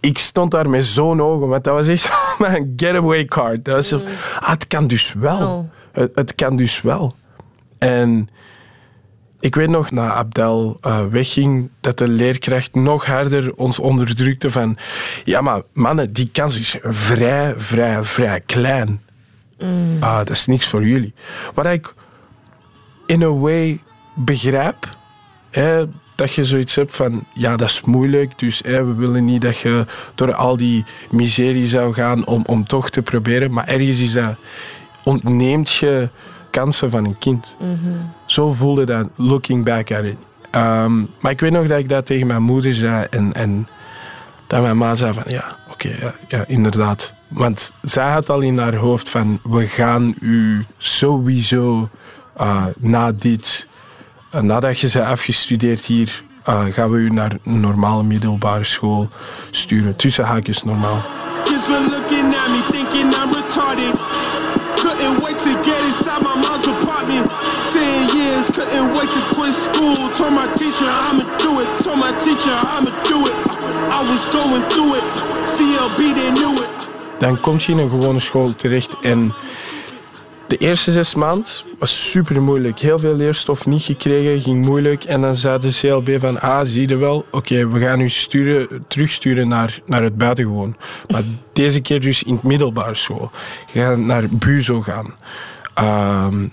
Ik 0.00 0.18
stond 0.18 0.50
daar 0.50 0.70
met 0.70 0.84
zo'n 0.84 1.22
ogen, 1.22 1.48
want 1.48 1.64
dat 1.64 1.74
was 1.74 1.88
echt 1.88 2.10
mijn 2.38 2.72
getaway 2.76 3.24
card. 3.24 3.64
Dat 3.64 3.74
was 3.74 3.88
zo, 3.88 4.00
ah, 4.40 4.48
het 4.50 4.66
kan 4.66 4.86
dus 4.86 5.12
wel. 5.18 5.48
Oh. 5.58 5.64
Het, 5.92 6.10
het 6.14 6.34
kan 6.34 6.56
dus 6.56 6.80
wel. 6.80 7.14
En 7.78 8.28
ik 9.40 9.54
weet 9.54 9.68
nog, 9.68 9.90
na 9.90 10.12
Abdel 10.12 10.78
eh, 10.80 11.06
wegging, 11.06 11.70
dat 11.80 11.98
de 11.98 12.08
leerkracht 12.08 12.74
nog 12.74 13.06
harder 13.06 13.54
ons 13.54 13.78
onderdrukte 13.78 14.50
van... 14.50 14.76
Ja, 15.24 15.40
maar 15.40 15.62
mannen, 15.72 16.12
die 16.12 16.28
kans 16.32 16.58
is 16.58 16.76
vrij, 16.82 17.54
vrij, 17.56 18.04
vrij 18.04 18.40
klein. 18.40 19.00
Ah, 20.00 20.16
dat 20.18 20.30
is 20.30 20.46
niks 20.46 20.66
voor 20.68 20.86
jullie. 20.86 21.14
Wat 21.54 21.66
ik 21.66 21.94
in 23.10 23.22
a 23.22 23.32
way 23.32 23.80
begrijp, 24.14 24.96
hè, 25.50 25.84
dat 26.14 26.32
je 26.32 26.44
zoiets 26.44 26.74
hebt 26.74 26.96
van... 26.96 27.24
Ja, 27.34 27.56
dat 27.56 27.68
is 27.68 27.80
moeilijk, 27.80 28.38
dus 28.38 28.60
hè, 28.64 28.84
we 28.84 28.94
willen 28.94 29.24
niet 29.24 29.40
dat 29.40 29.58
je 29.58 29.86
door 30.14 30.34
al 30.34 30.56
die 30.56 30.84
miserie 31.10 31.66
zou 31.66 31.94
gaan 31.94 32.26
om, 32.26 32.42
om 32.46 32.64
toch 32.64 32.90
te 32.90 33.02
proberen. 33.02 33.52
Maar 33.52 33.66
ergens 33.66 34.00
is 34.00 34.12
dat... 34.12 34.36
Ontneemt 35.04 35.70
je 35.72 36.08
kansen 36.50 36.90
van 36.90 37.04
een 37.04 37.18
kind. 37.18 37.56
Zo 38.26 38.52
voelde 38.52 38.84
dat, 38.84 39.08
looking 39.16 39.64
back 39.64 39.90
at 39.90 40.04
it. 40.04 40.16
Ehm, 40.50 40.98
maar 41.20 41.32
ik 41.32 41.40
weet 41.40 41.52
nog 41.52 41.66
dat 41.66 41.78
ik 41.78 41.88
dat 41.88 42.06
tegen 42.06 42.26
mijn 42.26 42.42
moeder 42.42 42.74
zei 42.74 43.06
en, 43.10 43.32
en 43.32 43.68
dat 44.46 44.62
mijn 44.62 44.76
ma 44.76 44.94
zei 44.94 45.12
van 45.12 45.22
ja, 45.26 45.56
oké, 45.70 45.88
ja, 45.88 46.14
ja, 46.28 46.44
inderdaad. 46.46 47.14
Want 47.28 47.72
zij 47.82 48.10
had 48.10 48.30
al 48.30 48.40
in 48.40 48.58
haar 48.58 48.74
hoofd 48.74 49.08
van 49.08 49.40
we 49.42 49.66
gaan 49.66 50.14
u 50.20 50.64
sowieso 50.76 51.88
eh, 52.40 52.64
na 52.76 53.12
dit, 53.12 53.66
eh, 54.30 54.40
nadat 54.40 54.80
je 54.80 54.90
bent 54.92 55.04
afgestudeerd 55.04 55.84
hier, 55.84 56.22
eh, 56.44 56.64
gaan 56.64 56.90
we 56.90 56.98
u 56.98 57.10
naar 57.10 57.32
een 57.44 57.60
normale 57.60 58.02
middelbare 58.02 58.64
school 58.64 59.08
sturen. 59.50 59.96
Tussen 59.96 60.24
haakjes 60.24 60.62
normaal. 60.62 61.02
Kids 61.42 61.68
were 61.68 61.80
looking 61.80 62.34
at 62.34 62.48
me 62.48 62.62
thinking 62.70 63.14
I'm 63.14 63.30
retarded. 63.32 63.94
Couldn't 64.74 65.22
wait 65.22 65.38
to 65.38 65.52
get 65.62 65.80
inside 65.84 66.22
my 66.22 66.34
mom's 66.42 66.66
apartment. 66.66 67.28
Ten 67.72 68.06
years, 68.16 68.46
couldn't 68.56 68.96
wait 68.96 69.12
to 69.12 69.22
quit 69.34 69.54
school. 69.54 70.10
Told 70.10 70.32
my 70.32 70.48
teacher 70.54 70.88
I'ma 70.88 71.24
do 71.36 71.60
it. 71.60 71.82
Told 71.82 71.98
my 71.98 72.12
teacher 72.24 72.54
I'ma 72.74 72.90
do 73.02 73.18
it. 73.28 73.34
I 73.98 74.00
was 74.10 74.26
going 74.26 74.64
through 74.68 74.96
it. 74.98 75.04
CLB, 75.44 76.14
they 76.14 76.30
knew 76.32 76.54
it. 76.62 76.80
dan 77.20 77.40
kom 77.40 77.56
je 77.58 77.72
in 77.72 77.78
een 77.78 77.90
gewone 77.90 78.20
school 78.20 78.54
terecht. 78.56 78.94
En 79.00 79.32
de 80.50 80.56
eerste 80.56 80.92
zes 80.92 81.14
maanden 81.14 81.46
was 81.78 82.10
super 82.10 82.42
moeilijk. 82.42 82.78
Heel 82.78 82.98
veel 82.98 83.14
leerstof 83.14 83.66
niet 83.66 83.82
gekregen, 83.82 84.42
ging 84.42 84.64
moeilijk. 84.64 85.04
En 85.04 85.20
dan 85.20 85.36
zei 85.36 85.60
de 85.60 85.78
CLB 85.80 86.20
van, 86.20 86.40
ah, 86.40 86.60
zie 86.62 86.88
je 86.88 86.96
wel, 86.96 87.24
oké, 87.30 87.68
we 87.68 87.80
gaan 87.80 88.00
u 88.00 88.08
sturen, 88.08 88.84
terugsturen 88.88 89.48
naar, 89.48 89.80
naar 89.86 90.02
het 90.02 90.16
buitengewoon. 90.16 90.76
Maar 91.08 91.22
deze 91.52 91.80
keer 91.80 92.00
dus 92.00 92.22
in 92.22 92.34
het 92.34 92.42
middelbare 92.42 92.94
school. 92.94 93.30
Je 93.72 93.80
gaat 93.80 93.98
naar 93.98 94.28
Buzo 94.28 94.80
gaan. 94.80 95.14
Ehm, 95.74 96.46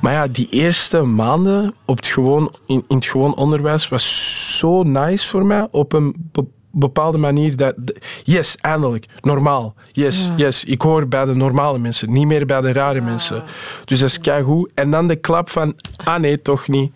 maar 0.00 0.12
ja, 0.12 0.26
die 0.26 0.48
eerste 0.50 1.02
maanden 1.02 1.74
op 1.84 1.96
het 1.96 2.06
gewoon, 2.06 2.54
in, 2.66 2.84
in 2.88 2.96
het 2.96 3.06
gewoon 3.06 3.34
onderwijs 3.34 3.88
was 3.88 4.58
zo 4.58 4.82
nice 4.82 5.28
voor 5.28 5.46
mij. 5.46 5.68
Op 5.70 5.92
een 5.92 6.30
bepaalde 6.70 7.18
manier. 7.18 7.56
Dat, 7.56 7.74
yes, 8.22 8.56
eindelijk. 8.56 9.06
Normaal. 9.20 9.74
Yes, 9.92 10.30
yes. 10.36 10.64
Ik 10.64 10.82
hoor 10.82 11.08
bij 11.08 11.24
de 11.24 11.34
normale 11.34 11.78
mensen. 11.78 12.12
Niet 12.12 12.26
meer 12.26 12.46
bij 12.46 12.60
de 12.60 12.72
rare 12.72 13.00
mensen. 13.00 13.42
Dus 13.84 13.98
dat 13.98 14.08
is 14.08 14.20
keigoed. 14.20 14.70
En 14.74 14.90
dan 14.90 15.08
de 15.08 15.16
klap 15.16 15.50
van, 15.50 15.74
ah 15.96 16.20
nee, 16.20 16.42
toch 16.42 16.68
niet. 16.68 16.92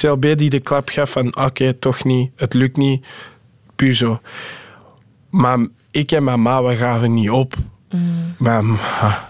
CLB 0.00 0.36
die 0.36 0.50
de 0.50 0.60
klap 0.60 0.88
gaf 0.88 1.10
van, 1.10 1.36
oké, 1.36 1.72
toch 1.72 2.04
niet. 2.04 2.30
Het 2.36 2.54
lukt 2.54 2.76
niet. 2.76 3.06
Puur 3.76 3.94
zo. 3.94 4.20
Maar 5.30 5.58
ik 5.90 6.12
en 6.12 6.24
mijn 6.24 6.42
ma, 6.42 6.62
we 6.62 6.76
gaven 6.76 7.14
niet 7.14 7.30
op. 7.30 7.54
Mijn 8.38 8.66
ma... 8.66 9.28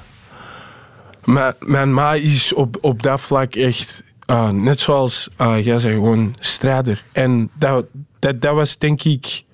Mijn, 1.25 1.55
mijn 1.59 1.95
ma 1.95 2.15
is 2.15 2.53
op, 2.53 2.77
op 2.81 3.03
dat 3.03 3.21
vlak 3.21 3.55
echt, 3.55 4.05
ah, 4.27 4.49
net 4.49 4.81
zoals 4.81 5.29
ah, 5.37 5.65
jij 5.65 5.79
zei, 5.79 5.95
gewoon 5.95 6.35
strijder. 6.39 7.05
En 7.13 7.51
dat, 7.55 7.87
dat, 8.19 8.41
dat 8.41 8.55
was 8.55 8.79
denk 8.79 9.03
ik, 9.03 9.45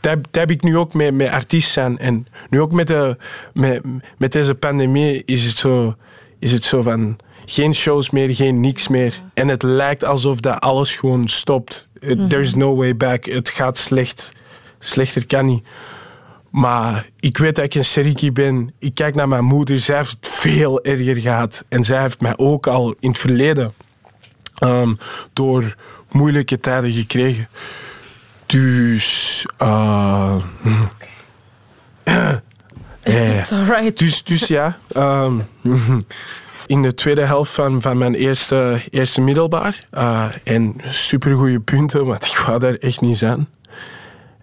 dat, 0.00 0.18
dat 0.30 0.40
heb 0.40 0.50
ik 0.50 0.62
nu 0.62 0.76
ook 0.76 0.94
met, 0.94 1.14
met 1.14 1.28
artiest 1.28 1.70
zijn. 1.70 1.98
En 1.98 2.26
nu 2.50 2.60
ook 2.60 2.72
met, 2.72 2.86
de, 2.86 3.16
met, 3.52 3.82
met 4.18 4.32
deze 4.32 4.54
pandemie 4.54 5.22
is 5.24 5.46
het, 5.46 5.58
zo, 5.58 5.94
is 6.38 6.52
het 6.52 6.64
zo 6.64 6.82
van 6.82 7.18
geen 7.46 7.74
shows 7.74 8.10
meer, 8.10 8.34
geen 8.34 8.60
niks 8.60 8.88
meer. 8.88 9.22
En 9.34 9.48
het 9.48 9.62
lijkt 9.62 10.04
alsof 10.04 10.40
dat 10.40 10.60
alles 10.60 10.94
gewoon 10.96 11.28
stopt. 11.28 11.88
Uh, 12.00 12.26
There's 12.26 12.54
no 12.54 12.76
way 12.76 12.96
back. 12.96 13.24
Het 13.24 13.48
gaat 13.48 13.78
slecht. 13.78 14.32
Slechter 14.78 15.26
kan 15.26 15.46
niet. 15.46 15.64
Maar 16.50 17.08
ik 17.20 17.38
weet 17.38 17.54
dat 17.54 17.64
ik 17.64 17.74
een 17.74 17.84
seriki 17.84 18.32
ben. 18.32 18.74
Ik 18.78 18.94
kijk 18.94 19.14
naar 19.14 19.28
mijn 19.28 19.44
moeder. 19.44 19.80
Zij 19.80 19.96
heeft 19.96 20.10
het 20.10 20.28
veel 20.28 20.82
erger 20.82 21.16
gehad. 21.16 21.64
En 21.68 21.84
zij 21.84 22.00
heeft 22.00 22.20
mij 22.20 22.36
ook 22.36 22.66
al 22.66 22.94
in 23.00 23.08
het 23.08 23.18
verleden 23.18 23.72
um, 24.64 24.96
door 25.32 25.74
moeilijke 26.10 26.60
tijden 26.60 26.92
gekregen. 26.92 27.48
Dus... 28.50 29.46
Uh, 29.62 30.36
It's 33.02 33.52
alright. 33.52 33.98
Dus, 33.98 34.24
dus 34.24 34.46
ja, 34.46 34.76
um, 34.96 35.42
in 36.66 36.82
de 36.82 36.94
tweede 36.94 37.20
helft 37.20 37.52
van, 37.52 37.80
van 37.80 37.98
mijn 37.98 38.14
eerste, 38.14 38.82
eerste 38.90 39.20
middelbaar. 39.20 39.78
Uh, 39.94 40.24
en 40.44 40.76
supergoeie 40.88 41.60
punten, 41.60 42.06
want 42.06 42.26
ik 42.26 42.36
wou 42.36 42.58
daar 42.58 42.74
echt 42.74 43.00
niet 43.00 43.18
zijn. 43.18 43.48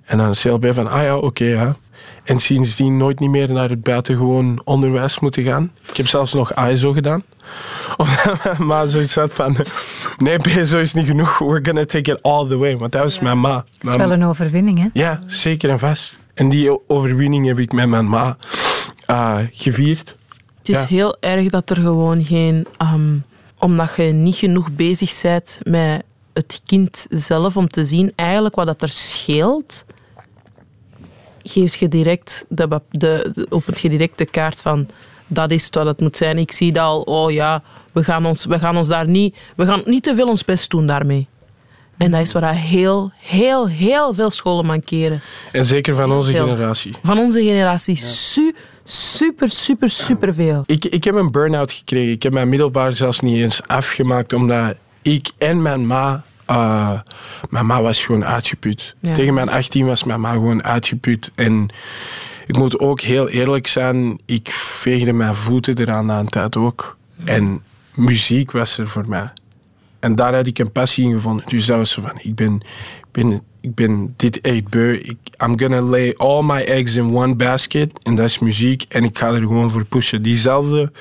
En 0.06 0.17
dan 0.17 0.34
CLB 0.34 0.74
van, 0.74 0.88
ah 0.88 1.04
ja, 1.04 1.15
oké, 1.15 1.26
okay, 1.26 1.48
ja. 1.48 1.76
En 2.24 2.39
sindsdien 2.39 2.98
nooit 2.98 3.20
niet 3.20 3.30
meer 3.30 3.52
naar 3.52 3.70
het 3.70 3.84
buitengewoon 3.84 4.62
onderwijs 4.63 5.20
moeten 5.20 5.43
gaan. 5.43 5.72
Ik 5.89 5.98
heb 5.98 6.08
zelfs 6.08 6.34
nog 6.34 6.54
ISO 6.54 6.91
gedaan. 6.91 7.24
Omdat 7.98 8.44
mijn 8.44 8.66
ma 8.66 8.86
zoiets 8.86 9.16
had 9.16 9.34
van... 9.34 9.58
Nee, 10.18 10.38
BSO 10.38 10.80
is 10.80 10.94
niet 10.94 11.08
genoeg. 11.08 11.40
We're 11.40 11.66
gonna 11.66 11.86
take 11.86 12.12
it 12.12 12.22
all 12.22 12.48
the 12.48 12.58
way. 12.58 12.78
Want 12.78 12.92
dat 12.92 13.02
was 13.02 13.16
ja. 13.16 13.22
mijn 13.22 13.40
ma. 13.40 13.66
Dat 13.80 13.92
is 13.94 14.00
wel 14.00 14.12
een 14.12 14.26
overwinning, 14.26 14.80
hè? 14.80 14.88
Ja, 14.94 15.20
zeker 15.26 15.70
en 15.70 15.80
vast. 15.80 16.20
En 16.34 16.50
die 16.50 16.90
overwinning 16.90 17.48
heb 17.48 17.60
ik 17.60 17.72
met 17.72 17.90
mijn 17.90 18.10
ma 18.10 18.38
uh, 19.08 19.38
gevierd. 19.52 20.16
Het 20.58 20.70
is 20.70 20.78
ja. 20.78 20.86
heel 20.86 21.18
erg 21.20 21.50
dat 21.50 21.70
er 21.70 21.76
gewoon 21.76 22.26
geen... 22.26 22.68
Um, 22.82 23.24
omdat 23.60 23.96
je 23.96 24.04
niet 24.04 24.36
genoeg 24.36 24.72
bezig 24.72 25.22
bent 25.22 25.60
met 25.64 26.04
het 26.34 26.62
kind 26.66 27.08
zelf 27.10 27.58
om 27.58 27.68
te 27.68 27.86
zien 27.86 28.14
eigenlijk 28.16 28.56
wat 28.56 28.66
dat 28.66 28.82
er 28.82 28.90
scheelt 28.90 29.86
geeft 31.44 31.80
je 31.80 31.88
direct 31.88 32.46
de, 32.50 32.82
de, 32.90 33.30
de, 33.32 33.48
opent 33.50 33.80
je 33.80 33.90
direct 33.90 34.18
de 34.18 34.26
kaart 34.26 34.62
van 34.62 34.88
dat 35.28 35.52
is 35.52 35.70
wat 35.72 35.86
het 35.86 36.00
moet 36.00 36.18
zijn. 36.18 36.38
Ik 36.38 36.52
zie 36.52 36.72
dat 36.72 36.84
al, 36.84 37.02
oh 37.02 37.32
ja, 37.32 37.63
we 37.94 38.04
gaan 38.04 38.26
ons, 38.26 38.46
we 38.46 38.60
gaan 38.60 38.78
ons 38.78 38.88
daar 38.88 39.08
niet, 39.08 39.36
we 39.56 39.66
gaan 39.66 39.82
niet 39.86 40.04
te 40.04 40.16
veel 40.16 40.28
ons 40.28 40.46
best 40.46 40.70
doen 40.70 40.86
daarmee. 40.86 41.28
En 41.98 42.12
dat 42.12 42.22
is 42.22 42.32
waar 42.32 42.56
heel, 42.56 43.12
heel, 43.18 43.68
heel 43.68 44.13
veel 44.13 44.32
scholen 44.32 44.66
mankeren. 44.66 45.22
En 45.52 45.66
zeker 45.66 45.96
van 45.96 46.12
onze 46.12 46.32
heel. 46.32 46.48
generatie. 46.48 46.96
Van 47.04 47.18
onze 47.18 47.44
generatie. 47.44 47.96
Ja. 47.96 48.06
Su 48.06 48.54
super, 48.84 49.50
super, 49.50 49.90
super 49.90 50.34
veel. 50.34 50.63
Ik, 50.66 50.86
ik 50.86 51.04
heb 51.04 51.16
een 51.16 51.32
burn-out 51.32 51.72
gekregen. 51.72 52.12
Ik 52.12 52.24
heb 52.24 52.34
mijn 52.34 52.50
middelbaar 52.50 52.96
zelfs 52.96 53.20
niet 53.20 53.42
eens 53.42 53.62
afgemaakt, 53.68 54.34
omdat 54.34 54.76
ik 55.02 55.30
en 55.38 55.62
mijn 55.62 55.88
ma 55.88 56.24
uh, 56.52 57.00
mijn 57.50 57.66
ma 57.66 57.82
was 57.82 58.06
gewoon 58.06 58.26
uitgeput. 58.26 58.96
Ja. 59.00 59.13
Tegen 59.13 59.34
mijn 59.34 59.50
18 59.50 59.86
was 59.86 60.04
mijn 60.04 60.22
ma 60.22 60.32
gewoon 60.32 60.63
uitgeput. 60.63 61.32
En 61.36 61.70
ik 62.48 62.58
moet 62.58 62.80
ook 62.80 63.02
heel 63.02 63.30
eerlijk 63.30 63.68
zijn, 63.68 64.20
ik 64.26 64.52
veegde 64.52 65.14
mijn 65.14 65.36
voeten 65.36 65.78
eraan 65.78 66.06
na 66.06 66.20
een 66.20 66.30
tijd 66.30 66.56
ook. 66.56 66.98
En 67.26 67.64
muziek 67.96 68.52
was 68.52 68.78
er 68.78 68.88
voor 68.88 69.08
mij. 69.08 69.32
En 70.00 70.16
daar 70.16 70.36
had 70.36 70.48
ik 70.48 70.60
een 70.60 70.72
passie 70.72 71.06
in 71.06 71.14
gevonden. 71.14 71.46
Dus 71.48 71.66
dat 71.66 71.78
was 71.78 71.92
zo 71.92 72.02
van, 72.02 72.20
ik 72.22 72.36
ben, 72.36 72.54
ik 73.00 73.12
ben, 73.12 73.42
ik 73.62 73.76
ben 73.76 74.14
dit 74.18 74.42
echt 74.42 74.68
beu. 74.70 74.94
Ik, 74.94 75.18
I'm 75.44 75.60
gonna 75.60 75.82
lay 75.82 76.14
all 76.18 76.44
my 76.44 76.62
eggs 76.62 76.96
in 76.96 77.16
one 77.16 77.36
basket. 77.36 78.04
En 78.04 78.16
dat 78.16 78.26
is 78.26 78.40
muziek. 78.40 78.86
En 78.90 79.04
ik 79.04 79.18
ga 79.18 79.28
er 79.28 79.40
gewoon 79.40 79.70
voor 79.70 79.86
pushen. 79.86 80.22
Diezelfde 80.22 80.92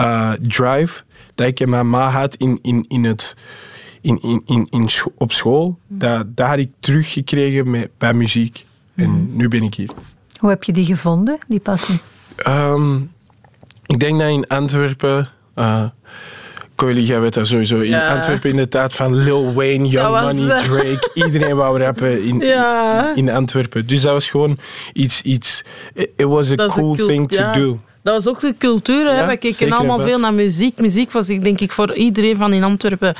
uh, 0.00 0.32
drive 0.32 1.02
dat 1.34 1.46
ik 1.46 1.60
in 1.60 1.68
mijn 1.68 1.90
ma 1.90 2.10
had 2.10 2.34
in, 2.34 2.58
in, 2.62 2.84
in 2.88 3.04
het 3.04 3.36
in, 4.00 4.22
in, 4.22 4.42
in, 4.46 4.66
in 4.70 4.88
op 5.16 5.32
school, 5.32 5.78
dat, 5.86 6.36
dat 6.36 6.46
had 6.46 6.58
ik 6.58 6.70
teruggekregen 6.80 7.70
met, 7.70 7.90
bij 7.98 8.14
muziek. 8.14 8.64
En 8.94 9.10
mm. 9.10 9.28
nu 9.32 9.48
ben 9.48 9.62
ik 9.62 9.74
hier. 9.74 9.90
Hoe 10.40 10.50
heb 10.50 10.64
je 10.64 10.72
die 10.72 10.84
gevonden, 10.84 11.38
die 11.48 11.60
passie? 11.60 12.00
Um, 12.46 13.12
ik 13.86 14.00
denk 14.00 14.20
dat 14.20 14.28
in 14.28 14.46
Antwerpen... 14.46 15.28
Uh, 15.56 15.84
Coily, 16.74 17.00
jij 17.00 17.20
weet 17.20 17.34
dat 17.34 17.46
sowieso. 17.46 17.76
In 17.76 17.90
ja. 17.90 18.14
Antwerpen 18.14 18.50
in 18.50 18.56
de 18.56 18.68
tijd 18.68 18.92
van 18.92 19.14
Lil 19.14 19.52
Wayne, 19.52 19.88
Young 19.88 20.08
was, 20.08 20.34
Money, 20.34 20.62
Drake. 20.62 21.10
iedereen 21.24 21.56
wou 21.56 21.78
rappen 21.78 22.22
in, 22.22 22.38
ja. 22.38 23.08
in, 23.08 23.16
in, 23.16 23.30
Antwerpen. 23.30 23.86
Dus 23.86 24.02
dat 24.02 24.12
was 24.12 24.30
gewoon 24.30 24.58
iets... 24.92 25.22
iets 25.22 25.64
it, 25.94 26.10
was 26.16 26.50
a 26.50 26.54
cool, 26.54 26.68
cool 26.68 27.06
thing 27.06 27.28
to 27.28 27.50
do. 27.50 27.80
Dat 28.02 28.14
was 28.14 28.26
ook 28.26 28.40
de 28.40 28.54
cultuur. 28.58 29.14
Ja, 29.14 29.26
We 29.26 29.36
keken 29.36 29.72
allemaal 29.72 30.00
veel 30.00 30.18
naar 30.18 30.34
muziek. 30.34 30.78
Muziek 30.78 31.12
was, 31.12 31.28
ik 31.28 31.44
denk 31.44 31.60
ik, 31.60 31.72
voor 31.72 31.94
iedereen 31.94 32.36
van 32.36 32.52
in 32.52 32.64
Antwerpen, 32.64 33.14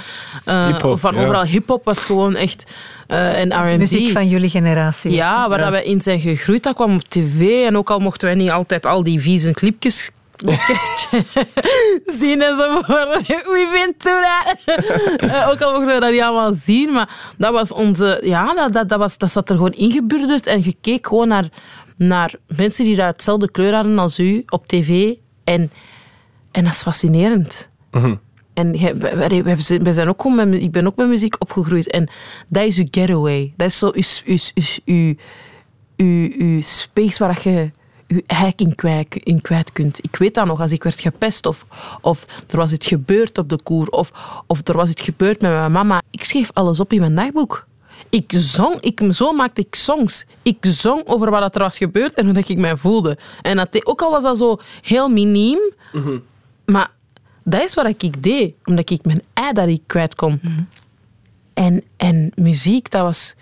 uh, 0.46 0.78
van 0.78 1.14
ja. 1.14 1.22
overal 1.22 1.44
hip-hop 1.44 1.84
was 1.84 2.04
gewoon 2.04 2.36
echt. 2.36 2.74
Uh, 3.08 3.38
en 3.38 3.72
R&B. 3.72 3.78
Muziek 3.78 4.10
van 4.10 4.28
jullie 4.28 4.50
generatie. 4.50 5.10
Ja, 5.10 5.48
waar 5.48 5.60
ja. 5.60 5.70
we 5.70 5.84
in 5.84 6.00
zijn 6.00 6.20
gegroeid. 6.20 6.62
Dat 6.62 6.74
kwam 6.74 6.94
op 6.94 7.02
tv. 7.08 7.66
En 7.66 7.76
ook 7.76 7.90
al 7.90 7.98
mochten 7.98 8.28
wij 8.28 8.36
niet 8.36 8.50
altijd 8.50 8.86
al 8.86 9.02
die 9.02 9.20
vieze 9.20 9.52
clipjes 9.52 10.10
zien 12.20 12.42
enzovoort. 12.42 13.26
Wie 13.54 13.68
vindt 13.72 14.02
dat? 14.02 14.56
uh, 15.24 15.48
ook 15.50 15.60
al 15.60 15.72
mochten 15.72 15.94
we 15.94 16.00
dat 16.00 16.10
niet 16.10 16.20
allemaal 16.20 16.54
zien, 16.54 16.92
maar 16.92 17.08
dat 17.36 17.52
was 17.52 17.72
onze... 17.72 18.20
Ja, 18.24 18.54
dat, 18.54 18.72
dat, 18.72 18.88
dat, 18.88 18.98
was, 18.98 19.18
dat 19.18 19.30
zat 19.30 19.48
er 19.48 19.56
gewoon 19.56 19.72
ingeburgerd 19.72 20.46
en 20.46 20.64
je 20.64 20.74
keek 20.80 21.06
gewoon 21.06 21.28
naar 21.28 21.48
naar 22.00 22.34
mensen 22.56 22.84
die 22.84 22.96
daar 22.96 23.10
hetzelfde 23.10 23.50
kleur 23.50 23.74
hadden 23.74 23.98
als 23.98 24.18
u 24.18 24.42
op 24.46 24.66
tv. 24.66 25.14
En, 25.44 25.70
en 26.50 26.64
dat 26.64 26.72
is 26.72 26.82
fascinerend. 26.82 27.70
Mm 27.90 28.00
-hmm. 28.00 28.20
En 28.54 28.72
we 29.82 29.92
zijn 29.92 30.08
ook 30.08 30.28
met, 30.34 30.54
ik 30.54 30.72
ben 30.72 30.86
ook 30.86 30.96
met 30.96 31.08
muziek 31.08 31.36
opgegroeid. 31.38 31.90
En 31.90 32.08
dat 32.48 32.64
is 32.64 32.78
uw 32.78 32.86
getaway. 32.90 33.52
Dat 33.56 33.66
is 33.68 33.78
zo 33.78 33.92
uw, 33.94 34.02
uw, 34.24 34.38
uw, 34.84 35.14
uw, 35.96 36.30
uw 36.38 36.60
space 36.60 37.24
waar 37.24 37.40
je 37.42 37.50
je 38.06 38.24
hek 38.26 38.60
in 38.60 38.74
kwijt, 38.74 39.14
in 39.14 39.40
kwijt 39.40 39.72
kunt. 39.72 40.04
Ik 40.04 40.16
weet 40.16 40.34
dat 40.34 40.46
nog, 40.46 40.60
als 40.60 40.72
ik 40.72 40.82
werd 40.82 41.00
gepest 41.00 41.46
of, 41.46 41.66
of 42.00 42.26
er 42.50 42.56
was 42.56 42.72
iets 42.72 42.86
gebeurd 42.86 43.38
op 43.38 43.48
de 43.48 43.62
koer 43.62 43.88
of, 43.88 44.12
of 44.46 44.68
er 44.68 44.76
was 44.76 44.90
iets 44.90 45.02
gebeurd 45.02 45.40
met 45.40 45.50
mijn 45.50 45.72
mama. 45.72 46.02
Ik 46.10 46.24
schreef 46.24 46.50
alles 46.52 46.80
op 46.80 46.92
in 46.92 47.00
mijn 47.00 47.14
dagboek. 47.14 47.68
Ik 48.10 48.32
zong, 48.34 48.80
ik, 48.80 49.02
zo 49.10 49.32
maakte 49.32 49.60
ik 49.60 49.74
songs. 49.74 50.26
Ik 50.42 50.56
zong 50.60 51.06
over 51.06 51.30
wat 51.30 51.54
er 51.54 51.60
was 51.60 51.76
gebeurd 51.76 52.14
en 52.14 52.24
hoe 52.24 52.44
ik 52.46 52.58
mij 52.58 52.76
voelde. 52.76 53.18
En 53.42 53.56
dat, 53.56 53.86
ook 53.86 54.02
al 54.02 54.10
was 54.10 54.22
dat 54.22 54.38
zo 54.38 54.58
heel 54.82 55.08
miniem, 55.08 55.60
mm 55.92 56.02
-hmm. 56.02 56.22
maar 56.64 56.90
dat 57.44 57.62
is 57.62 57.74
wat 57.74 57.86
ik 58.02 58.22
deed, 58.22 58.54
omdat 58.64 58.90
ik 58.90 59.04
mijn 59.04 59.22
ei 59.32 59.52
daarin 59.52 59.82
kwijt 59.86 60.14
kon. 60.14 60.38
Mm 60.42 60.54
-hmm. 60.54 60.68
en, 61.54 61.82
en 61.96 62.32
muziek, 62.34 62.90
dat 62.90 63.02
was, 63.02 63.34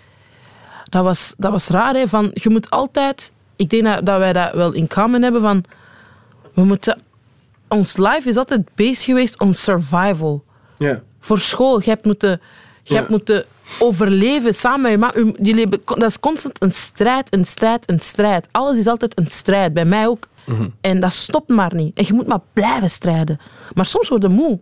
dat 0.89 1.03
was, 1.03 1.33
dat 1.37 1.51
was 1.51 1.67
raar. 1.67 1.93
Hè? 1.93 2.07
Van, 2.07 2.31
je 2.33 2.49
moet 2.49 2.69
altijd... 2.69 3.31
Ik 3.55 3.69
denk 3.69 3.83
dat, 3.83 4.05
dat 4.05 4.17
wij 4.17 4.33
dat 4.33 4.53
wel 4.53 4.73
in 4.73 4.87
common 4.87 5.21
hebben 5.21 5.41
van... 5.41 5.63
We 6.53 6.63
moeten... 6.63 7.01
Ons 7.67 7.97
life 7.97 8.29
is 8.29 8.37
altijd 8.37 8.69
bezig 8.75 9.05
geweest 9.05 9.39
on 9.39 9.53
survival. 9.53 10.43
Ja. 10.77 11.01
Voor 11.19 11.39
school. 11.39 11.79
Je 11.83 11.89
hebt 11.89 12.05
moeten... 12.05 12.41
Je 12.89 12.95
hebt 12.95 13.09
moeten 13.09 13.45
overleven 13.79 14.53
samen 14.53 14.99
met 14.99 15.13
je 15.41 15.53
leven, 15.53 15.81
dat 15.85 16.03
is 16.03 16.19
constant 16.19 16.61
een 16.61 16.71
strijd, 16.71 17.33
een 17.33 17.45
strijd, 17.45 17.89
een 17.89 17.99
strijd. 17.99 18.47
Alles 18.51 18.77
is 18.77 18.87
altijd 18.87 19.17
een 19.19 19.27
strijd. 19.27 19.73
Bij 19.73 19.85
mij 19.85 20.07
ook. 20.07 20.27
Mhm. 20.45 20.69
En 20.81 20.99
dat 20.99 21.13
stopt 21.13 21.49
maar 21.49 21.75
niet. 21.75 21.97
En 21.97 22.05
je 22.05 22.13
moet 22.13 22.27
maar 22.27 22.41
blijven 22.53 22.89
strijden. 22.89 23.39
Maar 23.73 23.85
soms 23.85 24.07
word 24.07 24.21
je 24.21 24.29
moe. 24.29 24.59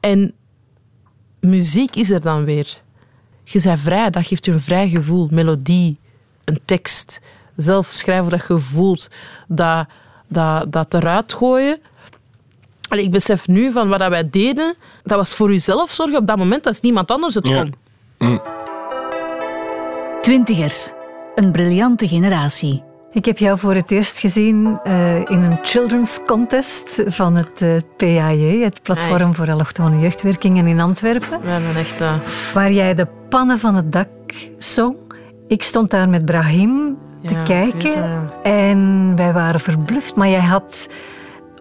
En 0.00 0.32
muziek 1.40 1.96
is 1.96 2.10
er 2.10 2.20
dan 2.20 2.44
weer. 2.44 2.80
Je 3.44 3.60
bent 3.62 3.80
vrij, 3.80 4.10
dat 4.10 4.26
geeft 4.26 4.44
je 4.44 4.52
een 4.52 4.60
vrij 4.60 4.88
gevoel. 4.88 5.28
Melodie, 5.30 5.98
een 6.44 6.60
tekst. 6.64 7.20
Zelf 7.56 7.86
schrijven 7.86 8.30
dat 8.30 8.46
je 8.48 8.58
voelt. 8.58 9.10
Dat, 9.48 9.86
dat, 10.28 10.72
dat 10.72 10.94
eruit 10.94 11.34
gooien. 11.34 11.80
Allee, 12.90 13.04
ik 13.04 13.10
besef 13.10 13.48
nu 13.48 13.72
van 13.72 13.88
wat 13.88 14.08
wij 14.08 14.30
deden, 14.30 14.74
dat 15.02 15.18
was 15.18 15.34
voor 15.34 15.50
uzelf 15.50 15.90
zorgen 15.90 16.16
op 16.16 16.26
dat 16.26 16.36
moment, 16.36 16.64
dat 16.64 16.72
is 16.72 16.80
niemand 16.80 17.10
anders 17.10 17.34
het 17.34 17.48
kon. 17.48 17.74
Mm. 18.18 18.40
Twintigers, 20.20 20.92
een 21.34 21.52
briljante 21.52 22.08
generatie. 22.08 22.82
Ik 23.12 23.24
heb 23.24 23.38
jou 23.38 23.58
voor 23.58 23.74
het 23.74 23.90
eerst 23.90 24.18
gezien 24.18 24.80
uh, 24.84 25.16
in 25.16 25.42
een 25.42 25.58
children's 25.62 26.20
contest 26.26 27.02
van 27.06 27.36
het 27.36 27.62
uh, 27.62 27.76
PAJ, 27.96 28.60
het 28.60 28.82
Platform 28.82 29.22
Ai. 29.22 29.34
voor 29.34 29.50
Allochtone 29.50 30.00
Jeugdwerkingen 30.00 30.66
in 30.66 30.80
Antwerpen. 30.80 31.40
We 31.40 31.48
hebben 31.48 31.76
echt... 31.76 32.00
Uh... 32.00 32.14
Waar 32.54 32.72
jij 32.72 32.94
de 32.94 33.06
pannen 33.28 33.58
van 33.58 33.74
het 33.74 33.92
dak 33.92 34.08
zong. 34.58 34.96
Ik 35.48 35.62
stond 35.62 35.90
daar 35.90 36.08
met 36.08 36.24
Brahim 36.24 36.96
te 37.26 37.34
ja, 37.34 37.42
kijken 37.42 38.30
en 38.42 39.12
wij 39.16 39.32
waren 39.32 39.60
verbluft, 39.60 40.14
maar 40.14 40.28
jij 40.28 40.40
had 40.40 40.88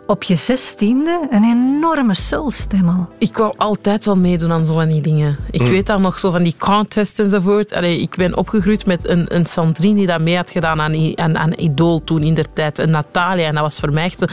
op 0.10 0.24
je 0.24 0.36
zestiende 0.36 1.28
een 1.30 1.44
enorme 1.44 2.14
soulstem 2.14 2.90
al. 2.90 3.08
Ik 3.18 3.38
wou 3.38 3.54
altijd 3.58 4.06
wel 4.06 4.18
meedoen 4.18 4.52
aan 4.52 4.66
zo'n 4.66 5.02
dingen. 5.02 5.38
Ik 5.52 5.62
mm. 5.62 5.68
weet 5.68 5.86
dan 5.86 6.02
nog 6.02 6.20
zo 6.20 6.32
van 6.32 6.44
die 6.44 6.56
contests 6.58 7.20
enzovoort. 7.20 7.74
Allee, 7.74 8.02
ik 8.02 8.16
ben 8.16 8.38
opgegroeid 8.38 8.86
met 8.86 9.08
een, 9.08 9.36
een 9.36 9.46
Sandrine 9.46 9.96
die 9.96 10.08
dat 10.08 10.22
mee 10.22 10.36
had 10.36 10.50
gedaan 10.50 10.82
aan, 10.82 11.18
aan, 11.18 11.38
aan 11.38 11.54
Idol 11.56 12.04
toen 12.04 12.24
in 12.24 12.34
der 12.34 12.54
tijd. 12.54 12.78
Een 12.78 12.90
Natalia. 12.90 13.48
En 13.48 13.54
dat 13.54 13.64
was 13.64 13.80
voor 13.80 13.94
mij 13.94 14.04
echt... 14.04 14.22
Oh 14.22 14.30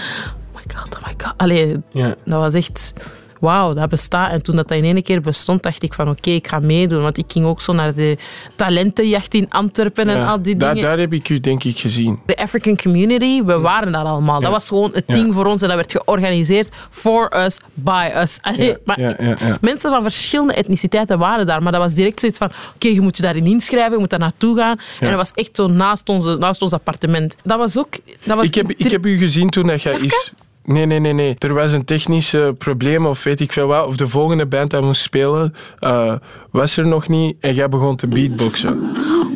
my 0.54 0.62
god, 0.74 0.96
oh 0.96 1.06
my 1.06 1.14
god. 1.16 1.34
Allee, 1.36 1.82
yeah. 1.90 2.12
dat 2.24 2.40
was 2.40 2.54
echt 2.54 2.92
wauw, 3.40 3.72
dat 3.74 3.88
bestaat. 3.88 4.32
En 4.32 4.42
toen 4.42 4.56
dat, 4.56 4.68
dat 4.68 4.78
in 4.78 4.84
één 4.84 5.02
keer 5.02 5.20
bestond, 5.20 5.62
dacht 5.62 5.82
ik 5.82 5.94
van 5.94 6.08
oké, 6.08 6.30
ik 6.30 6.48
ga 6.48 6.58
meedoen. 6.58 7.02
Want 7.02 7.18
ik 7.18 7.24
ging 7.28 7.46
ook 7.46 7.60
zo 7.60 7.72
naar 7.72 7.94
de 7.94 8.16
talentenjacht 8.56 9.34
in 9.34 9.46
Antwerpen 9.50 10.08
en 10.08 10.16
Ja, 10.16 10.26
al 10.30 10.42
die 10.42 10.56
daar, 10.56 10.74
dingen. 10.74 10.88
daar 10.88 10.98
heb 10.98 11.12
ik 11.12 11.28
u 11.28 11.40
denk 11.40 11.64
ik 11.64 11.78
gezien. 11.78 12.20
De 12.26 12.36
African 12.36 12.76
community, 12.76 13.42
we 13.44 13.58
waren 13.58 13.92
daar 13.92 14.04
allemaal. 14.04 14.40
Dat 14.40 14.50
was 14.50 14.68
gewoon 14.68 14.90
het 14.94 15.06
ding 15.06 15.34
voor 15.34 15.46
ons 15.46 15.62
en 15.62 15.68
dat 15.68 15.76
werd 15.76 15.92
georganiseerd 15.92 16.68
for 16.90 17.44
us, 17.44 17.58
by 17.74 18.10
us. 18.16 18.38
Allee, 18.42 18.68
Ja, 18.68 18.76
maar 18.84 19.00
ja, 19.00 19.14
ja, 19.18 19.36
ja. 19.40 19.58
Mensen 19.60 19.90
van 19.90 20.02
verschillende 20.02 20.54
etniciteiten 20.54 21.18
waren 21.18 21.46
daar, 21.46 21.62
maar 21.62 21.72
dat 21.72 21.80
was 21.80 21.94
direct 21.94 22.20
zoiets 22.20 22.38
van 22.38 22.50
oké, 22.74 22.88
je 22.88 23.00
moet 23.00 23.16
je 23.16 23.22
daarin 23.22 23.46
inschrijven, 23.46 23.92
je 23.92 23.98
moet 23.98 24.10
daar 24.10 24.18
naartoe 24.18 24.56
gaan. 24.56 24.78
En 25.00 25.08
dat 25.08 25.16
was 25.16 25.32
echt 25.34 25.56
zo 25.56 25.66
naast, 25.66 26.08
onze, 26.08 26.36
naast 26.36 26.62
ons 26.62 26.72
appartement. 26.72 27.36
Dat 27.44 27.58
was 27.58 27.78
ook... 27.78 27.94
Dat 28.24 28.36
was 28.36 28.46
Ik 28.46 28.54
heb, 28.54 28.70
ik 28.70 28.90
heb 28.90 29.06
u 29.06 29.16
gezien 29.18 29.50
toen 29.50 29.66
dat 29.66 29.82
jij 29.82 29.94
is... 29.94 30.32
Nee, 30.66 30.86
nee, 30.86 30.98
nee, 30.98 31.12
nee. 31.12 31.36
Er 31.38 31.54
was 31.54 31.72
een 31.72 31.84
technisch 31.84 32.36
probleem 32.58 33.06
of 33.06 33.22
weet 33.22 33.40
ik 33.40 33.52
veel 33.52 33.66
wat. 33.66 33.86
Of 33.86 33.96
de 33.96 34.08
volgende 34.08 34.46
band 34.46 34.70
dat 34.70 34.82
moest 34.82 35.02
spelen, 35.02 35.54
eh, 35.78 36.12
was 36.50 36.76
er 36.76 36.86
nog 36.86 37.08
niet. 37.08 37.36
En 37.40 37.54
jij 37.54 37.68
begon 37.68 37.96
te 37.96 38.06
beatboxen. 38.06 38.92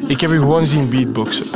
Ik 0.07 0.21
heb 0.21 0.31
u 0.31 0.39
gewoon 0.39 0.67
zien 0.67 0.89
beatboxen. 0.89 1.47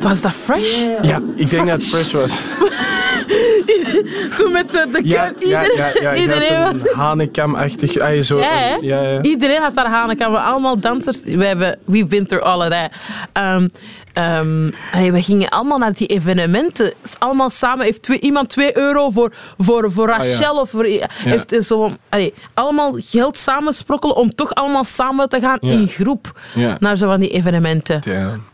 Was 0.00 0.20
dat 0.20 0.32
fresh? 0.32 0.86
Ja, 1.02 1.20
ik 1.36 1.50
denk 1.50 1.66
dat 1.66 1.76
het 1.76 1.88
fresh 1.88 2.12
was. 2.12 2.40
Toen 4.36 4.52
met 4.52 4.70
de, 4.70 4.88
de 4.92 5.00
Ja, 5.04 5.32
iedereen, 5.38 5.76
ja, 5.76 5.86
ja, 5.86 6.00
ja, 6.00 6.12
je 6.12 6.20
iedereen, 6.20 6.62
had 6.62 6.74
een 6.74 6.86
hanekam-achtig... 6.94 7.98
ah, 7.98 8.20
zo, 8.20 8.38
Ja, 8.38 8.78
ja, 8.80 9.02
ja. 9.02 9.22
Iedereen 9.22 9.62
had 9.62 9.74
daar 9.74 9.88
hanen. 9.88 10.16
We 10.16 10.24
allemaal 10.24 10.80
dansers. 10.80 11.22
We 11.22 11.44
hebben, 11.44 11.78
we've 11.84 12.06
been 12.06 12.26
through 12.26 12.46
all 12.46 12.58
of 12.58 12.68
that. 12.68 12.90
Ehm, 13.32 13.68
ehm, 14.14 14.70
allee, 14.92 15.12
we 15.12 15.22
gingen 15.22 15.48
allemaal 15.48 15.78
naar 15.78 15.92
die 15.92 16.06
evenementen. 16.06 16.92
Allemaal 17.18 17.50
samen. 17.50 17.84
Heeft 17.84 18.02
twee, 18.02 18.20
iemand 18.20 18.48
2 18.48 18.76
euro 18.76 19.10
voor, 19.10 19.32
voor, 19.58 19.92
voor 19.92 20.12
Ah, 20.12 20.24
ja. 20.24 20.30
Rachel? 20.30 20.60
Of 20.60 20.70
voor, 20.70 20.84
heeft 20.84 21.64
zo, 21.64 21.90
allee, 22.08 22.34
allemaal 22.54 22.92
geld 22.96 23.38
samensprokkelen 23.38 24.16
om 24.16 24.34
toch 24.34 24.54
allemaal 24.54 24.84
samen 24.84 25.28
te 25.28 25.40
gaan 25.40 25.58
Ja. 25.60 25.70
in 25.70 25.88
groep 25.88 26.40
naar 26.78 26.96
zo 26.96 27.06
van 27.06 27.20
die 27.20 27.30
evenementen. 27.30 28.00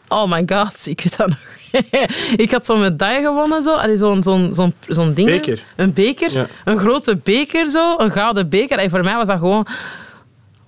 Oh 0.08 0.30
my 0.30 0.42
god, 0.46 0.86
ik 0.86 1.00
weet 1.00 1.16
dat 1.16 1.28
nog. 1.28 1.38
ik 2.36 2.50
had 2.50 2.66
zo'n 2.66 2.80
medaille 2.80 3.22
gewonnen, 3.26 3.62
zo. 3.62 3.78
Zo'n 3.96 4.22
zo'n 4.22 4.50
zo'n 4.54 4.74
zo'n 4.88 5.14
ding. 5.14 5.28
Beker. 5.28 5.62
Een 5.76 5.92
beker. 5.92 6.48
Een 6.64 6.78
grote 6.78 7.16
beker, 7.16 7.70
zo. 7.70 7.94
Een 7.98 8.10
gouden 8.10 8.48
beker. 8.48 8.78
En 8.78 8.90
voor 8.90 9.04
mij 9.04 9.14
was 9.16 9.26
dat 9.26 9.38
gewoon... 9.38 9.66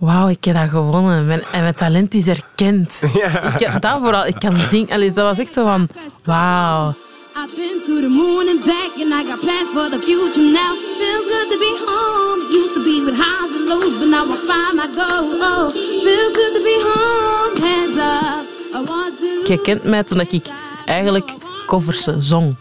Wauw, 0.02 0.28
ik 0.28 0.44
heb 0.44 0.54
dat 0.54 0.68
gewonnen. 0.68 1.26
Mijn, 1.26 1.42
en 1.52 1.62
mijn 1.62 1.74
talent 1.74 2.14
is 2.14 2.26
erkend. 2.26 3.02
Ja. 3.20 3.54
Ik 3.54 3.66
heb 3.66 3.80
dat 3.80 3.98
vooral. 4.00 4.26
Ik 4.26 4.34
kan 4.38 4.56
zingen. 4.56 4.90
Allee, 4.90 5.12
dat 5.12 5.24
was 5.24 5.38
echt 5.38 5.52
zo 5.52 5.64
van... 5.64 5.88
Wauw. 6.24 6.94
I've 7.36 7.56
been 7.56 7.78
to 7.86 8.00
the 8.00 8.08
moon 8.08 8.48
and 8.48 8.64
back, 8.64 8.90
and 9.02 9.12
I 9.12 9.22
got 9.30 9.40
plans 9.40 9.68
for 9.74 9.88
the 9.90 10.00
future 10.08 10.50
now. 10.60 10.72
Feels 11.00 11.26
good 11.32 11.48
to 11.52 11.58
be 11.66 11.72
home. 11.86 12.40
Used 12.60 12.74
to 12.74 12.82
be 12.82 12.96
with 13.06 13.18
highs 13.24 13.50
and 13.56 13.68
lows, 13.68 13.98
but 13.98 14.08
now 14.08 14.24
I 14.24 14.38
find 14.50 14.74
my 14.80 14.88
goal. 14.98 15.24
Oh, 15.50 15.70
feels 16.06 16.32
good 16.38 16.52
to 16.58 16.62
be 16.70 16.76
home. 16.92 17.52
Hands 17.68 17.98
up. 17.98 18.44
I 18.74 18.84
want 18.84 19.18
to. 19.18 19.52
Je 19.52 19.60
kent 19.62 19.84
mij 19.84 20.02
toen 20.04 20.20
ik 20.20 20.46
eigenlijk 20.84 21.32
covers 21.66 22.06
zong. 22.18 22.54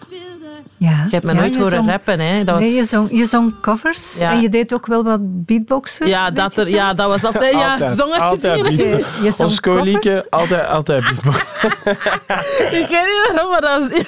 Ja. 0.82 0.90
Je 0.90 1.10
hebt 1.10 1.26
me 1.26 1.34
Ja, 1.34 1.40
nooit 1.40 1.56
horen 1.56 1.72
zong- 1.72 1.90
rappen. 1.90 2.20
Hè. 2.20 2.44
Dat 2.44 2.56
was... 2.56 2.64
Nee, 2.64 2.74
je 2.74 2.86
zong, 2.86 3.08
je 3.12 3.26
zong 3.26 3.54
covers 3.62 4.18
Ja. 4.20 4.32
en 4.32 4.42
je 4.42 4.50
deed 4.50 4.74
ook 4.74 4.86
wel 4.86 5.04
wat 5.04 5.20
beatboxen. 5.46 6.08
ja, 6.08 6.32
dat 6.32 6.56
je 6.56 6.62
er, 6.62 6.70
ja, 6.70 6.94
dat 6.94 7.08
was 7.08 7.24
altijd... 7.24 7.54
Ja, 7.54 7.72
Altijd, 7.72 7.98
zongen 7.98 8.20
altijd. 8.20 8.68
Je, 8.68 9.06
je 9.24 9.32
zong 9.32 9.60
covers. 9.60 10.30
altijd, 10.30 10.68
altijd 10.68 11.04
beatbox. 11.04 11.38
Ik 12.82 12.88
weet 12.88 12.90
niet 12.90 13.32
waarom, 13.34 13.52
maar 13.52 13.62
dat 13.62 13.92
is... 13.92 13.98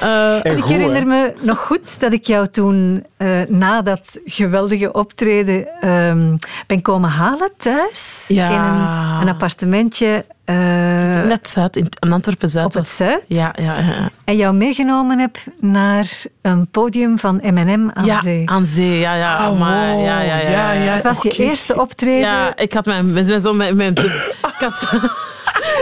Eh, 0.00 0.36
Ik 0.42 0.52
goed, 0.52 0.68
hè. 0.70 0.76
herinner 0.76 1.06
me 1.06 1.32
nog 1.40 1.58
goed 1.58 2.00
dat 2.00 2.12
ik 2.12 2.24
jou 2.26 2.46
toen, 2.48 3.04
eh, 3.16 3.28
na 3.48 3.82
dat 3.82 4.18
geweldige 4.24 4.92
optreden, 4.92 5.66
ehm, 5.80 6.36
ben 6.66 6.82
komen 6.82 7.10
halen 7.10 7.50
thuis. 7.56 8.24
Ja. 8.28 8.48
In 8.48 8.54
een, 8.60 9.20
een 9.28 9.34
appartementje 9.34 10.24
eh, 10.44 11.24
Net 11.24 11.48
Zuid, 11.48 11.76
in, 11.76 11.86
in 12.00 12.12
Antwerpen-Zuid 12.12 12.64
op 12.64 12.72
het 12.72 12.82
was... 12.82 12.96
Zuid. 12.96 13.22
Ja, 13.26 13.54
ja, 13.60 13.78
ja. 13.78 14.10
En 14.24 14.36
jou 14.36 14.54
meegenomen 14.54 15.18
heb 15.18 15.36
naar 15.60 16.24
een 16.42 16.66
podium 16.66 17.18
van 17.18 17.40
M&M 17.42 17.90
aan 17.92 18.04
ja, 18.04 18.20
zee. 18.20 18.50
aan 18.50 18.66
zee. 18.66 18.98
Ja, 18.98 19.14
ja. 19.14 19.50
maar, 19.50 19.96
ja, 19.96 20.20
ja, 20.20 20.36
ja. 20.38 20.50
Ja, 20.50 20.72
ja, 20.72 20.92
Het 20.92 21.02
was 21.02 21.22
je 21.22 21.30
eerste 21.30 21.80
optreden. 21.80 22.20
Ja, 22.28 22.56
ik 22.56 22.72
had 22.72 22.84
mijn, 22.84 23.12
met, 23.12 23.26
met 23.26 23.42
zo 23.42 23.52
mijn, 23.52 23.76
mijn 23.76 23.94
ik 24.54 24.54
had 24.58 24.88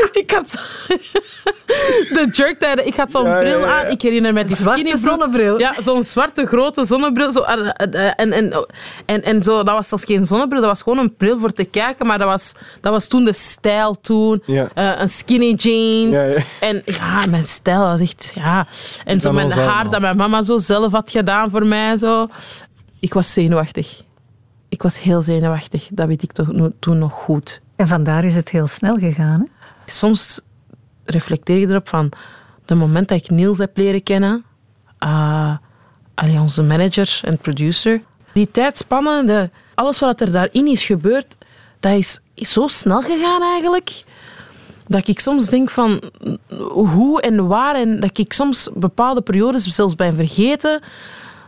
ik 0.22 0.30
had 0.30 0.50
de 2.16 2.28
jerktijden. 2.32 2.86
Ik 2.86 2.96
had 2.96 3.10
zo'n 3.10 3.24
Ja, 3.24 3.34
ja, 3.34 3.40
bril 3.40 3.58
ja. 3.58 3.84
aan. 3.84 3.90
Ik 3.90 4.02
herinner 4.02 4.32
me 4.32 4.44
die 4.44 4.56
Zwarte 4.56 4.96
zonnebril. 4.96 5.58
Ja, 5.58 5.74
zo'n 5.78 6.02
zwarte 6.02 6.46
grote 6.46 6.84
zonnebril. 6.84 7.32
Zo, 7.32 7.42
en, 7.42 7.76
en, 8.16 8.32
en, 8.32 8.66
en, 9.06 9.22
en 9.22 9.42
zo, 9.42 9.62
dat 9.62 9.74
was 9.74 9.88
zelfs 9.88 10.04
geen 10.04 10.26
zonnebril, 10.26 10.60
dat 10.60 10.70
was 10.70 10.82
gewoon 10.82 10.98
een 10.98 11.16
bril 11.16 11.38
voor 11.38 11.52
te 11.52 11.64
kijken. 11.64 12.06
Maar 12.06 12.18
dat 12.18 12.28
was, 12.28 12.52
dat 12.80 12.92
was 12.92 13.08
toen 13.08 13.24
de 13.24 13.32
stijl 13.32 14.00
toen. 14.00 14.42
Ja. 14.46 14.68
Eh, 14.74 15.00
een 15.00 15.08
skinny 15.08 15.52
jeans. 15.52 16.14
Ja, 16.14 16.24
ja. 16.24 16.42
En 16.60 16.82
ja, 16.84 17.26
mijn 17.30 17.44
stijl 17.44 17.80
was 17.80 18.00
echt... 18.00 18.32
Ja. 18.34 18.66
En 19.04 19.20
zo 19.20 19.32
mijn 19.32 19.50
haar 19.50 19.68
allemaal. 19.68 19.90
dat 19.90 20.00
mijn 20.00 20.16
mama 20.16 20.42
zo 20.42 20.58
zelf 20.58 20.92
had 20.92 21.10
gedaan 21.10 21.50
voor 21.50 21.66
mij. 21.66 21.96
Zo. 21.96 22.28
Ik 23.00 23.14
was 23.14 23.32
zenuwachtig. 23.32 24.02
Ik 24.68 24.82
was 24.82 25.00
heel 25.00 25.22
zenuwachtig. 25.22 25.88
Dat 25.90 26.06
weet 26.06 26.22
ik 26.22 26.32
toch 26.32 26.48
toen 26.80 26.98
nog 26.98 27.12
goed. 27.12 27.60
En 27.76 27.88
vandaar 27.88 28.24
is 28.24 28.34
het 28.34 28.50
heel 28.50 28.66
snel 28.66 28.94
gegaan. 28.94 29.40
Hè? 29.40 29.61
Soms 29.92 30.40
reflecteer 31.04 31.60
ik 31.62 31.68
erop 31.70 31.88
van... 31.88 32.12
De 32.64 32.74
moment 32.74 33.08
dat 33.08 33.18
ik 33.18 33.30
Niels 33.30 33.58
heb 33.58 33.76
leren 33.76 34.02
kennen... 34.02 34.44
allee, 36.14 36.40
onze 36.40 36.62
manager 36.62 37.20
en 37.22 37.38
producer... 37.38 38.02
Die 38.32 38.50
tijdspannen, 38.50 39.26
de, 39.26 39.50
alles 39.74 39.98
wat 39.98 40.20
er 40.20 40.32
daarin 40.32 40.66
is 40.66 40.84
gebeurd... 40.84 41.36
Dat 41.80 41.92
is, 41.92 42.20
zo 42.34 42.66
snel 42.66 43.02
gegaan 43.02 43.42
eigenlijk... 43.42 44.04
Dat 44.86 45.08
ik 45.08 45.20
soms 45.20 45.48
denk 45.48 45.70
van 45.70 46.02
hoe 46.70 47.20
en 47.20 47.46
waar. 47.46 47.74
En 47.74 48.00
dat 48.00 48.18
ik 48.18 48.32
soms 48.32 48.68
bepaalde 48.74 49.20
periodes 49.20 49.64
zelfs 49.64 49.94
ben 49.94 50.16
vergeten. 50.16 50.80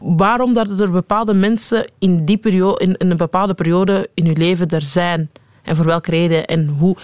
Waarom 0.01 0.53
dat 0.53 0.81
er 0.81 0.91
bepaalde 0.91 1.35
mensen 1.35 1.91
in, 1.99 2.25
die 2.25 2.37
periode, 2.37 2.85
in, 2.85 2.97
in 2.97 3.11
een 3.11 3.17
bepaalde 3.17 3.55
periode 3.55 4.09
in 4.15 4.25
je 4.25 4.37
leven 4.37 4.69
er 4.69 4.83
zijn. 4.83 5.31
En 5.63 5.77
voor 5.77 5.85
welke 5.85 6.11
reden 6.11 6.45
en 6.45 6.69
hoe. 6.69 6.97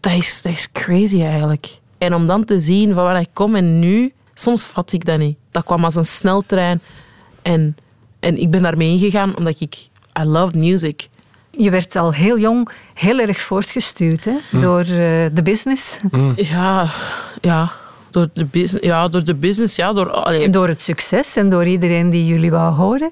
Dat 0.00 0.12
is, 0.12 0.42
dat 0.42 0.52
is 0.52 0.72
crazy 0.72 1.22
eigenlijk. 1.22 1.78
En 1.98 2.14
om 2.14 2.26
dan 2.26 2.44
te 2.44 2.58
zien 2.58 2.94
van 2.94 3.04
waar 3.04 3.20
ik 3.20 3.28
kom 3.32 3.54
en 3.54 3.78
nu, 3.78 4.12
soms 4.34 4.66
vat 4.66 4.92
ik 4.92 5.04
dat 5.04 5.18
niet. 5.18 5.36
Dat 5.50 5.64
kwam 5.64 5.84
als 5.84 5.94
een 5.94 6.06
sneltrein. 6.06 6.80
En, 7.42 7.76
en 8.20 8.40
ik 8.40 8.50
ben 8.50 8.62
daarmee 8.62 8.90
ingegaan 8.90 9.36
omdat 9.36 9.60
ik... 9.60 9.74
I 10.20 10.24
loved 10.24 10.54
music. 10.54 11.08
Je 11.50 11.70
werd 11.70 11.96
al 11.96 12.12
heel 12.12 12.38
jong 12.38 12.68
heel 12.94 13.18
erg 13.18 13.40
voortgestuurd 13.40 14.24
hè? 14.24 14.36
Hm. 14.50 14.60
door 14.60 14.80
eh, 14.80 14.86
de 15.32 15.42
business. 15.42 15.98
Ja, 16.36 16.88
ja. 17.40 17.72
Door 18.10 18.28
de 18.32 18.44
business, 18.44 18.86
ja, 18.86 19.08
door 19.08 19.24
de 19.24 19.34
business, 19.34 19.76
ja, 19.76 19.92
door, 19.92 20.10
allee, 20.10 20.50
Door 20.50 20.68
het 20.68 20.82
succes 20.82 21.36
en 21.36 21.48
door 21.48 21.66
iedereen 21.66 22.10
die 22.10 22.26
jullie 22.26 22.50
wou 22.50 22.74
horen. 22.74 23.10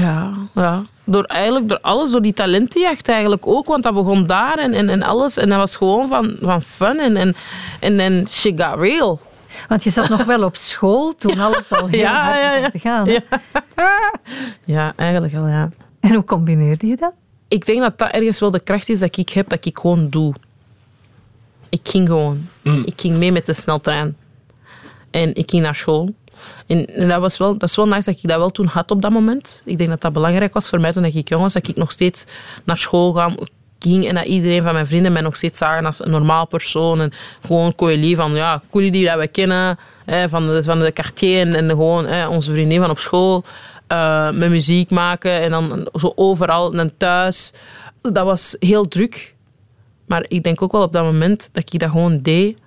Ja, 0.00 0.32
ja. 0.54 0.82
Door, 1.04 1.24
eigenlijk, 1.24 1.68
door 1.68 1.80
alles, 1.80 2.10
door 2.10 2.22
die 2.22 2.32
talentenjacht 2.32 3.08
eigenlijk 3.08 3.46
ook, 3.46 3.66
want 3.66 3.82
dat 3.82 3.94
begon 3.94 4.26
daar 4.26 4.58
en, 4.58 4.72
en, 4.72 4.88
en 4.88 5.02
alles. 5.02 5.36
En 5.36 5.48
dat 5.48 5.58
was 5.58 5.76
gewoon 5.76 6.08
van, 6.08 6.36
van 6.40 6.62
fun 6.62 6.98
en, 6.98 7.16
en, 7.16 7.34
en, 7.80 8.00
en 8.00 8.28
shit 8.28 8.62
got 8.62 8.78
real. 8.80 9.20
Want 9.68 9.84
je 9.84 9.90
zat 9.90 10.08
nog 10.08 10.24
wel 10.24 10.42
op 10.44 10.56
school 10.56 11.14
toen 11.14 11.38
alles 11.46 11.72
al 11.72 11.86
heel 11.86 12.00
Ja, 12.00 12.22
hard 12.24 12.62
ja, 12.62 12.70
te 12.70 12.78
gaan. 12.78 13.06
hè? 13.08 13.12
Ja. 13.12 13.20
Ja, 14.64 14.92
eigenlijk 14.96 15.32
wel, 15.32 15.46
ja. 15.46 15.70
En 16.00 16.14
hoe 16.14 16.24
combineerde 16.24 16.86
je 16.86 16.96
dat? 16.96 17.12
Ik 17.48 17.66
denk 17.66 17.80
dat 17.80 17.98
dat 17.98 18.10
ergens 18.10 18.40
wel 18.40 18.50
de 18.50 18.60
kracht 18.60 18.88
is 18.88 18.98
dat 18.98 19.16
ik 19.16 19.28
heb, 19.28 19.48
dat 19.48 19.64
ik 19.66 19.78
gewoon 19.78 20.08
doe. 20.08 20.34
Ik 21.68 21.80
ging 21.82 22.08
gewoon. 22.08 22.46
Ik 22.62 22.92
ging 23.00 23.16
mee 23.16 23.32
met 23.32 23.46
de 23.46 23.52
sneltrein. 23.52 24.16
En 25.10 25.34
ik 25.34 25.50
ging 25.50 25.62
naar 25.62 25.74
school. 25.74 26.14
En, 26.66 27.08
dat, 27.08 27.20
was 27.20 27.36
wel, 27.36 27.58
dat 27.58 27.68
is 27.68 27.76
wel 27.76 27.88
nice 27.88 28.10
dat 28.10 28.22
ik 28.22 28.28
dat 28.28 28.38
wel 28.38 28.50
toen 28.50 28.66
had 28.66 28.90
op 28.90 29.02
dat 29.02 29.10
moment. 29.10 29.62
Ik 29.64 29.78
denk 29.78 29.90
dat 29.90 30.00
dat 30.00 30.12
belangrijk 30.12 30.54
was 30.54 30.68
voor 30.68 30.80
mij 30.80 30.92
toen 30.92 31.04
ik 31.04 31.28
jong 31.28 31.42
was. 31.42 31.52
Dat 31.52 31.68
ik 31.68 31.76
nog 31.76 31.90
steeds 31.90 32.24
naar 32.64 32.76
school 32.76 33.36
ging 33.78 34.06
en 34.08 34.14
dat 34.14 34.24
iedereen 34.24 34.62
van 34.62 34.72
mijn 34.72 34.86
vrienden 34.86 35.12
mij 35.12 35.22
nog 35.22 35.36
steeds 35.36 35.58
zagen 35.58 35.86
als 35.86 36.04
een 36.04 36.10
normaal 36.10 36.46
persoon. 36.46 37.00
En 37.00 37.12
gewoon 37.46 37.74
Coeli 37.74 38.16
van, 38.16 38.34
ja, 38.34 38.62
Coeli 38.70 38.90
die 38.90 39.10
we 39.10 39.26
kennen, 39.26 39.78
hè, 40.04 40.28
van, 40.28 40.46
de, 40.46 40.62
van 40.62 40.78
de 40.78 40.90
quartier 40.90 41.40
en, 41.40 41.54
en 41.54 41.68
gewoon 41.68 42.06
hè, 42.06 42.26
onze 42.26 42.52
vriendin 42.52 42.80
van 42.80 42.90
op 42.90 42.98
school. 42.98 43.44
eh, 43.86 44.30
met 44.30 44.50
muziek 44.50 44.90
maken 44.90 45.32
en 45.40 45.50
dan 45.50 45.88
zo 45.94 46.12
overal 46.14 46.74
en 46.74 46.92
thuis. 46.96 47.52
Dat 48.02 48.24
was 48.24 48.56
heel 48.58 48.88
druk. 48.88 49.34
Maar 50.06 50.24
ik 50.28 50.42
denk 50.42 50.62
ook 50.62 50.72
wel 50.72 50.82
op 50.82 50.92
dat 50.92 51.04
moment 51.04 51.50
dat 51.52 51.72
ik 51.72 51.80
dat 51.80 51.90
gewoon 51.90 52.22
deed. 52.22 52.58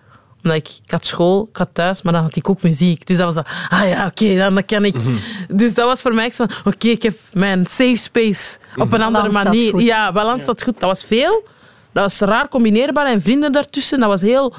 Omdat 0.43 0.57
ik, 0.57 0.67
ik 0.83 0.91
had 0.91 1.05
school, 1.05 1.47
ik 1.49 1.57
had 1.57 1.69
thuis, 1.73 2.01
maar 2.01 2.13
dan 2.13 2.21
had 2.21 2.35
ik 2.35 2.49
ook 2.49 2.61
muziek. 2.61 3.05
Dus 3.07 3.17
dat 3.17 3.25
was 3.25 3.35
dat, 3.35 3.47
ah 3.69 3.87
ja, 3.87 4.05
oké, 4.05 4.35
dan 4.35 4.55
dat 4.55 4.65
kan 4.65 4.85
ik. 4.85 4.95
Dus 5.49 5.73
dat 5.73 5.85
was 5.85 6.01
voor 6.01 6.13
mij 6.13 6.25
echt 6.25 6.35
zo 6.35 6.45
van, 6.47 6.73
oké, 6.73 6.87
ik 6.87 7.03
heb 7.03 7.17
mijn 7.33 7.65
safe 7.65 7.95
space 7.95 8.57
op 8.75 8.93
een 8.93 9.01
andere 9.01 9.27
Balans 9.27 9.33
zat 9.33 9.43
manier. 9.43 9.79
Ja, 9.79 10.11
balans 10.11 10.45
zat 10.45 10.63
goed. 10.63 10.79
Dat 10.79 10.89
was 10.89 11.03
veel. 11.03 11.43
Dat 11.91 12.03
was 12.03 12.19
raar 12.19 12.47
combineerbaar 12.47 13.05
en 13.05 13.21
vrienden 13.21 13.51
daartussen. 13.51 13.99
Dat 13.99 14.09
was 14.09 14.21
heel, 14.21 14.49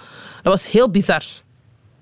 dat 0.43 0.53
was 0.53 0.71
heel 0.71 0.91
bizar. 0.91 1.23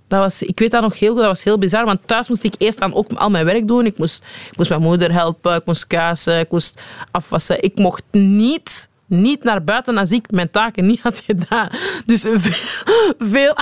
Dat 0.09 0.21
was, 0.21 0.43
ik 0.43 0.59
weet 0.59 0.71
dat 0.71 0.83
nog 0.83 0.99
heel 0.99 1.11
goed, 1.11 1.19
dat 1.19 1.29
was 1.29 1.43
heel 1.43 1.59
bizar. 1.59 1.85
Want 1.85 2.01
thuis 2.07 2.29
moest 2.29 2.45
ik 2.45 2.55
eerst 2.59 2.79
dan 2.79 2.95
ook 2.95 3.13
al 3.13 3.31
mijn 3.31 3.45
werk 3.45 3.69
doen. 3.69 3.87
Ik 3.87 3.99
moest, 3.99 4.25
ik 4.51 4.57
moest 4.57 4.69
mijn 4.71 4.83
moeder 4.83 5.13
helpen, 5.13 5.55
ik 5.55 5.65
moest 5.65 5.87
kuisen, 5.87 6.39
ik 6.39 6.51
moest 6.51 6.81
afwassen. 7.11 7.63
Ik 7.63 7.77
mocht 7.77 8.03
niet, 8.11 8.89
niet 9.11 9.45
naar 9.45 9.65
buiten 9.65 9.97
als 9.99 10.11
ik 10.13 10.31
mijn 10.31 10.51
taken 10.51 10.87
niet 10.87 11.01
had 11.01 11.21
gedaan. 11.27 11.69
Dus 12.07 12.21
veel, 12.21 13.15
veel, 13.19 13.55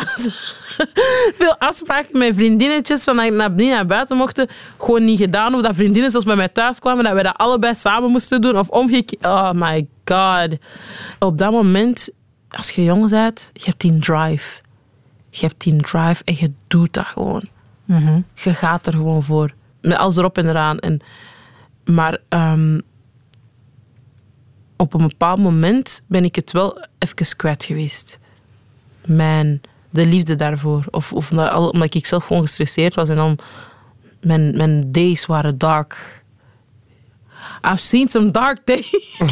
veel 1.35 1.57
afspraken 1.59 2.19
met 2.19 2.35
vriendinnetjes 2.35 3.05
van 3.05 3.17
dat 3.17 3.25
ik 3.27 3.33
naar- 3.33 3.51
niet 3.51 3.71
naar 3.71 3.87
buiten 3.87 4.17
mochten, 4.17 4.49
gewoon 4.79 5.05
niet 5.05 5.19
gedaan. 5.19 5.55
Of 5.55 5.63
dat 5.63 5.75
vriendinnen 5.75 6.11
zelfs 6.11 6.27
bij 6.27 6.37
mij 6.37 6.49
thuis 6.49 6.79
kwamen, 6.79 7.05
dat 7.05 7.13
wij 7.13 7.23
dat 7.23 7.37
allebei 7.37 7.75
samen 7.75 8.11
moesten 8.11 8.41
doen. 8.41 8.59
Of 8.59 8.69
omgekeerd. 8.69 9.25
Oh 9.25 9.51
my 9.53 9.87
god. 10.05 10.57
Op 11.19 11.39
dat 11.39 11.51
moment, 11.51 12.11
als 12.51 12.71
je 12.71 12.85
jong 12.85 13.11
bent, 13.11 13.51
je 13.53 13.65
hebt 13.65 13.81
die 13.81 13.99
drive. 13.99 14.61
Je 15.31 15.47
hebt 15.47 15.63
die 15.63 15.77
drive 15.77 16.23
en 16.25 16.35
je 16.39 16.53
doet 16.67 16.93
dat 16.93 17.05
gewoon. 17.07 17.43
Je 18.35 18.55
gaat 18.55 18.87
er 18.87 18.93
gewoon 18.93 19.23
voor. 19.23 19.55
Met 19.81 19.97
alles 19.97 20.17
erop 20.17 20.39
en 20.39 20.49
eraan. 20.49 20.79
En, 20.79 21.01
maar 21.85 22.19
ehm, 22.29 22.81
op 24.79 24.95
een 24.95 25.09
bepaald 25.09 25.39
moment 25.39 26.03
ben 26.07 26.25
ik 26.25 26.35
het 26.35 26.53
wel 26.53 26.87
even 26.99 27.37
kwijt 27.37 27.65
geweest. 27.65 28.19
Mijn, 29.07 29.61
de 29.91 30.07
liefde 30.07 30.35
daarvoor. 30.35 30.85
Of, 30.91 31.13
of 31.13 31.31
omdat, 31.31 31.73
omdat 31.73 31.95
ik 31.95 32.07
zelf 32.07 32.27
gewoon 32.27 32.43
gestresseerd 32.43 32.95
was 32.95 33.09
en 33.09 33.17
dan 33.17 33.39
mijn, 34.21 34.57
mijn 34.57 34.93
days 34.93 35.27
waren 35.27 35.59
dark. 35.59 36.18
I've 37.63 37.81
seen 37.81 38.09
some 38.09 38.31
dark 38.31 38.59
days. 38.65 38.91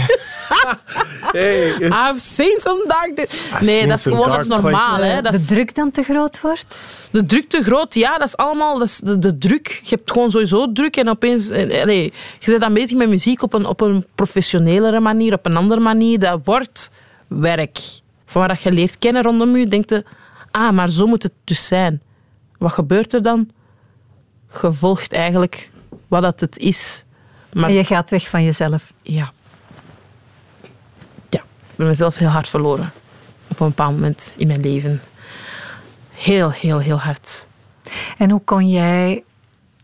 Hey, 1.33 1.75
I've 1.75 2.21
seen 2.21 2.61
some 2.61 2.85
dark 2.87 3.17
days. 3.17 3.51
Nee, 3.61 3.87
dat 3.87 3.99
is 3.99 4.03
gewoon 4.03 4.31
dat 4.31 4.41
is 4.41 4.49
normaal. 4.49 4.97
Hè. 4.97 5.23
Dat 5.23 5.33
de 5.33 5.39
is, 5.39 5.47
druk 5.47 5.75
dan 5.75 5.91
te 5.91 6.03
groot 6.03 6.41
wordt? 6.41 6.81
de 7.13 7.27
druk 7.27 7.49
te 7.49 7.63
groot, 7.63 7.95
ja, 7.95 8.19
dat 8.19 8.27
is 8.29 8.37
allemaal 8.37 8.79
dat 8.79 8.89
is 8.89 8.99
de, 8.99 9.19
de 9.19 9.39
druk. 9.39 9.69
Je 9.69 9.95
hebt 9.95 10.11
gewoon 10.11 10.31
sowieso 10.31 10.73
druk 10.73 10.97
en 10.97 11.09
opeens... 11.09 11.49
eh, 11.49 11.83
allee, 11.83 12.13
je 12.39 12.51
bent 12.51 12.61
dan 12.61 12.73
bezig 12.73 12.97
met 12.97 13.09
muziek 13.09 13.43
op 13.43 13.53
een, 13.53 13.67
op 13.67 13.81
een 13.81 14.07
professionelere 14.15 15.01
manier, 15.01 15.33
op 15.33 15.47
een 15.47 15.57
andere 15.57 15.81
manier. 15.81 16.19
Dat 16.19 16.41
wordt 16.45 16.91
werk. 17.27 17.79
Van 18.27 18.41
waar 18.41 18.49
dat 18.49 18.63
je 18.63 18.73
leert 18.73 18.99
kennen 18.99 19.23
rondom 19.23 19.57
je, 19.57 19.69
denk 19.69 19.89
je... 19.91 20.05
Ah, 20.51 20.73
maar 20.73 20.91
zo 20.91 21.07
moet 21.07 21.23
het 21.23 21.33
dus 21.45 21.67
zijn. 21.67 22.03
Wat 22.59 22.73
gebeurt 22.73 23.13
er 23.13 23.23
dan? 23.23 23.51
Je 24.63 24.73
volgt 24.73 25.13
eigenlijk 25.13 25.71
wat 26.09 26.23
dat 26.23 26.41
het 26.41 26.59
is. 26.59 27.05
Maar 27.57 27.69
En 27.69 27.75
je 27.75 27.85
gaat 27.85 28.11
weg 28.11 28.29
van 28.29 28.45
jezelf. 28.45 28.93
ja. 29.03 29.33
Ja, 31.29 31.39
ik 31.41 31.77
ben 31.77 31.87
mezelf 31.87 32.17
heel 32.17 32.29
hard 32.29 32.49
verloren. 32.49 32.93
Op 33.49 33.61
een 33.61 33.69
bepaald 33.69 33.93
moment 33.93 34.35
in 34.39 34.47
mijn 34.47 34.61
leven. 34.61 35.01
Heel, 36.11 36.51
heel, 36.51 36.79
heel 36.79 36.97
hard. 36.97 37.49
En 38.19 38.31
hoe 38.31 38.41
kon 38.45 38.69
jij 38.69 39.25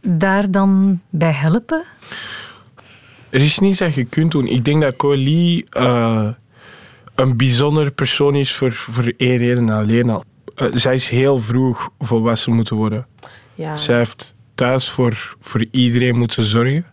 daar 0.00 0.50
dan 0.50 1.00
bij 1.10 1.32
helpen? 1.32 1.84
Er 3.30 3.40
is 3.40 3.58
niets 3.58 3.78
dat 3.78 3.94
je 3.94 4.04
kunt 4.04 4.30
doen. 4.30 4.46
Ik 4.46 4.64
denk 4.64 4.82
dat 4.82 4.96
Colie 4.96 5.66
eh, 5.70 6.28
een 7.14 7.36
bijzonder 7.36 7.90
persoon 7.90 8.34
is 8.34 8.52
voor, 8.54 8.72
voor 8.72 9.12
één 9.16 9.36
reden 9.36 9.70
alleen 9.70 10.10
al. 10.10 10.24
Eh, 10.54 10.66
zij 10.72 10.94
is 10.94 11.08
heel 11.08 11.38
vroeg 11.38 11.90
volwassen 11.98 12.54
moeten 12.54 12.76
worden. 12.76 13.06
Ja. 13.54 13.76
Zij 13.76 13.96
heeft 13.96 14.34
thuis 14.54 14.90
voor, 14.90 15.36
voor 15.40 15.64
iedereen 15.70 16.18
moeten 16.18 16.44
zorgen. 16.44 16.91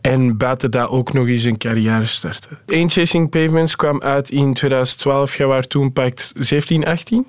En 0.00 0.36
buiten 0.36 0.70
dat 0.70 0.88
ook 0.88 1.12
nog 1.12 1.26
eens 1.26 1.44
een 1.44 1.58
carrière 1.58 2.06
starten. 2.06 2.58
Ain't 2.66 2.92
Chasing 2.92 3.30
Pavements 3.30 3.76
kwam 3.76 4.00
uit 4.02 4.30
in 4.30 4.54
2012. 4.54 5.36
Jij 5.36 5.46
was 5.46 5.66
toen 5.66 5.92
pakt 5.92 6.32
17, 6.34 6.84
18? 6.86 7.26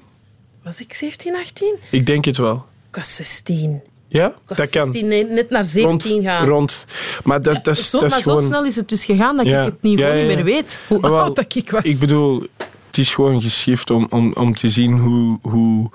Was 0.64 0.82
ik 0.82 0.94
17, 0.94 1.36
18? 1.36 1.76
Ik 1.92 2.06
denk 2.06 2.26
het 2.26 2.38
wel. 2.38 2.66
Ik 2.90 2.96
was 2.96 3.16
16. 3.16 3.82
Ja? 4.08 4.34
Was 4.48 4.58
dat 4.58 4.70
kan. 4.70 4.84
16, 4.84 5.08
nee, 5.08 5.26
net 5.26 5.50
naar 5.50 5.64
17 5.64 6.12
rond, 6.12 6.24
gaan. 6.26 6.48
rond. 6.48 6.86
Maar 7.24 7.42
dat, 7.42 7.64
dat, 7.64 7.78
is, 7.78 7.90
zo, 7.90 8.00
dat 8.00 8.10
maar 8.10 8.18
is 8.20 8.24
zo 8.26 8.38
snel 8.38 8.66
is 8.66 8.76
het 8.76 8.90
dus 8.90 9.06
gegaan 9.06 9.38
dat 9.38 9.46
Ja. 9.46 9.60
ik 9.60 9.66
het 9.66 9.82
niveau 9.82 10.16
Ja, 10.18 10.26
niet 10.26 10.36
meer 10.36 10.44
weet. 10.44 10.80
Hoe 10.88 11.02
wel, 11.02 11.20
oud 11.20 11.36
dat 11.36 11.56
ik 11.56 11.72
was. 11.72 11.84
Ik 11.84 12.00
bedoel, 12.00 12.44
het 12.88 12.98
is 12.98 13.14
gewoon 13.14 13.42
geschift 13.42 13.90
om, 13.90 14.08
om, 14.10 14.34
om 14.34 14.56
te 14.56 14.70
zien 14.70 14.98
hoe, 15.00 15.40
hoe 15.42 15.90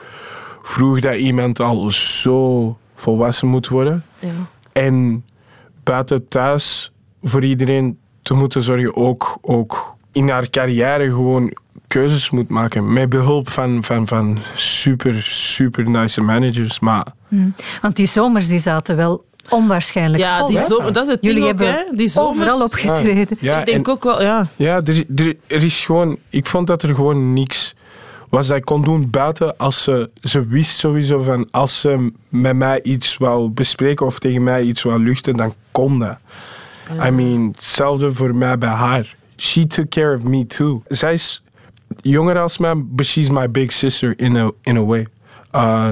vroeg 0.63 1.01
dat 1.01 1.15
iemand 1.17 1.61
al 1.61 1.91
zo 1.91 2.77
volwassen 2.95 3.49
moet 3.49 3.69
worden. 3.69 4.05
ja. 4.19 4.31
En 4.73 5.25
buiten 5.87 6.29
thuis 6.29 6.93
voor 7.23 7.45
iedereen 7.45 7.99
te 8.23 8.35
moeten 8.35 8.63
zorgen, 8.63 8.97
ook, 8.97 9.39
ook 9.43 9.97
in 10.13 10.29
haar 10.29 10.51
carrière 10.51 11.05
gewoon 11.05 11.57
keuzes 11.87 12.31
moet 12.31 12.49
maken. 12.49 12.93
Met 12.93 13.09
behulp 13.09 13.51
van, 13.51 13.85
van, 13.85 14.07
van 14.07 14.39
super, 14.55 15.15
super 15.23 15.91
nice 15.91 16.21
managers. 16.21 16.81
Maar 16.81 17.07
Want 17.81 17.97
die 17.97 18.07
zomers 18.07 18.49
die 18.49 18.59
zaten 18.59 18.97
wel 18.97 19.25
onwaarschijnlijk 19.49 20.23
ja, 20.23 20.39
vol. 20.39 20.49
die 20.49 20.63
zomer, 20.63 20.93
dat 20.93 21.07
is 21.07 21.13
het 21.13 21.19
Jullie 21.25 21.41
ding 21.41 21.53
ook, 21.53 21.59
hebben 21.59 21.87
hè. 21.91 21.97
Die 21.97 22.09
zomers, 22.09 22.39
overal 22.51 22.65
opgetreden. 22.67 23.37
ja, 23.41 23.59
ik 23.61 23.67
denk 23.67 23.87
en- 23.87 23.93
ook 23.93 24.05
wel, 24.05 24.23
ja. 24.23 24.49
Ja, 24.57 24.81
er, 24.85 25.05
er, 25.17 25.37
er 25.47 25.63
is 25.63 25.85
gewoon... 25.85 26.17
Ik 26.29 26.47
vond 26.47 26.67
dat 26.67 26.83
er 26.83 26.95
gewoon 26.95 27.33
niks 27.33 27.75
was 28.29 28.47
dat 28.47 28.57
ik 28.57 28.65
kon 28.65 28.83
doen 28.83 29.11
buiten 29.11 29.57
als 29.57 29.83
ze... 29.83 30.11
Ze 30.21 30.47
wist 30.47 30.79
sowieso 30.79 31.23
van 31.23 31.49
als 31.51 31.81
ze 31.81 32.13
met 32.29 32.57
mij 32.57 32.83
iets 32.83 33.17
wou 33.17 33.49
bespreken 33.49 34.07
of 34.07 34.19
tegen 34.19 34.43
mij 34.43 34.63
iets 34.63 34.83
wou 34.83 35.03
luchten, 35.03 35.37
dan 35.37 35.55
kon 35.73 35.99
dat. 35.99 36.19
I 37.07 37.11
mean, 37.11 37.49
hetzelfde 37.53 38.15
voor 38.15 38.35
mij 38.35 38.59
bij 38.59 38.69
haar. 38.69 39.15
She 39.37 39.67
took 39.67 39.89
care 39.89 40.17
of 40.17 40.23
me 40.23 40.47
too. 40.47 40.83
Zij 40.89 41.13
is 41.13 41.43
jonger 42.01 42.39
als 42.39 42.59
mij, 42.59 42.75
but 42.77 43.07
she's 43.07 43.29
my 43.29 43.51
big 43.51 43.73
sister 43.73 44.15
in 44.17 44.37
a, 44.37 44.51
in 44.63 44.77
a 44.77 44.85
way. 44.85 45.07
Uh, 45.55 45.89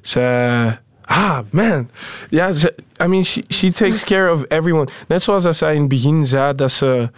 zij... 0.00 0.78
Ah, 1.04 1.38
man. 1.50 1.88
Ja, 2.30 2.52
ze, 2.52 2.74
I 3.04 3.06
mean, 3.06 3.24
she, 3.24 3.42
she 3.48 3.72
takes 3.72 4.04
care 4.04 4.32
of 4.32 4.44
everyone. 4.48 4.88
Net 5.06 5.22
zoals 5.22 5.42
dat 5.42 5.56
zij 5.56 5.74
in 5.74 5.80
het 5.80 5.88
begin 5.88 6.26
zei 6.26 6.54
dat 6.54 6.72
ze 6.72 7.10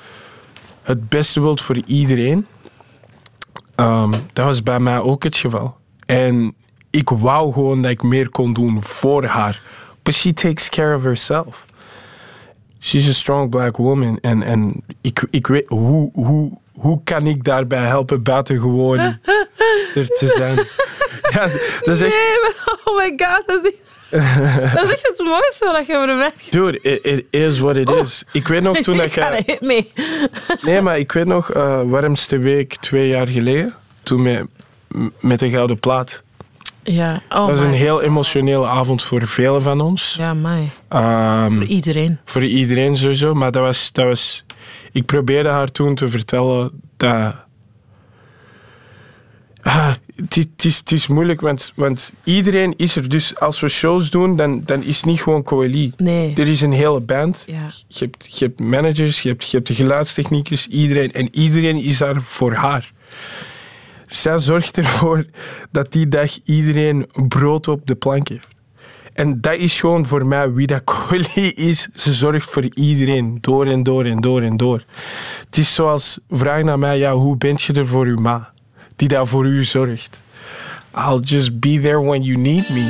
het 0.82 1.08
beste 1.08 1.40
wilt 1.40 1.60
voor 1.60 1.76
iedereen. 1.86 2.46
Ehm, 3.80 4.10
dat 4.32 4.44
was 4.44 4.62
bij 4.62 4.80
mij 4.80 4.98
ook 4.98 5.22
het 5.22 5.36
geval. 5.36 5.76
En 6.06 6.54
ik 6.90 7.08
wou 7.08 7.52
gewoon 7.52 7.82
dat 7.82 7.90
ik 7.90 8.02
meer 8.02 8.28
kon 8.28 8.52
doen 8.52 8.82
voor 8.82 9.24
haar. 9.24 9.62
But 10.02 10.14
she 10.14 10.32
takes 10.32 10.68
care 10.68 10.96
of 10.96 11.02
herself. 11.02 11.64
She's 12.80 13.08
a 13.08 13.12
strong 13.12 13.50
black 13.50 13.76
woman. 13.76 14.18
En, 14.20 14.42
en 14.42 14.84
ik, 15.00 15.26
ik 15.30 15.46
weet, 15.46 15.68
hoe, 15.68 16.10
hoe, 16.12 16.58
hoe 16.72 17.00
kan 17.04 17.26
ik 17.26 17.44
daarbij 17.44 17.86
helpen 17.86 18.22
buiten 18.22 18.60
gewoon 18.60 18.98
er 19.94 20.06
te 20.06 20.32
zijn? 20.36 20.56
Ja, 21.30 21.48
dat 21.80 21.94
is 21.94 22.00
echt... 22.00 22.14
Nee, 22.14 22.40
maar 22.42 22.78
oh 22.84 22.96
my 22.96 23.12
god, 23.16 23.42
dat 23.46 23.64
is, 23.64 23.72
dat 24.74 24.84
is 24.84 24.90
echt 24.92 25.08
het 25.16 25.22
mooiste 25.24 25.70
wat 25.72 25.86
je 25.86 25.92
voor 25.92 26.16
mij 26.16 26.30
Dude, 26.50 26.80
it, 26.82 27.04
it 27.04 27.26
is 27.30 27.58
what 27.58 27.76
it 27.76 27.90
is. 27.90 28.24
Ik 28.32 28.48
weet 28.48 28.62
nog 28.62 28.76
toen 28.76 28.96
dat 28.96 29.06
Ik 29.06 29.12
ga 29.12 29.30
jij... 29.30 29.42
hit 29.46 29.60
mee. 29.60 29.92
Nee, 30.62 30.80
maar 30.80 30.98
ik 30.98 31.12
weet 31.12 31.26
nog, 31.26 31.50
eh, 31.50 31.80
warmste 31.84 32.38
week 32.38 32.76
twee 32.76 33.08
jaar 33.08 33.26
geleden, 33.26 33.74
toen 34.02 34.22
met, 34.22 34.44
met 35.20 35.38
de 35.38 35.50
Gouden 35.50 35.78
Plaat. 35.78 36.22
Ja, 36.82 37.22
oh 37.28 37.46
dat 37.46 37.48
was 37.48 37.60
een 37.60 37.72
heel 37.72 38.02
emotionele 38.02 38.66
avond 38.66 39.02
voor 39.02 39.26
velen 39.26 39.62
van 39.62 39.80
ons. 39.80 40.14
Ja, 40.18 40.34
mij. 40.34 40.70
Ehm, 40.88 41.54
Voor 41.54 41.64
iedereen. 41.64 42.18
voor 42.24 42.44
iedereen 42.44 42.96
sowieso, 42.96 43.34
maar 43.34 43.50
dat 43.50 43.62
was, 43.62 43.92
dat 43.92 44.04
was... 44.04 44.44
Ik 44.92 45.06
probeerde 45.06 45.48
haar 45.48 45.68
toen 45.68 45.94
te 45.94 46.08
vertellen 46.08 46.70
dat... 46.96 47.34
Ah, 49.62 49.92
het, 50.28 50.92
is- 50.92 51.06
moeilijk, 51.06 51.40
want, 51.40 51.72
want 51.74 52.12
iedereen 52.24 52.74
is 52.76 52.96
er. 52.96 53.08
Dus 53.08 53.38
als 53.38 53.60
we 53.60 53.68
shows 53.68 54.10
doen, 54.10 54.36
dan, 54.36 54.62
dan 54.64 54.82
is 54.82 54.96
het 54.96 55.06
niet 55.06 55.20
gewoon 55.22 55.42
Coeli. 55.42 55.92
Nee. 55.96 56.34
Er 56.34 56.48
is 56.48 56.60
een 56.60 56.72
hele 56.72 57.00
band. 57.00 57.44
Ja. 57.46 57.70
Je 57.88 57.98
hebt, 58.04 58.38
je 58.38 58.44
hebt 58.44 58.60
managers, 58.60 59.22
je 59.22 59.28
hebt, 59.28 59.50
je 59.50 59.56
hebt 59.56 59.68
de 59.68 59.74
geluidstechniekers, 59.74 60.66
iedereen. 60.66 61.12
En 61.12 61.28
iedereen 61.36 61.76
is 61.76 61.98
daar 61.98 62.20
voor 62.20 62.52
haar. 62.52 62.92
Zij 64.06 64.38
zorgt 64.38 64.78
ervoor 64.78 65.24
dat 65.70 65.92
die 65.92 66.08
dag 66.08 66.38
iedereen 66.44 67.06
brood 67.28 67.68
op 67.68 67.86
de 67.86 67.94
plank 67.94 68.28
heeft. 68.28 68.48
En 69.12 69.40
dat 69.40 69.54
is 69.56 69.80
gewoon 69.80 70.06
voor 70.06 70.26
mij 70.26 70.52
wie 70.52 70.66
dat 70.66 70.84
Colie 71.08 71.54
is. 71.54 71.88
Ze 71.94 72.12
zorgt 72.12 72.50
voor 72.50 72.64
iedereen, 72.74 73.38
door 73.40 73.66
en 73.66 73.82
door 73.82 74.04
en 74.04 74.20
door 74.20 74.42
en 74.42 74.56
door. 74.56 74.84
Het 75.46 75.56
is 75.58 75.74
zoals, 75.74 76.18
vraag 76.30 76.62
naar 76.62 76.78
mij, 76.78 76.98
ja, 76.98 77.14
hoe 77.14 77.36
bent 77.36 77.62
je 77.62 77.72
er 77.72 77.86
voor 77.86 78.06
uw 78.06 78.20
ma? 78.20 78.52
Die 79.00 79.08
daar 79.08 79.26
voor 79.26 79.46
u 79.46 79.64
zorgt. 79.64 80.20
I'll 80.94 81.20
just 81.20 81.60
be 81.60 81.80
there 81.80 82.00
when 82.00 82.22
you 82.22 82.36
need 82.38 82.68
me. 82.70 82.84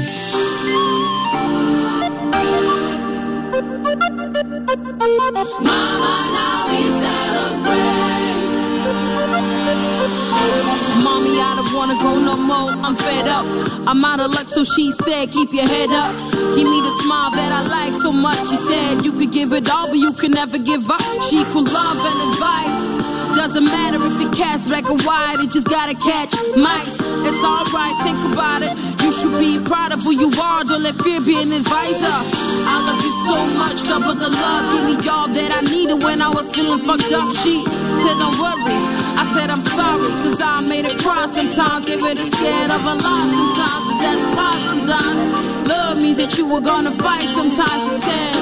I'm 12.83 12.97
fed 12.97 13.29
up. 13.29 13.47
I'm 13.87 14.05
out 14.05 14.19
of 14.19 14.33
luck, 14.33 14.49
so 14.49 14.65
she 14.65 14.91
said, 14.91 15.31
keep 15.31 15.53
your 15.53 15.69
head 15.69 15.91
up. 15.91 16.17
Give 16.57 16.67
me 16.67 16.81
the 16.83 16.91
smile 17.03 17.31
that 17.31 17.53
I 17.53 17.63
like 17.69 17.95
so 17.95 18.11
much. 18.11 18.39
She 18.49 18.57
said, 18.57 19.05
you 19.05 19.13
could 19.13 19.31
give 19.31 19.53
it 19.53 19.71
all, 19.71 19.87
but 19.87 19.99
you 19.99 20.13
can 20.13 20.33
never 20.33 20.59
give 20.59 20.91
up. 20.91 21.01
She 21.23 21.41
equal 21.43 21.63
love 21.63 22.05
and 22.11 22.33
advice. 22.33 23.20
Doesn't 23.35 23.65
matter 23.65 23.99
if 24.05 24.21
it 24.21 24.33
cast 24.37 24.69
black 24.69 24.91
or 24.91 24.99
white, 24.99 25.37
it 25.41 25.51
just 25.51 25.69
gotta 25.69 25.95
catch 25.95 26.35
mice. 26.57 26.99
It's 27.25 27.43
alright, 27.43 27.95
think 28.03 28.19
about 28.33 28.63
it. 28.63 28.75
You 29.03 29.13
should 29.13 29.39
be 29.39 29.59
proud 29.65 29.93
of 29.93 30.03
who 30.03 30.13
you 30.13 30.31
are, 30.41 30.65
don't 30.65 30.83
let 30.83 30.95
fear 30.97 31.21
be 31.21 31.41
an 31.41 31.53
advisor. 31.53 32.11
I 32.11 32.77
love 32.87 33.03
you 33.03 33.13
so 33.27 33.39
much, 33.57 33.83
double 33.83 34.15
the 34.15 34.29
love. 34.29 34.63
Give 34.73 34.85
me 34.85 35.09
all 35.09 35.29
that 35.29 35.51
I 35.51 35.61
needed 35.63 36.03
when 36.03 36.21
I 36.21 36.29
was 36.29 36.55
feeling 36.55 36.81
fucked 36.81 37.13
up. 37.13 37.35
She 37.35 37.63
said, 38.03 38.17
Don't 38.19 38.39
worry. 38.39 39.10
I 39.21 39.25
said, 39.35 39.51
I'm 39.51 39.61
sorry, 39.61 40.09
cause 40.23 40.41
I 40.41 40.61
made 40.63 40.87
it 40.87 40.99
cry 40.99 41.27
sometimes. 41.27 41.85
Give 41.85 42.03
it 42.03 42.19
a 42.19 42.25
scared 42.25 42.71
of 42.71 42.83
a 42.93 42.95
lot 43.05 43.27
sometimes, 43.39 43.85
but 43.89 43.99
that's 44.05 44.29
life 44.33 44.63
sometimes. 44.73 45.21
Love 45.69 45.97
means 46.03 46.17
that 46.17 46.39
you 46.39 46.49
were 46.49 46.63
gonna 46.63 46.91
fight 47.05 47.31
sometimes, 47.31 47.85
she 47.85 47.91
said. 48.07 48.37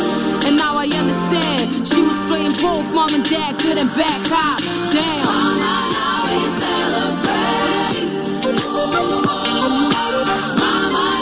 And 0.46 0.56
now 0.56 0.78
I 0.78 0.86
understand. 1.02 1.86
She 1.90 2.00
was 2.00 2.18
playing 2.28 2.54
both 2.62 2.86
mom 2.94 3.12
and 3.12 3.24
dad, 3.28 3.58
good 3.58 3.76
and 3.76 3.90
bad 3.98 4.20
cop. 4.30 4.60
Damn. 4.94 5.26
Mama, 5.26 5.82
now 5.98 6.30
we 6.30 6.40
celebrate. 6.62 8.06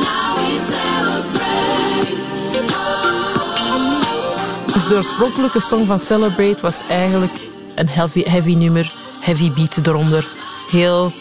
Now 0.04 0.36
we 0.36 0.50
celebrate. 0.68 2.16
Dus 4.72 4.86
de 4.86 4.94
oorspronkelijke 4.94 5.60
song 5.60 5.86
van 5.86 6.00
Celebrate 6.00 6.60
was 6.60 6.80
eigenlijk 6.88 7.48
een 7.74 7.88
heavy, 7.88 8.22
heavy 8.22 8.54
nummer, 8.54 8.92
heavy 9.26 9.52
beat 9.52 9.86
eronder. 9.86 10.26
Heel, 10.70 11.12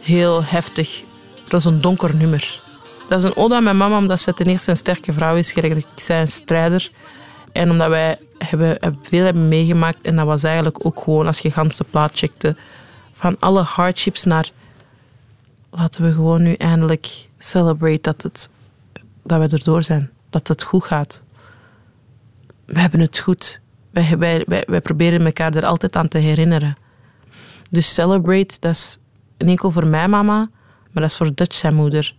heel 0.00 0.44
heftig. 0.44 1.02
Dat 1.48 1.60
is 1.60 1.66
een 1.66 1.80
donker 1.80 2.16
nummer. 2.16 2.60
Dat 3.08 3.18
is 3.18 3.24
een 3.24 3.36
ode 3.36 3.54
aan 3.54 3.62
mijn 3.62 3.76
mama, 3.76 3.98
omdat 3.98 4.20
ze 4.20 4.34
ten 4.34 4.46
eerste 4.46 4.70
een 4.70 4.76
sterke 4.76 5.12
vrouw 5.12 5.36
is. 5.36 5.54
Ik 5.54 5.82
zei, 5.94 6.20
een 6.20 6.28
strijder. 6.28 6.90
En 7.52 7.70
omdat 7.70 7.88
wij 7.88 8.18
hebben, 8.38 8.68
hebben- 8.68 8.98
veel 9.02 9.24
hebben 9.24 9.48
meegemaakt. 9.48 9.98
En 10.02 10.16
dat 10.16 10.26
was 10.26 10.42
eigenlijk 10.42 10.86
ook 10.86 11.02
gewoon, 11.02 11.26
als 11.26 11.38
je 11.38 11.50
gans 11.50 11.76
de 11.76 11.84
plaat 11.90 12.18
checkte, 12.18 12.56
van 13.12 13.36
alle 13.38 13.62
hardships 13.62 14.24
naar... 14.24 14.50
Laten 15.70 16.02
we 16.02 16.12
gewoon 16.12 16.42
nu 16.42 16.52
eindelijk 16.52 17.08
celebrate 17.38 18.00
dat, 18.00 18.22
het, 18.22 18.50
dat 19.22 19.38
we 19.40 19.56
erdoor 19.56 19.82
zijn. 19.82 20.10
Dat 20.30 20.48
het 20.48 20.62
goed 20.62 20.84
gaat 20.84 21.22
we 22.68 22.80
hebben 22.80 23.00
het 23.00 23.18
goed. 23.18 23.60
Wij, 23.90 24.18
wij, 24.18 24.44
wij, 24.46 24.64
wij 24.66 24.80
proberen 24.80 25.24
elkaar 25.24 25.54
er 25.54 25.64
altijd 25.64 25.96
aan 25.96 26.08
te 26.08 26.18
herinneren. 26.18 26.76
Dus 27.70 27.94
celebrate, 27.94 28.56
dat 28.60 28.70
is 28.70 28.98
niet 29.38 29.48
enkel 29.48 29.70
voor 29.70 29.86
mijn 29.86 30.10
mama, 30.10 30.50
maar 30.90 31.02
dat 31.02 31.10
is 31.10 31.16
voor 31.16 31.34
Dutch 31.34 31.56
zijn 31.56 31.74
moeder. 31.74 32.14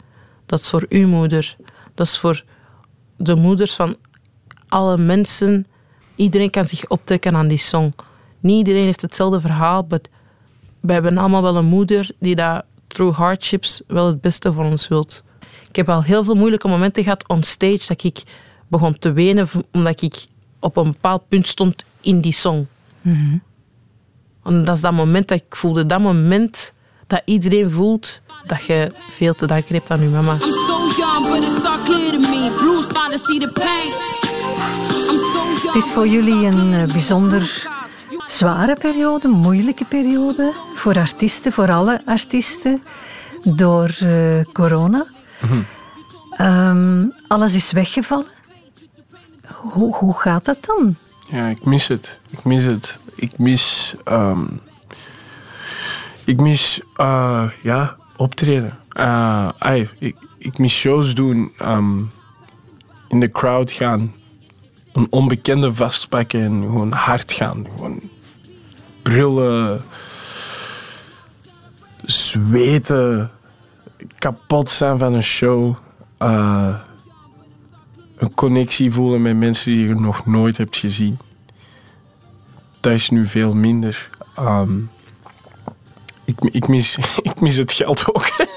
Dat 0.46 0.60
is 0.60 0.70
voor 0.70 0.86
uw 0.90 1.08
moeder. 1.08 1.56
Dat 1.94 2.08
is 2.08 2.18
voor 2.18 2.44
de 3.18 3.36
moeders 3.36 3.76
van 3.76 3.96
alle 4.68 4.98
mensen. 4.98 5.68
Iedereen 6.16 6.50
kan 6.50 6.66
zich 6.66 6.88
optrekken 6.88 7.36
aan 7.36 7.48
die 7.48 7.58
song. 7.58 7.94
Niet 8.40 8.58
iedereen 8.58 8.86
heeft 8.86 9.02
hetzelfde 9.02 9.40
verhaal, 9.40 9.86
maar 9.90 10.00
we 10.80 10.94
hebben 10.94 11.18
allemaal 11.18 11.42
wel 11.42 11.56
een 11.56 11.66
moeder 11.66 12.12
die 12.20 12.36
dat 12.36 12.64
through 12.88 13.18
hardships 13.18 13.82
wel 13.88 14.08
het 14.08 14.22
beste 14.22 14.54
voor 14.54 14.66
ons 14.66 14.88
wilt. 14.88 15.24
Ik 15.70 15.76
heb 15.76 15.90
al 15.90 16.04
heel 16.04 16.24
veel 16.24 16.36
moeilijke 16.36 16.68
momenten 16.68 17.04
gehad 17.04 17.28
on 17.28 17.44
stage 17.44 17.88
dat 17.88 18.04
ik 18.04 18.24
begon 18.68 19.00
te 19.00 19.12
wenen 19.12 19.48
omdat 19.72 20.02
ik 20.02 20.26
op 20.60 20.78
een 20.78 20.92
bepaald 20.92 21.28
punt 21.28 21.48
stond 21.48 21.84
in 22.02 22.22
die 22.22 22.34
song. 22.34 22.68
En 24.50 24.66
dat 24.66 24.76
is 24.76 24.82
dat 24.82 24.92
moment 24.92 25.28
dat 25.28 25.38
ik 25.38 25.56
voelde, 25.56 25.86
dat 25.86 26.00
moment 26.00 26.74
dat 27.08 27.22
iedereen 27.26 27.72
voelt 27.72 28.22
dat 28.46 28.66
je 28.66 28.92
veel 29.12 29.34
te 29.34 29.48
danken 29.48 29.76
hebt 29.76 29.92
aan 29.92 30.02
je 30.02 30.10
mama. 30.10 30.34
I'm 30.34 30.40
so 30.40 30.90
young, 30.98 31.28
but 31.28 31.44
it's 31.44 31.64
all 31.64 31.78
clear 31.84 32.12
to 32.12 32.20
me. 32.20 32.52
Bruce 32.58 32.84
starting 32.84 33.20
to 33.20 33.26
see 33.26 33.40
the 33.40 33.52
pain. 33.52 33.92
I'm 35.12 35.18
so 35.18 35.40
young. 35.64 35.74
Het 35.74 35.84
is 35.84 35.92
voor 35.92 36.08
jullie 36.08 36.46
een 36.46 36.74
eh, 36.74 36.94
bijzonder 36.94 37.68
zware 38.28 38.76
periode, 38.76 39.28
moeilijke 39.28 39.86
periode 39.86 40.54
voor 40.76 40.98
artiesten, 40.98 41.52
voor 41.52 41.72
alle 41.72 42.02
artiesten, 42.06 42.84
door 43.44 43.96
eh, 44.00 44.42
corona. 44.54 45.06
Ehm, 46.38 47.06
alles 47.28 47.56
is 47.56 47.72
weggevallen. 47.72 48.38
Hoe, 49.48 49.96
hoe 49.96 50.20
gaat 50.20 50.46
dat 50.46 50.58
dan? 50.66 50.96
Ja, 51.32 51.48
ik 51.48 51.66
mis 51.66 51.88
het. 51.88 52.20
Ik 52.30 52.44
mis 52.44 52.64
het. 52.64 53.00
Ik 53.20 53.38
mis... 53.38 53.96
ehm, 54.04 54.46
ik 56.26 56.42
mis, 56.42 56.82
eh, 56.96 57.50
ja, 57.62 57.96
optreden. 58.18 58.78
Eh, 58.90 59.50
ai, 59.58 59.90
ik, 60.00 60.16
ik 60.38 60.58
mis 60.58 60.74
shows 60.74 61.14
doen. 61.16 61.52
ehm, 61.58 62.00
in 63.08 63.20
de 63.20 63.32
crowd 63.32 63.72
gaan. 63.72 64.14
Een 64.94 65.08
onbekende 65.10 65.74
vastpakken 65.74 66.42
en 66.42 66.62
gewoon 66.62 66.92
hard 66.94 67.32
gaan. 67.32 67.68
Gewoon 67.76 68.02
brullen. 69.02 69.82
Zweten. 72.04 73.32
Kapot 74.18 74.70
zijn 74.70 74.98
van 74.98 75.14
een 75.14 75.24
show. 75.24 75.76
Eh, 76.18 76.76
een 78.18 78.34
connectie 78.34 78.92
voelen 78.92 79.22
met 79.22 79.38
mensen 79.38 79.72
die 79.72 79.88
je 79.88 79.96
nog 79.96 80.26
nooit 80.26 80.58
hebt 80.58 80.78
gezien. 80.78 81.18
Dat 82.80 83.10
nu 83.10 83.26
veel 83.26 83.54
minder. 83.54 84.10
Ehm, 84.36 84.78
ik, 86.26 86.36
ik, 86.52 86.68
mis, 86.68 86.98
ik 87.32 87.42
mis 87.42 87.56
het 87.56 87.72
geld 87.72 88.16
ook. 88.16 88.30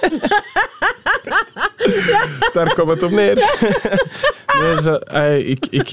Daar 2.52 2.74
komt 2.74 2.88
het 2.88 3.02
op 3.02 3.10
neer. 3.10 3.34
nee, 4.60 4.82
zo, 4.82 4.98
ik, 5.36 5.66
ik, 5.70 5.92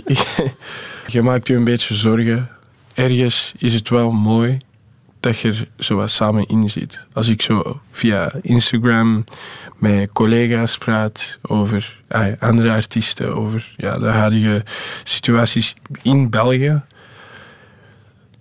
je 1.07 1.21
maakt 1.21 1.47
je 1.47 1.53
een 1.53 1.63
beetje 1.63 1.95
zorgen. 1.95 2.49
Ergens 2.93 3.53
is 3.57 3.73
het 3.73 3.89
wel 3.89 4.11
mooi 4.11 4.57
dat 5.19 5.39
je 5.39 5.47
er 5.47 5.67
zo 5.77 5.95
wat 5.95 6.11
samen 6.11 6.47
in 6.47 6.69
zit. 6.69 7.05
Als 7.13 7.27
ik 7.27 7.41
zo 7.41 7.80
via 7.91 8.32
Instagram 8.41 9.23
met 9.77 10.11
collega's 10.11 10.77
praat 10.77 11.38
over 11.41 11.97
andere 12.39 12.71
artiesten, 12.71 13.36
over 13.36 13.73
ja, 13.77 13.97
de 13.97 14.07
huidige 14.07 14.63
situaties 15.03 15.73
in 16.01 16.30
België, 16.30 16.82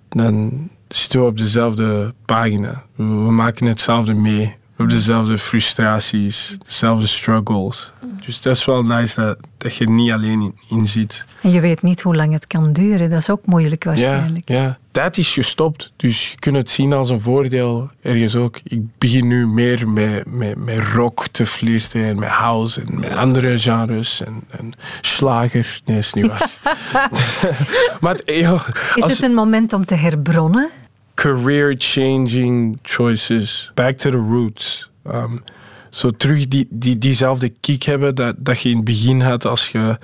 dan 0.08 0.68
zitten 0.88 1.20
we 1.20 1.26
op 1.26 1.36
dezelfde 1.36 2.14
pagina. 2.24 2.84
We, 2.94 3.04
maken 3.04 3.66
hetzelfde 3.66 4.14
mee. 4.14 4.56
We 4.78 4.84
hebben 4.84 5.02
dezelfde 5.02 5.38
frustraties, 5.38 6.56
dezelfde 6.66 7.06
struggles. 7.06 7.92
Dus 8.26 8.40
dat 8.40 8.56
is 8.56 8.64
wel 8.64 8.84
nice 8.84 9.20
dat, 9.20 9.38
dat 9.56 9.74
je 9.74 9.84
er 9.84 9.90
niet 9.90 10.12
alleen 10.12 10.54
in, 10.68 10.88
zit. 10.88 11.24
En 11.42 11.50
je 11.50 11.60
weet 11.60 11.82
niet 11.82 12.02
hoe 12.02 12.16
lang 12.16 12.32
het 12.32 12.46
kan 12.46 12.72
duren. 12.72 13.10
Dat 13.10 13.18
is 13.18 13.30
ook 13.30 13.46
moeilijk 13.46 13.84
waarschijnlijk. 13.84 14.48
Ja, 14.48 14.62
ja. 14.62 14.78
Tijd 14.90 15.18
is 15.18 15.32
gestopt, 15.32 15.92
dus 15.96 16.30
je 16.30 16.38
kunt 16.38 16.56
het 16.56 16.70
zien 16.70 16.92
als 16.92 17.10
een 17.10 17.20
voordeel 17.20 17.90
ergens 18.02 18.36
ook. 18.36 18.60
Ik 18.64 18.98
begin 18.98 19.26
nu 19.26 19.46
meer 19.46 19.88
met, 19.88 20.26
met, 20.26 20.56
met 20.56 20.84
rock 20.94 21.28
te 21.28 21.46
flirten 21.46 22.04
en 22.04 22.18
met 22.18 22.28
house 22.28 22.80
en 22.80 23.00
met 23.00 23.16
andere 23.16 23.58
genres 23.58 24.24
en, 24.24 24.44
en 24.48 24.72
slager. 25.00 25.80
Nee, 25.84 25.98
is 25.98 26.12
niet 26.12 26.26
waar. 26.26 26.50
maar 28.00 28.14
het, 28.14 28.22
joh, 28.24 28.68
Is 28.94 29.04
het 29.04 29.22
een 29.22 29.34
moment 29.34 29.72
om 29.72 29.84
te 29.84 29.94
herbronnen? 29.94 30.70
Career-changing 31.18 32.78
choices, 32.82 33.70
back 33.74 33.96
to 33.98 34.10
the 34.10 34.16
roots. 34.16 34.88
Um, 35.04 35.42
zo 35.90 36.10
terug 36.10 36.48
die, 36.48 36.66
die, 36.70 36.98
diezelfde 36.98 37.48
kick 37.60 37.82
hebben 37.82 38.14
dat, 38.14 38.34
dat 38.38 38.60
je 38.60 38.68
in 38.68 38.76
het 38.76 38.84
begin 38.84 39.20
had 39.20 39.46
als 39.46 39.68
je 39.68 39.98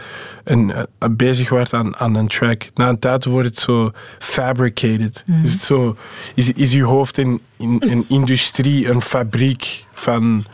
een, 0.45 0.73
eh, 0.73 0.83
bezig 1.11 1.49
werd 1.49 1.73
aan, 1.75 1.97
aan 1.97 2.15
een 2.15 2.29
track. 2.29 2.71
Na 2.75 2.89
een 2.89 2.99
tijd 2.99 3.25
wordt 3.25 3.49
het 3.49 3.59
zo 3.59 3.91
fabricated. 4.19 5.25
Is, 5.43 5.53
het 5.53 5.63
zo, 5.63 5.97
is, 6.35 6.53
is 6.53 6.73
je 6.73 6.83
hoofd 6.83 7.19
in, 7.19 7.41
in 7.59 7.83
een 7.87 8.05
industrie, 8.09 8.89
een 8.89 9.03
fabriek 9.03 9.85
van 9.93 10.45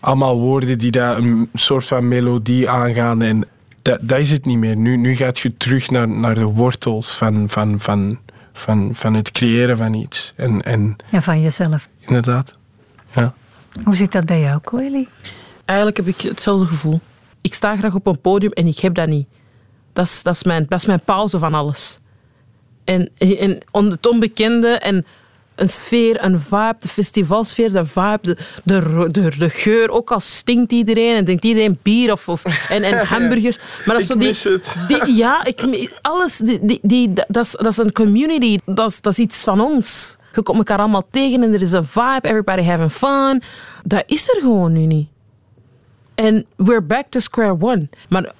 allemaal 0.00 0.38
woorden 0.38 0.78
die 0.78 0.90
daar 0.90 1.16
een 1.16 1.48
soort 1.54 1.86
van 1.86 2.08
melodie 2.08 2.68
aangaan. 2.68 3.22
En 3.22 3.44
dat, 3.82 3.98
dat 4.02 4.18
is 4.18 4.30
het 4.30 4.46
niet 4.46 4.58
meer. 4.58 4.76
Nu, 4.76 4.96
nu 4.96 5.14
gaat 5.16 5.38
je 5.38 5.56
terug 5.56 5.90
naar, 5.90 6.08
naar 6.08 6.34
de 6.34 6.44
wortels 6.44 7.16
van, 7.16 7.48
van, 7.48 7.80
van, 7.80 8.18
van, 8.52 8.90
van 8.94 9.14
het 9.14 9.30
creëren 9.30 9.76
van 9.76 9.94
iets. 9.94 10.32
En, 10.36 10.62
en 10.62 10.96
Ja, 11.10 11.20
van 11.22 11.40
jezelf. 11.40 11.88
inderdaad, 11.98 12.58
ja. 13.14 13.34
Hoe 13.84 13.96
zit 13.96 14.12
dat 14.12 14.26
bij 14.26 14.40
jou, 14.40 14.60
Coeli? 14.60 15.08
Eigenlijk 15.64 15.96
heb 15.96 16.06
ik 16.06 16.20
hetzelfde 16.20 16.66
gevoel. 16.66 17.00
Ik 17.40 17.54
sta 17.54 17.76
graag 17.76 17.94
op 17.94 18.06
een 18.06 18.20
podium 18.20 18.52
en 18.52 18.66
ik 18.66 18.78
heb 18.78 18.94
dat 18.94 19.08
niet. 19.08 19.26
Dat 19.92 20.04
is, 20.04 20.22
dat 20.22 20.34
is, 20.34 20.42
mijn, 20.44 20.66
dat 20.68 20.78
is 20.80 20.86
mijn 20.86 21.00
pauze 21.04 21.38
van 21.38 21.54
alles. 21.54 21.98
En, 22.84 23.10
en 23.18 23.58
on- 23.70 23.90
het 23.90 24.06
onbekende 24.06 24.68
en 24.68 25.06
een 25.60 25.68
sfeer, 25.68 26.24
een 26.24 26.40
vibe, 26.40 26.76
de 26.78 26.88
festivalsfeer, 26.88 27.72
de 27.72 27.86
vibe, 27.86 28.18
de, 28.22 28.36
de, 28.62 29.06
de, 29.10 29.30
de 29.38 29.50
geur. 29.50 29.90
Ook 29.90 30.10
al 30.10 30.20
stinkt 30.20 30.72
iedereen 30.72 31.16
en 31.16 31.24
denkt 31.24 31.44
iedereen 31.44 31.78
bier 31.82 32.12
of, 32.12 32.28
of, 32.28 32.68
en, 32.70 32.82
en 32.82 33.06
hamburgers. 33.12 33.58
Maar 33.58 33.94
dat 33.94 33.98
is 33.98 34.06
zo 34.06 34.16
die, 34.16 34.26
mis 34.28 34.44
het. 34.44 34.76
die- 34.88 35.14
ja, 35.14 35.44
ik, 35.44 35.90
alles, 36.02 36.36
die, 36.36 36.58
die, 36.62 36.78
die, 36.82 37.12
dat, 37.28 37.44
is, 37.44 37.50
dat 37.50 37.66
is 37.66 37.76
een 37.76 37.92
community. 37.92 38.58
Dat 38.66 38.90
is, 38.90 39.00
dat 39.00 39.12
is 39.12 39.18
iets 39.18 39.42
van 39.44 39.60
ons. 39.60 40.16
Je 40.34 40.42
komt 40.42 40.58
elkaar 40.58 40.78
allemaal 40.78 41.06
tegen 41.10 41.42
en 41.42 41.52
er 41.54 41.60
is 41.60 41.72
een 41.72 41.84
vibe, 41.86 42.20
everybody 42.28 42.62
having 42.62 42.92
fun. 42.92 43.42
Dat 43.84 44.02
is 44.06 44.28
er 44.28 44.40
gewoon 44.40 44.72
nu 44.72 44.86
niet. 44.86 45.08
En 46.14 46.46
we're 46.56 46.82
back 46.82 47.06
to 47.08 47.20
square 47.20 47.56
one. 47.60 47.88
Maar 48.08 48.32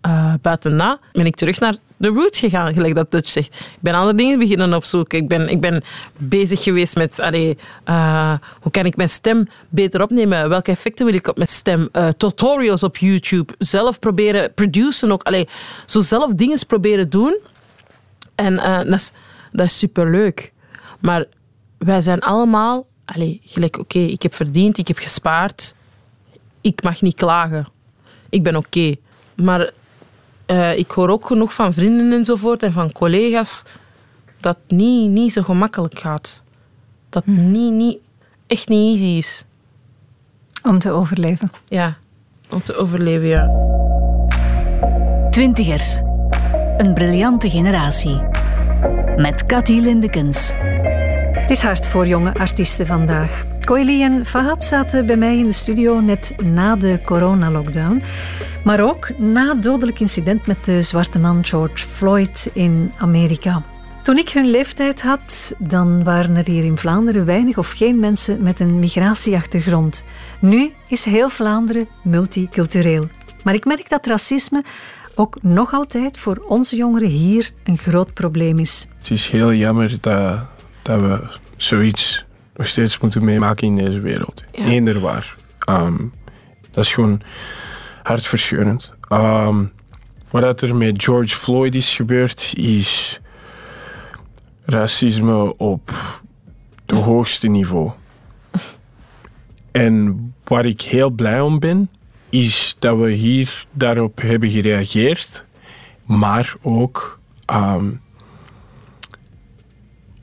eh 0.00 0.34
buiten 0.42 0.76
dat 0.76 0.98
ben 1.12 1.26
ik 1.26 1.36
terug 1.36 1.60
naar 1.60 1.76
de 2.00 2.08
roots 2.08 2.38
gegaan, 2.38 2.72
gelijk 2.72 2.94
dat 2.94 3.10
Dutch 3.10 3.28
zegt. 3.28 3.54
Ik 3.54 3.80
ben 3.80 3.94
andere 3.94 4.16
dingen 4.16 4.38
beginnen 4.38 4.74
opzoeken. 4.74 5.18
Ik 5.18 5.28
ben, 5.28 5.48
ik 5.48 5.60
ben 5.60 5.82
bezig 6.16 6.62
geweest 6.62 6.96
met 6.96 7.20
allee, 7.20 7.58
uh, 7.88 8.34
hoe 8.60 8.72
kan 8.72 8.86
ik 8.86 8.96
mijn 8.96 9.08
stem 9.08 9.48
beter 9.68 10.02
opnemen? 10.02 10.48
Welke 10.48 10.70
effecten 10.70 11.06
wil 11.06 11.14
ik 11.14 11.26
op 11.26 11.36
mijn 11.36 11.48
stem? 11.48 11.88
Uh, 11.92 12.08
tutorials 12.08 12.82
op 12.82 12.96
YouTube. 12.96 13.52
Zelf 13.58 13.98
proberen 13.98 14.54
produceren 14.54 15.14
ook. 15.14 15.22
Allee, 15.22 15.48
zo 15.86 16.00
zelf 16.00 16.34
dingen 16.34 16.66
proberen 16.66 17.10
doen. 17.10 17.38
En 18.34 18.52
uh, 18.52 18.80
dat, 19.52 19.66
is, 19.66 19.78
superleuk. 19.78 20.52
Maar 21.00 21.24
wij 21.78 22.00
zijn 22.00 22.20
allemaal... 22.20 22.86
Allee, 23.04 23.40
gelijk, 23.44 23.78
oké, 23.78 23.98
ik 23.98 24.22
heb 24.22 24.34
verdiend, 24.34 24.78
ik 24.78 24.88
heb 24.88 24.98
gespaard. 24.98 25.74
Ik 26.60 26.82
mag 26.82 27.00
niet 27.00 27.14
klagen. 27.14 27.68
Ik 28.28 28.42
ben 28.42 28.56
oké. 28.56 28.94
Maar 29.34 29.72
uh, 30.50 30.78
ik 30.78 30.90
hoor 30.90 31.08
ook 31.08 31.26
genoeg 31.26 31.54
van 31.54 31.72
vrienden 31.72 32.12
enzovoort 32.12 32.62
en 32.62 32.72
van 32.72 32.92
collega's 32.92 33.62
dat 34.40 34.56
het 34.62 34.78
niet, 34.78 35.10
niet 35.10 35.32
zo 35.32 35.42
gemakkelijk 35.42 35.98
gaat. 35.98 36.42
Dat 37.08 37.24
het 37.24 37.34
hm. 37.34 37.50
niet, 37.50 37.72
niet, 37.72 37.98
echt 38.46 38.68
niet 38.68 39.00
easy 39.00 39.18
is. 39.18 39.44
Om 40.62 40.78
te 40.78 40.90
overleven. 40.90 41.50
Ja, 41.68 41.96
om 42.50 42.62
te 42.62 42.76
overleven, 42.76 43.26
ja. 43.26 43.50
Twintigers. 45.30 46.00
Een 46.76 46.94
briljante 46.94 47.50
generatie. 47.50 48.22
Met 49.16 49.46
Cathy 49.46 49.72
Lindekens. 49.72 50.52
Het 51.32 51.50
is 51.50 51.62
hard 51.62 51.86
voor 51.86 52.06
jonge 52.06 52.34
artiesten 52.34 52.86
vandaag. 52.86 53.49
Koili 53.64 54.02
en 54.02 54.26
Fahad 54.26 54.64
zaten 54.64 55.06
bij 55.06 55.16
mij 55.16 55.36
in 55.36 55.44
de 55.44 55.52
studio 55.52 56.00
net 56.00 56.34
na 56.42 56.76
de 56.76 57.00
coronalockdown. 57.04 58.02
Maar 58.64 58.80
ook 58.80 59.18
na 59.18 59.48
het 59.48 59.62
dodelijk 59.62 60.00
incident 60.00 60.46
met 60.46 60.64
de 60.64 60.82
zwarte 60.82 61.18
man 61.18 61.44
George 61.44 61.86
Floyd 61.86 62.50
in 62.52 62.92
Amerika. 62.98 63.62
Toen 64.02 64.18
ik 64.18 64.28
hun 64.28 64.50
leeftijd 64.50 65.02
had, 65.02 65.54
dan 65.58 66.04
waren 66.04 66.36
er 66.36 66.46
hier 66.46 66.64
in 66.64 66.76
Vlaanderen 66.76 67.24
weinig 67.24 67.58
of 67.58 67.70
geen 67.70 67.98
mensen 67.98 68.42
met 68.42 68.60
een 68.60 68.78
migratieachtergrond. 68.78 70.04
Nu 70.40 70.72
is 70.88 71.04
heel 71.04 71.28
Vlaanderen 71.28 71.88
multicultureel. 72.02 73.08
Maar 73.44 73.54
ik 73.54 73.64
merk 73.64 73.88
dat 73.88 74.06
racisme 74.06 74.64
ook 75.14 75.38
nog 75.42 75.72
altijd 75.72 76.18
voor 76.18 76.44
onze 76.48 76.76
jongeren 76.76 77.08
hier 77.08 77.50
een 77.64 77.78
groot 77.78 78.14
probleem 78.14 78.58
is. 78.58 78.88
Het 78.98 79.10
is 79.10 79.28
heel 79.28 79.52
jammer 79.52 79.96
dat, 80.00 80.38
dat 80.82 81.00
we 81.00 81.38
zoiets 81.56 82.24
nog 82.60 82.68
steeds 82.68 82.98
moeten 82.98 83.24
meemaken 83.24 83.66
in 83.66 83.74
deze 83.74 84.00
wereld. 84.00 84.44
Ja. 84.52 84.64
Eender 84.64 85.00
waar. 85.00 85.36
Um, 85.68 86.12
dat 86.70 86.84
is 86.84 86.92
gewoon 86.92 87.20
hartverscheurend. 88.02 88.92
Um, 89.08 89.72
wat 90.30 90.62
er 90.62 90.76
met 90.76 91.02
George 91.04 91.36
Floyd 91.36 91.74
is 91.74 91.96
gebeurd, 91.96 92.52
is 92.56 93.20
racisme 94.64 95.56
op 95.56 95.90
het 96.86 96.98
hoogste 96.98 97.46
niveau. 97.46 97.90
En 99.72 100.34
waar 100.44 100.64
ik 100.64 100.80
heel 100.80 101.10
blij 101.10 101.40
om 101.40 101.58
ben, 101.58 101.90
is 102.30 102.76
dat 102.78 102.98
we 102.98 103.10
hier 103.10 103.66
daarop 103.72 104.20
hebben 104.20 104.50
gereageerd, 104.50 105.44
maar 106.04 106.54
ook 106.62 107.20
um, 107.52 108.00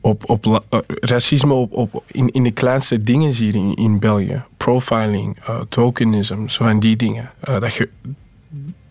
op, 0.08 0.30
op 0.30 0.46
uh, 0.46 0.80
racisme 0.88 1.54
op, 1.54 1.74
op, 1.74 2.04
in, 2.08 2.28
in 2.28 2.44
de 2.44 2.52
kleinste 2.52 3.02
dingen 3.02 3.32
hier 3.32 3.56
in, 3.56 3.74
in 3.74 4.00
België. 4.00 4.44
Profiling, 4.58 5.38
uh, 5.50 5.62
tokenism, 5.70 6.48
zo 6.48 6.64
van 6.64 6.80
die 6.80 6.96
dingen. 6.96 7.32
Uh, 7.50 7.60
dat 7.60 7.72
ge, 7.72 7.90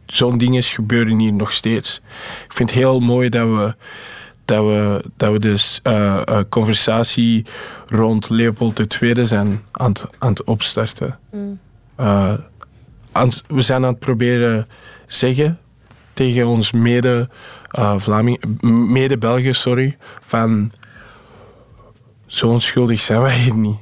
zo'n 0.07 0.39
dingen 0.39 0.63
gebeuren 0.63 1.19
hier 1.19 1.33
nog 1.33 1.53
steeds. 1.53 2.01
Ik 2.45 2.53
vind 2.53 2.71
het 2.71 2.79
heel 2.79 3.01
mooi 3.01 3.29
dat 3.29 3.49
we, 3.49 3.75
dat 4.45 4.65
we, 4.65 5.05
dat 5.17 5.33
we 5.33 5.39
dus 5.39 5.83
conversatie 6.49 7.45
rond 7.87 8.29
Leopold 8.29 9.03
II 9.03 9.27
zijn 9.27 9.63
aan 9.73 9.89
het, 9.89 10.07
aan 10.19 10.31
het 10.31 10.45
opstarten. 10.45 11.19
Mm. 11.33 11.59
Aan, 13.13 13.31
we 13.49 13.63
zijn 13.63 13.85
aan 13.85 13.91
het 13.91 13.99
proberen 13.99 14.69
zeggen 15.07 15.59
tegen 16.13 16.47
ons 16.47 16.73
mede 16.73 17.29
Vlaming, 17.97 18.61
mede 18.89 19.19
Belgen, 19.19 19.55
sorry, 19.55 19.97
van 20.21 20.71
zo 22.37 22.49
onschuldig 22.49 23.01
zijn 23.01 23.21
wij 23.21 23.39
hier 23.39 23.57
niet. 23.57 23.79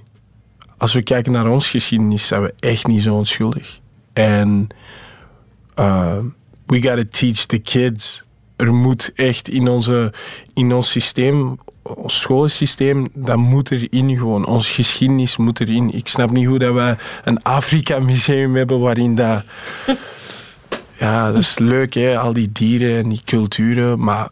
Als 0.77 0.93
we 0.93 1.03
kijken 1.03 1.33
naar 1.33 1.51
ons 1.51 1.69
geschiedenis, 1.69 2.27
zijn 2.27 2.43
we 2.43 2.55
echt 2.59 2.87
niet 2.87 3.03
zo 3.03 3.15
onschuldig. 3.15 3.79
En 4.13 4.69
uh, 5.79 6.17
we 6.67 6.83
gotta 6.83 7.05
teach 7.11 7.45
the 7.47 7.59
kids. 7.59 8.25
Er 8.57 8.75
moet 8.75 9.13
echt 9.15 9.49
in, 9.49 9.69
onze, 9.69 10.13
in 10.55 10.73
ons 10.73 10.91
systeem, 10.91 11.59
ons 11.83 12.21
schoolsysteem, 12.21 13.09
dat 13.15 13.37
moet 13.37 13.71
erin 13.71 14.17
gewoon. 14.17 14.47
Onze 14.47 14.73
geschiedenis 14.73 15.37
moet 15.37 15.61
erin. 15.61 15.91
Ik 15.91 16.09
snap 16.09 16.31
niet 16.31 16.47
hoe 16.47 16.59
dat 16.59 16.75
we 16.75 16.97
een 17.25 17.43
Afrika-museum 17.43 18.57
hebben 18.57 18.81
waarin 18.81 19.15
dat... 19.15 19.43
Ja, 20.99 21.33
dat 21.33 21.41
is 21.41 21.59
leuk, 21.59 21.95
hè, 21.95 22.19
al 22.19 22.33
die 22.33 22.53
dieren 22.53 23.03
en 23.03 23.09
die 23.09 23.21
culturen. 23.25 23.99
Maar 23.99 24.29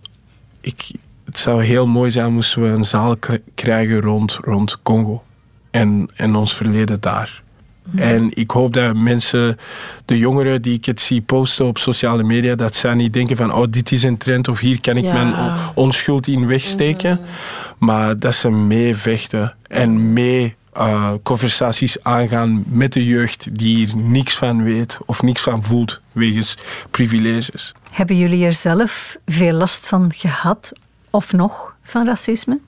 ik, 0.60 0.90
het 1.32 1.40
zou 1.40 1.62
heel 1.62 1.86
mooi 1.86 2.10
zijn 2.10 2.32
moesten 2.32 2.62
we 2.62 2.68
een 2.68 2.84
zaal 2.84 3.16
krijgen 3.54 4.00
rond, 4.00 4.38
rond 4.40 4.82
Congo 4.82 5.22
en, 5.70 6.08
en 6.16 6.34
ons 6.34 6.54
verleden 6.54 7.00
daar. 7.00 7.42
Mhm. 7.82 7.98
En 7.98 8.28
ik 8.30 8.50
hoop 8.50 8.72
dat 8.72 8.96
mensen, 8.96 9.58
de 10.04 10.18
jongeren 10.18 10.62
die 10.62 10.74
ik 10.74 10.84
het 10.84 11.00
zie 11.00 11.20
posten 11.20 11.66
op 11.66 11.78
sociale 11.78 12.22
media, 12.22 12.54
dat 12.54 12.76
zij 12.76 12.94
niet 12.94 13.12
denken 13.12 13.36
van, 13.36 13.54
oh, 13.54 13.64
dit 13.70 13.92
is 13.92 14.02
een 14.02 14.16
trend 14.16 14.48
of 14.48 14.58
hier 14.58 14.80
kan 14.80 14.96
ik 14.96 15.04
mijn 15.04 15.34
onschuld 15.74 16.26
in 16.26 16.46
wegsteken. 16.46 17.20
Mhm. 17.20 17.84
Maar 17.84 18.18
dat 18.18 18.34
ze 18.34 18.50
meevechten 18.50 19.54
en 19.68 20.12
mee 20.12 20.54
uh, 20.76 21.12
conversaties 21.22 22.02
aangaan 22.02 22.64
met 22.66 22.92
de 22.92 23.04
jeugd 23.04 23.58
die 23.58 23.76
hier 23.76 23.96
niks 23.96 24.36
van 24.36 24.62
weet 24.62 24.98
of 25.06 25.22
niks 25.22 25.42
van 25.42 25.62
voelt 25.64 26.00
wegens 26.12 26.56
privileges. 26.90 27.74
Hebben 27.92 28.16
jullie 28.16 28.44
er 28.44 28.54
zelf 28.54 29.16
veel 29.26 29.52
last 29.52 29.88
van 29.88 30.12
gehad 30.14 30.72
of 31.12 31.32
nog 31.32 31.74
van 31.82 32.06
racisme? 32.06 32.60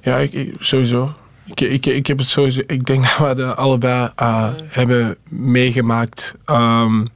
Ja, 0.00 0.16
ik, 0.16 0.54
sowieso. 0.58 1.14
Ik, 1.44 1.60
ik, 1.60 1.86
ik 1.86 2.06
heb 2.06 2.18
het 2.18 2.28
sowieso. 2.28 2.60
Ik 2.66 2.86
denk 2.86 3.02
dat 3.02 3.16
we 3.16 3.34
dat 3.34 3.56
allebei 3.56 4.10
uh, 4.22 4.48
hebben 4.68 5.16
meegemaakt. 5.28 6.34
Um, 6.46 7.06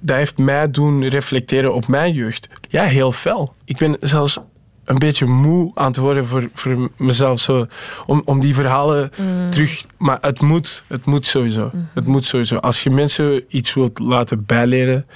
dat 0.00 0.16
heeft 0.16 0.38
mij 0.38 0.70
doen 0.70 1.08
reflecteren 1.08 1.74
op 1.74 1.86
mijn 1.86 2.12
jeugd. 2.12 2.48
Ja, 2.68 2.82
heel 2.82 3.12
fel. 3.12 3.54
Ik 3.64 3.76
ben 3.76 3.96
zelfs 4.00 4.38
een 4.84 4.98
beetje 4.98 5.26
moe 5.26 5.70
aan 5.74 5.86
het 5.86 5.96
worden 5.96 6.26
voor, 6.26 6.48
voor 6.52 6.90
mezelf. 6.96 7.40
Zo, 7.40 7.66
om, 8.06 8.22
om 8.24 8.40
die 8.40 8.54
verhalen 8.54 9.10
mm. 9.16 9.50
terug... 9.50 9.86
Maar 9.96 10.18
het 10.20 10.40
moet, 10.40 10.84
het 10.86 11.04
moet 11.04 11.26
sowieso. 11.26 11.70
Mm. 11.72 11.88
Het 11.94 12.06
moet 12.06 12.26
sowieso. 12.26 12.56
Als 12.56 12.82
je 12.82 12.90
mensen 12.90 13.44
iets 13.48 13.74
wilt 13.74 13.98
laten 13.98 14.44
bijleren 14.46 15.06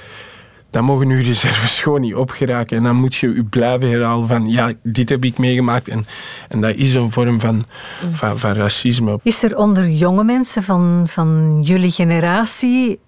dan 0.72 0.84
mogen 0.84 1.08
uw 1.08 1.22
reserves 1.22 1.80
gewoon 1.82 2.00
niet 2.00 2.14
opgeraken. 2.14 2.76
En 2.76 2.82
dan 2.82 2.96
moet 2.96 3.14
je 3.14 3.26
u 3.26 3.44
blijven 3.44 3.90
herhalen 3.90 4.28
van, 4.28 4.48
ja, 4.48 4.72
dit 4.82 5.08
heb 5.08 5.24
ik 5.24 5.38
meegemaakt. 5.38 5.88
En, 5.88 6.06
en 6.48 6.60
dat 6.60 6.74
is 6.74 6.94
een 6.94 7.12
vorm 7.12 7.40
van, 7.40 7.54
mm. 7.54 8.14
van, 8.14 8.38
van 8.38 8.52
racisme. 8.52 9.20
Is 9.22 9.42
er 9.42 9.56
onder 9.56 9.90
jonge 9.90 10.24
mensen 10.24 10.62
van, 10.62 11.04
van 11.08 11.60
jullie 11.62 11.90
generatie 11.90 12.98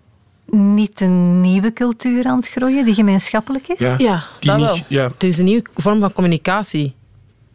niet 0.51 1.01
een 1.01 1.41
nieuwe 1.41 1.73
cultuur 1.73 2.25
aan 2.25 2.37
het 2.37 2.49
groeien 2.49 2.85
die 2.85 2.95
gemeenschappelijk 2.95 3.69
is? 3.69 3.79
Ja, 3.79 3.95
ja 3.99 4.23
dat 4.41 4.61
wel. 4.61 4.79
Ja. 4.89 5.09
Het 5.09 5.23
is 5.23 5.39
een 5.39 5.45
nieuwe 5.45 5.65
vorm 5.75 6.01
van 6.01 6.13
communicatie 6.13 6.95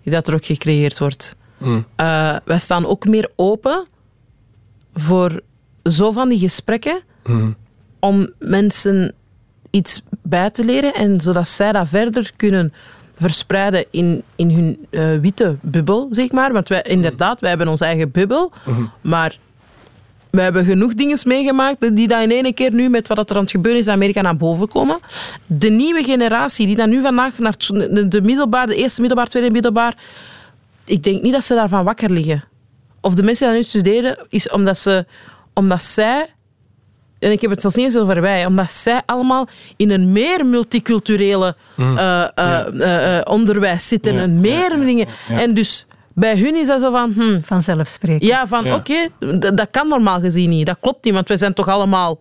die 0.04 0.14
dat 0.14 0.28
er 0.28 0.34
ook 0.34 0.46
gecreëerd 0.46 1.00
wordt. 1.00 1.36
Mm. 1.58 1.86
Uh, 1.98 2.36
wij 2.46 2.60
staan 2.60 2.86
ook 2.86 3.06
meer 3.06 3.32
open 3.36 3.88
voor 4.94 5.42
zo 5.84 6.12
van 6.12 6.30
die 6.30 6.40
gesprekken 6.40 7.02
mm. 7.24 7.56
om 8.00 8.30
mensen 8.40 9.14
iets 9.70 10.02
bij 10.22 10.50
te 10.50 10.66
leren 10.66 10.94
en 10.94 11.20
zodat 11.20 11.48
zij 11.48 11.72
dat 11.72 11.88
verder 11.88 12.32
kunnen 12.36 12.74
verspreiden 13.20 13.86
in, 13.92 14.24
in 14.36 14.52
hun 14.52 14.88
uh, 14.90 15.20
witte 15.22 15.58
bubbel, 15.62 16.08
zeg 16.12 16.32
maar. 16.32 16.54
Want 16.54 16.68
wij, 16.68 16.82
inderdaad, 16.82 17.40
wij 17.40 17.50
hebben 17.50 17.68
onze 17.68 17.86
eigen 17.86 18.12
bubbel, 18.12 18.52
mhm. 18.66 18.84
maar 19.02 19.38
we 20.30 20.42
hebben 20.42 20.66
genoeg 20.66 20.94
dingen 20.94 21.18
meegemaakt 21.26 21.96
die 21.96 22.08
dat 22.08 22.22
in 22.22 22.32
één 22.32 22.54
keer 22.54 22.74
nu 22.74 22.90
met 22.90 23.08
wat 23.08 23.30
er 23.30 23.36
aan 23.36 23.42
het 23.42 23.52
gebeuren 23.52 23.80
is 23.80 23.88
in 23.88 23.94
Amerika 23.94 24.22
naar 24.22 24.38
boven 24.38 24.68
komen. 24.68 25.00
De 25.46 25.70
nieuwe 25.70 26.04
generatie 26.04 26.66
die 26.66 26.76
dan 26.76 26.90
nu 26.90 27.02
vandaag 27.02 27.40
naar 27.40 27.56
de 28.10 28.22
middelbaar, 28.24 28.68
de 28.68 28.76
eerste 28.76 29.00
middelbaar, 29.00 29.28
tweede 29.28 29.52
middelbaar, 29.52 29.94
ik 30.86 31.04
denk 31.04 31.22
niet 31.22 31.34
dat 31.34 31.44
ze 31.44 31.54
daarvan 31.54 31.84
wakker 31.84 32.12
liggen. 32.12 32.44
Of 33.02 33.14
de 33.14 33.24
mensen 33.24 33.48
die 33.48 33.58
nu 33.58 33.64
studeren, 33.64 34.18
is 34.30 34.50
omdat, 34.50 34.78
ze, 34.78 35.06
omdat 35.54 35.84
zij 35.84 36.30
en 37.20 37.32
ik 37.32 37.42
heb 37.42 37.50
het 37.50 37.62
zelfs 37.62 37.76
niet 37.76 37.86
eens 37.86 37.98
over 37.98 38.22
wij, 38.22 38.46
omdat 38.46 38.72
zij 38.72 39.02
allemaal 39.06 39.48
in 39.78 39.92
een 39.92 40.12
meer 40.12 40.46
multiculturele 40.46 41.56
mm. 41.76 41.98
uh, 41.98 42.28
uh, 42.36 42.66
uh, 42.74 43.22
onderwijs 43.24 43.88
zitten 43.88 44.14
ja. 44.14 44.22
en 44.22 44.40
meer 44.40 44.70
dingen. 44.70 45.08
En 45.30 45.54
dus 45.54 45.86
bij 46.14 46.38
hun 46.38 46.56
is 46.56 46.68
dat 46.68 46.82
zo 46.82 46.92
van... 46.92 47.12
Hmm, 47.16 47.44
Vanzelfsprekend. 47.44 48.24
Ja, 48.24 48.48
van 48.48 48.74
oké, 48.74 49.08
dat 49.40 49.68
kan 49.72 49.88
normaal 49.88 50.20
gezien 50.20 50.50
niet. 50.50 50.66
Dat 50.66 50.78
klopt 50.80 51.06
niet, 51.06 51.14
want 51.14 51.28
wij 51.28 51.38
zijn 51.38 51.54
toch 51.54 51.68
allemaal... 51.68 52.18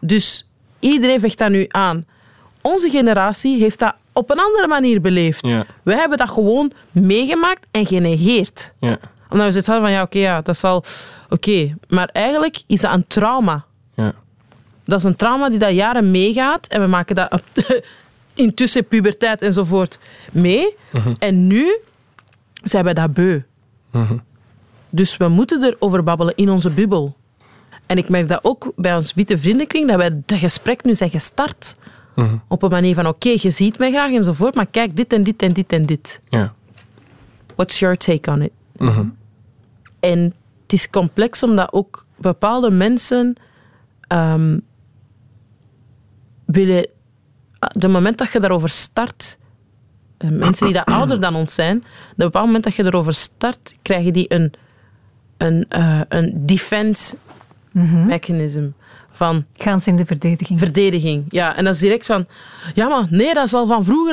Dus 0.00 0.46
iedereen 0.78 1.20
vecht 1.20 1.38
dat 1.38 1.50
nu 1.50 1.64
aan. 1.68 2.06
onze 2.60 2.90
generatie 2.90 3.60
heeft 3.60 3.78
dat 3.78 3.94
op 4.12 4.30
een 4.30 4.38
andere 4.38 4.66
manier 4.66 5.00
beleefd. 5.00 5.48
Ja. 5.48 5.66
Wij 5.82 5.96
hebben 5.96 6.18
dat 6.18 6.30
gewoon 6.30 6.72
meegemaakt 6.90 7.66
en 7.70 7.86
genegeerd. 7.86 8.72
Ja. 8.80 8.98
Omdat 9.28 9.54
we 9.54 9.62
hadden 9.64 9.80
van, 9.82 9.90
ja, 9.90 10.02
oké, 10.02 10.18
ja, 10.18 10.40
dat 10.40 10.56
zal... 10.56 10.84
Oké, 11.28 11.74
maar 11.88 12.08
eigenlijk 12.08 12.62
is 12.66 12.80
dat 12.80 12.92
een 12.92 13.06
trauma. 13.06 13.64
Ja. 13.94 14.12
Dat 14.90 14.98
is 14.98 15.04
een 15.04 15.16
trauma 15.16 15.48
die 15.48 15.58
dat 15.58 15.74
jaren 15.74 16.10
meegaat. 16.10 16.66
En 16.66 16.80
we 16.80 16.86
maken 16.86 17.14
dat 17.14 17.42
intussen 18.34 18.84
puberteit 18.84 19.42
enzovoort 19.42 19.98
mee. 20.32 20.76
En 21.18 21.46
nu 21.46 21.78
zijn 22.62 22.84
wij 22.84 22.94
dat 22.94 23.12
beu. 23.12 23.40
Dus 24.90 25.16
we 25.16 25.28
moeten 25.28 25.62
erover 25.62 26.02
babbelen 26.02 26.34
in 26.36 26.50
onze 26.50 26.70
bubbel. 26.70 27.16
En 27.86 27.98
ik 27.98 28.08
merk 28.08 28.28
dat 28.28 28.44
ook 28.44 28.72
bij 28.76 28.96
ons 28.96 29.14
witte 29.14 29.38
vriendenkring, 29.38 29.88
dat 29.88 29.96
wij 29.96 30.22
dat 30.26 30.38
gesprek 30.38 30.84
nu 30.84 30.94
zijn 30.94 31.10
gestart. 31.10 31.76
Op 32.48 32.62
een 32.62 32.70
manier 32.70 32.94
van, 32.94 33.06
oké, 33.06 33.28
je 33.28 33.50
ziet 33.50 33.78
mij 33.78 33.90
graag 33.90 34.12
enzovoort, 34.12 34.54
maar 34.54 34.66
kijk, 34.66 34.96
dit 34.96 35.12
en 35.12 35.22
dit 35.22 35.42
en 35.42 35.52
dit 35.52 35.72
en 35.72 35.82
dit. 35.82 36.20
Ja. 36.28 36.54
What's 37.54 37.78
your 37.78 37.96
take 37.96 38.30
on 38.30 38.42
it? 38.42 38.52
En 40.00 40.34
het 40.62 40.72
is 40.72 40.90
complex 40.90 41.42
omdat 41.42 41.72
ook 41.72 42.06
bepaalde 42.16 42.70
mensen 42.70 43.34
ehm, 44.06 44.58
willen... 46.52 46.86
De 47.68 47.88
moment 47.88 48.18
dat 48.18 48.32
je 48.32 48.40
daarover 48.40 48.68
start, 48.68 49.38
eh, 50.18 50.30
mensen 50.30 50.66
die 50.66 50.74
dat 50.74 50.84
ouder 50.98 51.20
dan 51.20 51.34
ons 51.34 51.54
zijn, 51.54 51.76
op 51.76 51.84
een 51.84 52.14
bepaald 52.16 52.46
moment 52.46 52.64
dat 52.64 52.74
je 52.74 52.84
erover 52.84 53.14
start, 53.14 53.76
krijgen 53.82 54.12
die 54.12 54.34
een, 54.34 54.52
een, 55.36 55.64
eh, 55.68 56.00
een 56.08 56.32
defense 56.46 57.16
mechanism 58.06 58.68
van 59.12 59.44
Gaan 59.56 59.80
ze 59.80 59.90
in 59.90 59.96
de 59.96 60.06
verdediging. 60.06 60.58
verdediging. 60.58 61.24
Ja, 61.28 61.56
en 61.56 61.64
dat 61.64 61.74
is 61.74 61.80
direct 61.80 62.06
van, 62.06 62.26
ja 62.74 62.88
maar 62.88 63.06
nee, 63.10 63.34
dat 63.34 63.44
is 63.46 63.54
al 63.54 63.66
van 63.66 63.84
vroeger, 63.84 64.12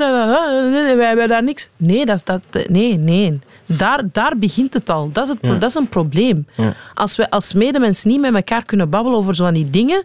nee, 0.71 0.95
wij 0.95 1.07
hebben 1.07 1.27
daar 1.27 1.43
niks. 1.43 1.69
Nee, 1.77 2.05
dat, 2.05 2.21
dat, 2.25 2.41
nee, 2.69 2.97
nee. 2.97 3.39
Daar, 3.65 4.03
daar 4.11 4.37
begint 4.37 4.73
het 4.73 4.89
al. 4.89 5.09
Dat 5.11 5.23
is, 5.23 5.29
het, 5.29 5.37
Ja. 5.41 5.53
dat 5.57 5.69
is 5.69 5.75
een 5.75 5.89
probleem. 5.89 6.47
Ja. 6.55 6.73
Als 6.93 7.15
we 7.15 7.29
als 7.29 7.53
medemens 7.53 8.03
niet 8.03 8.19
met 8.21 8.33
elkaar 8.35 8.63
kunnen 8.65 8.89
babbelen 8.89 9.19
over 9.19 9.35
zo'n 9.35 9.53
die 9.53 9.69
dingen, 9.69 10.03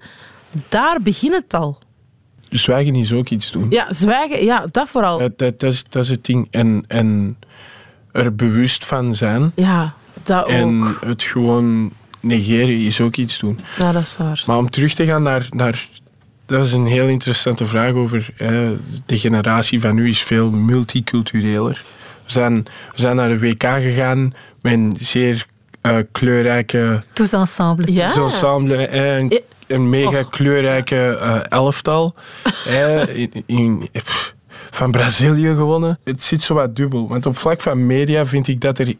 daar 0.68 1.02
begint 1.02 1.34
het 1.34 1.54
al. 1.54 1.78
Zwijgen 2.52 2.94
is 2.94 3.12
ook 3.12 3.28
iets 3.28 3.50
doen. 3.50 3.66
Ja, 3.70 3.92
zwijgen, 3.92 4.44
ja, 4.44 4.66
dat 4.70 4.88
vooral. 4.88 5.18
Dat, 5.18 5.38
dat, 5.38 5.60
dat, 5.60 5.72
is, 5.72 5.84
dat 5.88 6.04
is 6.04 6.10
het 6.10 6.24
ding. 6.24 6.48
En, 6.50 6.84
en 6.88 7.38
er 8.12 8.34
bewust 8.34 8.84
van 8.84 9.14
zijn 9.14 9.52
Ja, 9.54 9.94
dat 10.24 10.48
en 10.48 10.84
ook. 10.84 11.00
het 11.04 11.22
gewoon 11.22 11.92
negeren 12.20 12.80
is 12.80 13.00
ook 13.00 13.16
iets 13.16 13.38
doen. 13.38 13.58
Ja, 13.78 13.92
dat 13.92 14.02
is 14.02 14.16
waar. 14.16 14.42
Maar 14.46 14.56
om 14.56 14.70
terug 14.70 14.94
te 14.94 15.04
gaan 15.04 15.22
naar... 15.22 15.46
naar 15.50 15.86
dat 16.46 16.66
is 16.66 16.72
een 16.72 16.86
heel 16.86 17.06
interessante 17.06 17.64
vraag 17.64 17.92
over... 17.92 18.28
Hè, 18.36 18.76
de 19.06 19.18
generatie 19.18 19.80
van 19.80 19.94
nu 19.94 20.08
is 20.08 20.22
veel 20.22 20.50
multicultureler. 20.50 21.82
We 22.24 22.32
zijn, 22.32 22.54
we 22.64 23.00
zijn 23.00 23.16
naar 23.16 23.28
de 23.28 23.38
WK 23.38 23.62
gegaan 23.62 24.34
met 24.60 24.72
een 24.72 24.96
zeer 25.00 25.46
eh, 25.80 25.96
kleurrijke 26.12 27.02
Tous 27.12 27.32
ensemble. 27.32 27.92
Ja. 27.92 28.12
zo'n 28.12 28.24
ensemble, 28.24 28.76
hè, 28.76 29.28
een, 29.72 29.88
mega 29.88 30.22
kleurrijke 30.30 31.16
eh, 31.20 31.40
elftal. 31.48 32.14
in, 33.14 33.42
in- 33.46 33.88
pff, 33.92 34.34
van 34.70 34.90
Brazilië 34.90 35.54
gewonnen. 35.54 35.98
Het 36.04 36.22
zit 36.22 36.42
zo 36.42 36.54
wat 36.54 36.76
dubbel. 36.76 37.08
Want 37.08 37.26
op 37.26 37.38
vlak 37.38 37.60
van 37.60 37.86
media 37.86 38.26
vind 38.26 38.48
ik 38.48 38.60
dat 38.60 38.78
er 38.78 38.94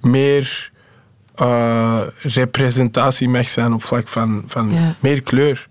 meer 0.00 0.70
eh, 1.34 2.00
representatie 2.22 3.28
mag 3.28 3.48
zijn 3.48 3.72
op 3.72 3.84
vlak 3.84 4.08
van, 4.08 4.44
van 4.46 4.70
Ja. 4.70 4.94
meer 5.00 5.22
kleur. 5.22 5.68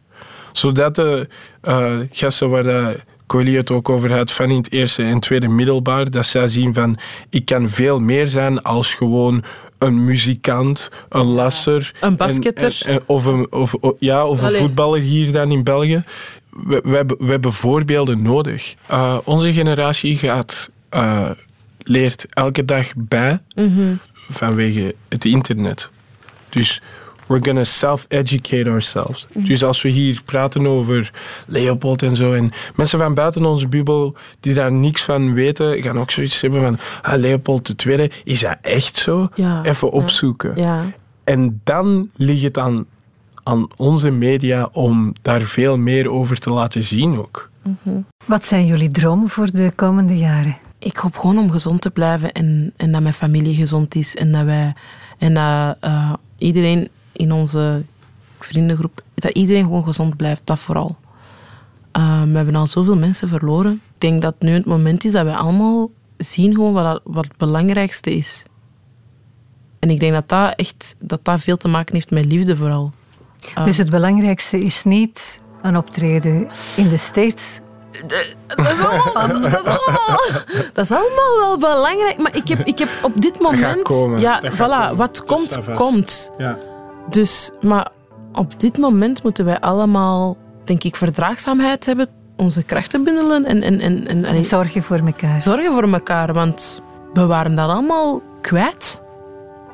Zodat 0.51 0.95
de 0.95 1.27
eh, 1.61 1.97
gasten 2.11 2.49
waar 2.49 2.63
dat 2.63 2.95
Colie 3.29 3.57
het 3.57 3.71
ook 3.71 3.89
over 3.89 4.11
had 4.13 4.31
van 4.31 4.49
in 4.49 4.57
het 4.57 4.71
eerste 4.71 5.03
en 5.03 5.19
tweede 5.19 5.47
middelbaar, 5.47 6.11
dat 6.11 6.25
zij 6.25 6.47
zien 6.47 6.73
van 6.73 6.97
ik 7.29 7.45
kan 7.45 7.69
veel 7.69 7.99
meer 7.99 8.27
zijn 8.27 8.61
als 8.63 8.93
gewoon 8.93 9.43
een 9.77 10.03
muzikant, 10.03 10.91
een 11.09 11.25
lasser. 11.25 11.91
Een 12.01 12.09
en- 12.09 12.15
basketter. 12.15 12.81
en- 12.85 12.93
en- 12.93 13.01
of 13.05 13.25
een, 13.25 13.51
of, 13.51 13.75
ja, 13.99 14.27
of 14.27 14.41
een 14.41 14.51
voetballer 14.51 14.99
hier 15.01 15.31
dan 15.31 15.51
in 15.51 15.63
België. 15.63 16.03
We, 16.49 16.81
we, 16.83 16.95
hebben, 16.95 17.17
we 17.25 17.31
hebben 17.31 17.53
voorbeelden 17.53 18.21
nodig. 18.21 18.73
Eh, 18.85 19.17
onze 19.23 19.53
generatie 19.53 20.17
gaat, 20.17 20.69
eh, 20.89 21.29
leert 21.77 22.25
elke 22.29 22.65
dag 22.65 22.87
bij 22.95 23.41
vanwege 24.13 24.95
het 25.09 25.25
internet. 25.25 25.89
Dus 26.49 26.81
we're 27.29 27.45
gonna 27.45 27.63
self-educate 27.63 28.69
ourselves. 28.69 29.27
Dus 29.33 29.63
als 29.63 29.81
we 29.81 29.89
hier 29.89 30.21
praten 30.25 30.67
over 30.67 31.11
Leopold 31.47 32.03
en 32.03 32.15
zo, 32.15 32.33
en 32.33 32.51
mensen 32.75 32.99
van 32.99 33.13
buiten 33.13 33.45
onze 33.45 33.67
bubbel 33.67 34.15
die 34.39 34.53
daar 34.53 34.71
niks 34.71 35.03
van 35.03 35.33
weten, 35.33 35.81
gaan 35.81 35.99
ook 35.99 36.11
zoiets 36.11 36.41
hebben 36.41 36.61
van, 36.61 36.77
ah, 37.01 37.19
Leopold 37.19 37.85
II, 37.85 38.11
is 38.23 38.39
dat 38.39 38.57
echt 38.61 38.97
zo? 38.97 39.29
Ja, 39.35 39.63
Even 39.63 39.87
ja. 39.87 39.93
opzoeken. 39.93 40.53
Ja. 40.55 40.85
En 41.23 41.61
dan 41.63 42.09
ligt 42.15 42.43
het 42.43 42.57
aan, 42.57 42.85
aan 43.43 43.67
onze 43.75 44.11
media 44.11 44.69
om 44.71 45.13
daar 45.21 45.41
veel 45.41 45.77
meer 45.77 46.11
over 46.11 46.39
te 46.39 46.49
laten 46.49 46.83
zien 46.83 47.17
ook. 47.17 47.49
Wat 48.25 48.45
zijn 48.45 48.65
jullie 48.65 48.89
dromen 48.89 49.29
voor 49.29 49.51
de 49.51 49.71
komende 49.75 50.17
jaren? 50.17 50.57
Ik 50.79 50.97
hoop 50.97 51.17
gewoon 51.17 51.37
om 51.37 51.51
gezond 51.51 51.81
te 51.81 51.91
blijven 51.91 52.31
en, 52.31 52.73
en 52.77 52.91
dat 52.91 53.01
mijn 53.01 53.13
familie 53.13 53.55
gezond 53.55 53.95
is 53.95 54.15
en 54.15 54.31
dat 54.31 54.45
wij 54.45 54.73
en 55.17 55.33
dat 55.33 55.77
eh, 55.79 56.13
iedereen 56.37 56.89
in 57.19 57.31
onze 57.31 57.83
vriendengroep, 58.39 59.01
dat 59.15 59.31
iedereen 59.31 59.63
gewoon 59.63 59.83
gezond 59.83 60.15
blijft, 60.17 60.41
dat 60.43 60.59
vooral. 60.59 60.95
Eh, 61.91 62.21
we 62.23 62.35
hebben 62.37 62.55
al 62.55 62.67
zoveel 62.67 62.97
mensen 62.97 63.29
verloren. 63.29 63.71
Ik 63.73 64.01
denk 64.01 64.21
dat 64.21 64.35
nu 64.39 64.51
het 64.51 64.65
moment 64.65 65.05
is 65.05 65.11
dat 65.11 65.25
we 65.25 65.35
allemaal 65.35 65.89
zien 66.17 66.53
gewoon 66.55 66.73
wat, 66.73 66.83
dat- 66.83 67.01
wat 67.03 67.23
het 67.25 67.37
belangrijkste 67.37 68.15
is. 68.15 68.43
En 69.79 69.89
ik 69.89 69.99
denk 69.99 70.13
dat 70.13 70.29
dat 70.29 70.53
echt 70.55 70.95
dat 70.99 71.19
dat 71.23 71.41
veel 71.41 71.57
te 71.57 71.67
maken 71.67 71.95
heeft 71.95 72.11
met 72.11 72.25
liefde 72.25 72.55
vooral. 72.55 72.91
Ah. 73.53 73.63
Dus 73.63 73.77
het 73.77 73.89
belangrijkste 73.89 74.59
is 74.59 74.83
niet 74.83 75.41
een 75.61 75.77
optreden 75.77 76.47
in 76.75 76.89
de 76.89 76.97
States. 76.97 77.59
Dat 78.07 78.65
is 78.65 78.73
allemaal, 79.13 80.19
dat 80.73 80.83
is 80.85 80.91
allemaal 80.91 81.37
wel 81.39 81.57
belangrijk, 81.57 82.17
maar 82.21 82.35
ik 82.35 82.47
heb, 82.47 82.59
ik 82.67 82.79
heb 82.79 82.89
op 83.01 83.21
dit 83.21 83.39
moment... 83.39 83.87
Ja, 84.21 84.41
voilà, 84.51 84.95
wat 84.95 85.23
komt, 85.25 85.59
komt. 85.73 86.31
Ja. 86.37 86.57
Dus, 87.09 87.51
maar 87.61 87.91
op 88.33 88.59
dit 88.59 88.77
moment 88.77 89.23
moeten 89.23 89.45
wij 89.45 89.59
allemaal, 89.59 90.37
denk 90.63 90.83
ik, 90.83 90.95
verdraagzaamheid 90.95 91.85
hebben, 91.85 92.07
onze 92.35 92.63
krachten 92.63 93.03
bundelen 93.03 93.45
en, 93.45 93.61
en, 93.61 93.79
en, 93.79 94.07
en, 94.07 94.25
en 94.25 94.45
Zorgen 94.45 94.83
voor 94.83 94.99
elkaar. 95.05 95.41
zorgen 95.41 95.73
voor 95.73 95.91
elkaar. 95.93 96.33
Want 96.33 96.81
we 97.13 97.25
waren 97.25 97.55
dat 97.55 97.69
allemaal 97.69 98.21
kwijt. 98.41 99.01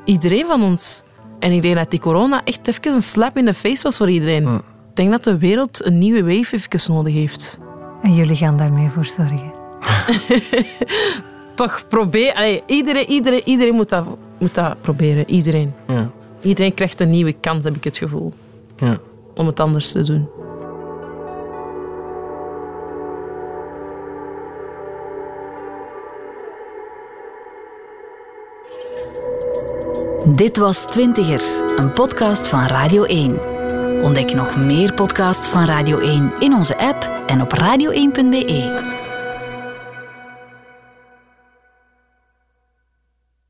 Iedereen 0.04 0.46
van 0.46 0.62
ons. 0.62 1.02
En 1.38 1.52
ik 1.52 1.62
denk 1.62 1.74
dat 1.74 1.90
die 1.90 2.00
corona 2.00 2.40
echt 2.44 2.68
even 2.68 2.92
een 2.92 3.02
slap 3.02 3.36
in 3.36 3.44
de 3.44 3.54
face 3.54 3.82
was 3.82 3.96
voor 3.96 4.10
iedereen. 4.10 4.44
Hm. 4.44 4.54
Ik 4.54 4.62
denk 5.02 5.10
dat 5.10 5.24
de 5.24 5.38
wereld 5.38 5.84
een 5.84 5.98
nieuwe 5.98 6.22
wave 6.24 6.56
even 6.56 6.94
nodig 6.94 7.14
heeft. 7.14 7.58
En 8.02 8.14
jullie 8.14 8.36
gaan 8.36 8.56
daarmee 8.56 8.88
voor 8.88 9.04
zorgen. 9.04 9.52
Toch 11.54 11.84
probeer... 11.88 12.34
Allee, 12.34 12.62
iedereen, 12.66 13.06
iedereen, 13.08 13.42
iedereen 13.44 13.74
moet, 13.74 13.88
dat, 13.88 14.06
moet 14.38 14.54
dat 14.54 14.80
proberen. 14.80 15.30
Iedereen. 15.30 15.74
Ja. 15.86 16.10
Iedereen 16.46 16.74
krijgt 16.74 17.00
een 17.00 17.10
nieuwe 17.10 17.32
kans, 17.32 17.64
heb 17.64 17.76
ik 17.76 17.84
het 17.84 17.96
gevoel. 17.96 18.32
Ja. 18.76 18.98
Om 19.34 19.46
het 19.46 19.60
anders 19.60 19.92
te 19.92 20.02
doen. 20.02 20.28
Dit 30.36 30.56
was 30.56 30.86
Twintigers, 30.86 31.60
een 31.76 31.92
podcast 31.92 32.48
van 32.48 32.66
Radio 32.66 33.04
1. 33.04 33.38
Ontdek 34.02 34.34
nog 34.34 34.56
meer 34.56 34.94
podcasts 34.94 35.48
van 35.48 35.64
Radio 35.64 35.98
1 35.98 36.32
in 36.38 36.54
onze 36.54 36.78
app 36.78 37.22
en 37.26 37.40
op 37.40 37.52
radio1.be. 37.52 38.95